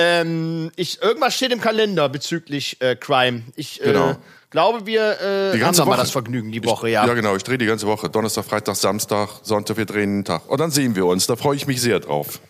Ähm, 0.00 0.70
ich, 0.76 1.02
irgendwas 1.02 1.34
steht 1.34 1.52
im 1.52 1.60
Kalender 1.60 2.08
bezüglich 2.08 2.80
äh, 2.80 2.96
Crime. 2.96 3.42
Ich 3.56 3.80
äh, 3.80 3.84
genau. 3.84 4.10
äh, 4.10 4.16
glaube, 4.50 4.86
wir 4.86 5.20
äh, 5.20 5.52
die 5.52 5.58
ganze 5.58 5.82
haben 5.82 5.88
Woche. 5.88 5.96
mal 5.96 6.02
das 6.02 6.10
Vergnügen 6.10 6.52
die 6.52 6.64
Woche, 6.64 6.88
ja. 6.88 7.06
ja, 7.06 7.14
genau. 7.14 7.36
Ich 7.36 7.42
drehe 7.42 7.58
die 7.58 7.66
ganze 7.66 7.86
Woche. 7.86 8.08
Donnerstag, 8.08 8.44
Freitag, 8.44 8.76
Samstag, 8.76 9.28
Sonntag, 9.42 9.76
wir 9.76 9.84
drehen 9.86 10.18
den 10.18 10.24
Tag. 10.24 10.48
Und 10.48 10.58
dann 10.60 10.70
sehen 10.70 10.96
wir 10.96 11.06
uns. 11.06 11.26
Da 11.26 11.36
freue 11.36 11.56
ich 11.56 11.66
mich 11.66 11.80
sehr 11.80 12.00
drauf. 12.00 12.40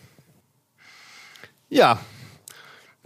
Ja. 1.69 1.99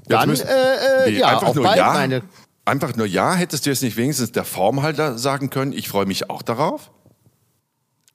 Dann, 0.07 0.29
müssen, 0.29 0.47
äh, 0.47 0.51
äh, 0.51 1.11
nee, 1.11 1.19
ja, 1.19 1.27
einfach 1.29 1.53
nur 1.55 1.75
ja. 1.75 1.93
Meine 1.93 2.21
einfach 2.65 2.95
nur 2.95 3.05
ja. 3.05 3.33
Hättest 3.33 3.65
du 3.65 3.69
jetzt 3.69 3.83
nicht 3.83 3.97
wenigstens 3.97 4.31
der 4.31 4.43
Formhalter 4.43 5.17
sagen 5.17 5.49
können, 5.49 5.71
ich 5.71 5.87
freue 5.87 6.05
mich 6.05 6.29
auch 6.29 6.41
darauf? 6.41 6.91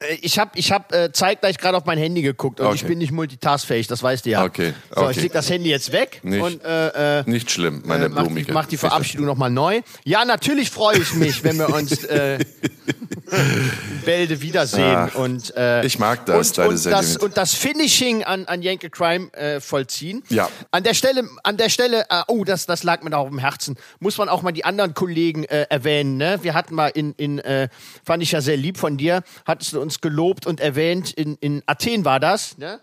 Äh, 0.00 0.14
ich 0.22 0.38
habe 0.38 0.50
ich 0.54 0.72
hab, 0.72 0.92
äh, 0.92 1.12
zeitgleich 1.12 1.58
gerade 1.58 1.76
auf 1.76 1.84
mein 1.84 1.98
Handy 1.98 2.22
geguckt 2.22 2.60
und 2.60 2.66
okay. 2.66 2.76
ich 2.76 2.84
bin 2.84 2.98
nicht 2.98 3.12
multitaskfähig, 3.12 3.86
das 3.86 4.02
weißt 4.02 4.26
du 4.26 4.30
ja. 4.30 4.44
Okay. 4.44 4.74
So, 4.94 5.02
okay. 5.02 5.10
ich 5.12 5.22
leg 5.22 5.32
das 5.32 5.50
Handy 5.50 5.70
jetzt 5.70 5.92
weg 5.92 6.20
nicht, 6.22 6.42
und 6.42 6.64
äh, 6.64 7.20
äh, 7.20 7.30
nicht 7.30 7.50
schlimm, 7.50 7.82
meine 7.84 8.06
äh, 8.06 8.08
mach, 8.08 8.22
blumige. 8.22 8.52
Mach 8.52 8.66
die 8.66 8.76
Verabschiedung 8.76 9.26
nochmal 9.26 9.50
neu. 9.50 9.82
Ja, 10.04 10.24
natürlich 10.24 10.70
freue 10.70 10.98
ich 10.98 11.14
mich, 11.14 11.44
wenn 11.44 11.58
wir 11.58 11.70
uns 11.70 12.04
äh, 12.04 12.38
Bälde 14.04 14.40
wiedersehen 14.40 14.96
Ach, 14.96 15.14
und 15.14 15.54
äh, 15.56 15.84
ich 15.84 15.98
mag 15.98 16.26
das, 16.26 16.58
und, 16.58 16.66
und 16.66 16.86
das 16.86 17.16
und 17.16 17.36
das 17.36 17.54
Finishing 17.54 18.24
an 18.24 18.46
an 18.46 18.62
Yankee 18.62 18.88
Crime 18.88 19.32
äh, 19.34 19.60
vollziehen. 19.60 20.22
Ja. 20.28 20.48
An 20.70 20.82
der 20.82 20.94
Stelle, 20.94 21.28
an 21.44 21.56
der 21.56 21.68
Stelle, 21.68 22.06
äh, 22.08 22.22
oh, 22.26 22.44
das 22.44 22.66
das 22.66 22.82
lag 22.82 23.02
mir 23.02 23.10
da 23.10 23.18
auf 23.18 23.28
dem 23.28 23.38
Herzen. 23.38 23.76
Muss 24.00 24.18
man 24.18 24.28
auch 24.28 24.42
mal 24.42 24.52
die 24.52 24.64
anderen 24.64 24.94
Kollegen 24.94 25.44
äh, 25.44 25.66
erwähnen. 25.68 26.16
Ne? 26.16 26.38
Wir 26.42 26.54
hatten 26.54 26.74
mal 26.74 26.88
in 26.88 27.12
in 27.16 27.38
äh, 27.38 27.68
fand 28.04 28.22
ich 28.22 28.32
ja 28.32 28.40
sehr 28.40 28.56
lieb 28.56 28.78
von 28.78 28.96
dir, 28.96 29.22
hattest 29.44 29.74
du 29.74 29.80
uns 29.80 29.89
gelobt 29.98 30.46
und 30.46 30.60
erwähnt 30.60 30.80
erwähnt, 30.80 31.12
in, 31.12 31.36
in 31.40 31.62
Athen 31.66 32.04
war 32.04 32.20
das, 32.20 32.58
ne? 32.58 32.80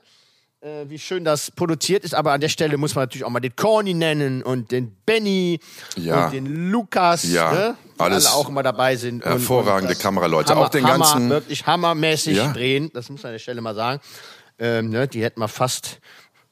Äh, 0.60 0.89
wie 0.89 0.97
schön 0.97 1.24
das 1.24 1.51
produziert 1.51 2.03
ist, 2.03 2.16
aber 2.16 2.32
an 2.32 2.41
der 2.41 2.49
Stelle 2.49 2.78
muss 2.78 2.95
man 2.95 3.03
natürlich 3.03 3.24
auch 3.24 3.30
mal 3.30 3.39
den 3.39 3.55
Corny 3.55 3.93
nennen 3.93 4.41
und 4.41 4.72
den 4.72 4.95
Benny 5.05 5.60
ja. 5.95 6.26
und 6.26 6.34
den 6.34 6.72
Lukas, 6.72 7.32
ja. 7.32 7.51
ne? 7.51 7.78
die 7.95 7.99
Alles 7.99 8.26
alle 8.26 8.36
auch 8.36 8.49
immer 8.49 8.64
dabei 8.64 8.95
sind. 8.95 9.24
Hervorragende 9.24 9.89
und, 9.89 9.97
und 9.97 10.01
Kameraleute, 10.01 10.49
Hammer, 10.53 10.66
auch 10.66 10.70
den 10.70 10.84
Hammer, 10.88 11.05
ganzen... 11.05 11.30
wirklich 11.30 11.66
hammermäßig 11.68 12.38
ja. 12.38 12.51
drehen, 12.53 12.89
das 12.93 13.10
muss 13.10 13.22
man 13.22 13.30
an 13.30 13.34
der 13.34 13.39
Stelle 13.39 13.62
mal 13.62 13.76
sagen. 13.76 14.01
Ähm, 14.58 14.89
ne? 14.89 15.08
Die 15.08 15.24
hätten 15.24 15.39
wir 15.39 15.47
fast 15.47 15.99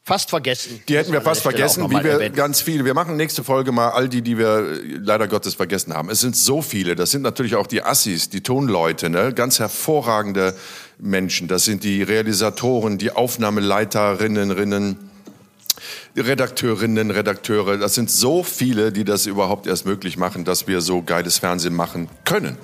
Fast 0.08 0.30
vergessen. 0.30 0.84
Die 0.88 0.98
hätten 0.98 1.12
wir 1.12 1.22
fast 1.22 1.42
vergessen, 1.42 1.90
wie 1.90 1.96
wir 1.96 2.12
erwähnen. 2.12 2.36
ganz 2.36 2.62
viele. 2.62 2.86
Wir 2.86 2.94
machen 2.94 3.18
nächste 3.18 3.44
Folge 3.44 3.72
mal 3.72 3.90
all 3.90 4.08
die, 4.08 4.22
die 4.22 4.38
wir 4.38 4.60
äh, 4.60 5.00
leider 5.02 5.28
Gottes 5.28 5.56
vergessen 5.56 5.96
haben. 5.96 6.12
Es 6.12 6.20
sind 6.20 6.36
so 6.36 6.62
viele. 6.62 6.96
Das 6.96 7.10
sind 7.10 7.24
natürlich 7.24 7.56
auch 7.56 7.66
die 7.66 7.82
Assis, 7.82 8.30
die 8.30 8.42
Tonleute, 8.42 9.10
ne? 9.10 9.34
ganz 9.34 9.58
hervorragende 9.58 10.54
Menschen. 11.00 11.48
Das 11.48 11.66
sind 11.66 11.84
die 11.84 12.04
Realisatoren, 12.04 13.00
die 13.00 13.10
Aufnahmeleiterinnen, 13.14 14.52
Rinnen, 14.52 15.10
Redakteurinnen, 16.16 17.10
Redakteure. 17.10 17.78
Das 17.78 17.96
sind 17.96 18.12
so 18.12 18.44
viele, 18.44 18.92
die 18.92 19.06
das 19.06 19.26
überhaupt 19.26 19.66
erst 19.66 19.88
möglich 19.88 20.18
machen, 20.18 20.46
dass 20.46 20.68
wir 20.68 20.82
so 20.82 21.02
geiles 21.02 21.40
Fernsehen 21.40 21.74
machen 21.74 22.10
können. 22.26 22.60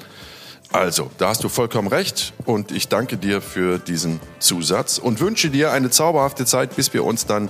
Also, 0.72 1.12
da 1.18 1.30
hast 1.30 1.44
du 1.44 1.50
vollkommen 1.50 1.90
recht 1.90 2.34
und 2.46 2.72
ich 2.72 2.88
danke 2.88 3.18
dir 3.18 3.42
für 3.42 3.78
diesen 3.78 4.22
Zusatz 4.40 4.98
und 5.00 5.20
wünsche 5.20 5.50
dir 5.50 5.72
eine 5.72 5.90
zauberhafte 5.90 6.46
Zeit, 6.46 6.76
bis 6.76 6.94
wir 6.94 7.04
uns 7.04 7.26
dann 7.26 7.50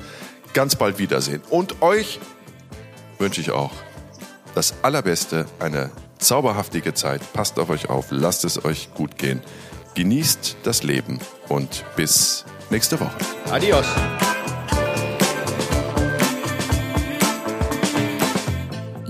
ganz 0.54 0.76
bald 0.76 0.98
wiedersehen. 0.98 1.42
Und 1.50 1.82
euch 1.82 2.20
wünsche 3.20 3.42
ich 3.42 3.52
auch 3.52 3.72
das 4.56 4.74
Allerbeste, 4.82 5.46
eine 5.60 5.92
zauberhaftige 6.18 6.94
Zeit. 6.94 7.22
Passt 7.34 7.60
auf 7.60 7.70
euch 7.70 7.90
auf, 7.90 8.08
lasst 8.10 8.44
es 8.44 8.64
euch 8.66 8.94
gut 8.94 9.18
gehen. 9.18 9.42
Genießt 9.94 10.58
das 10.64 10.84
Leben 10.84 11.20
und 11.48 11.86
bis 11.96 12.46
nächste 12.70 13.00
Woche. 13.00 13.16
Adios. 13.52 13.86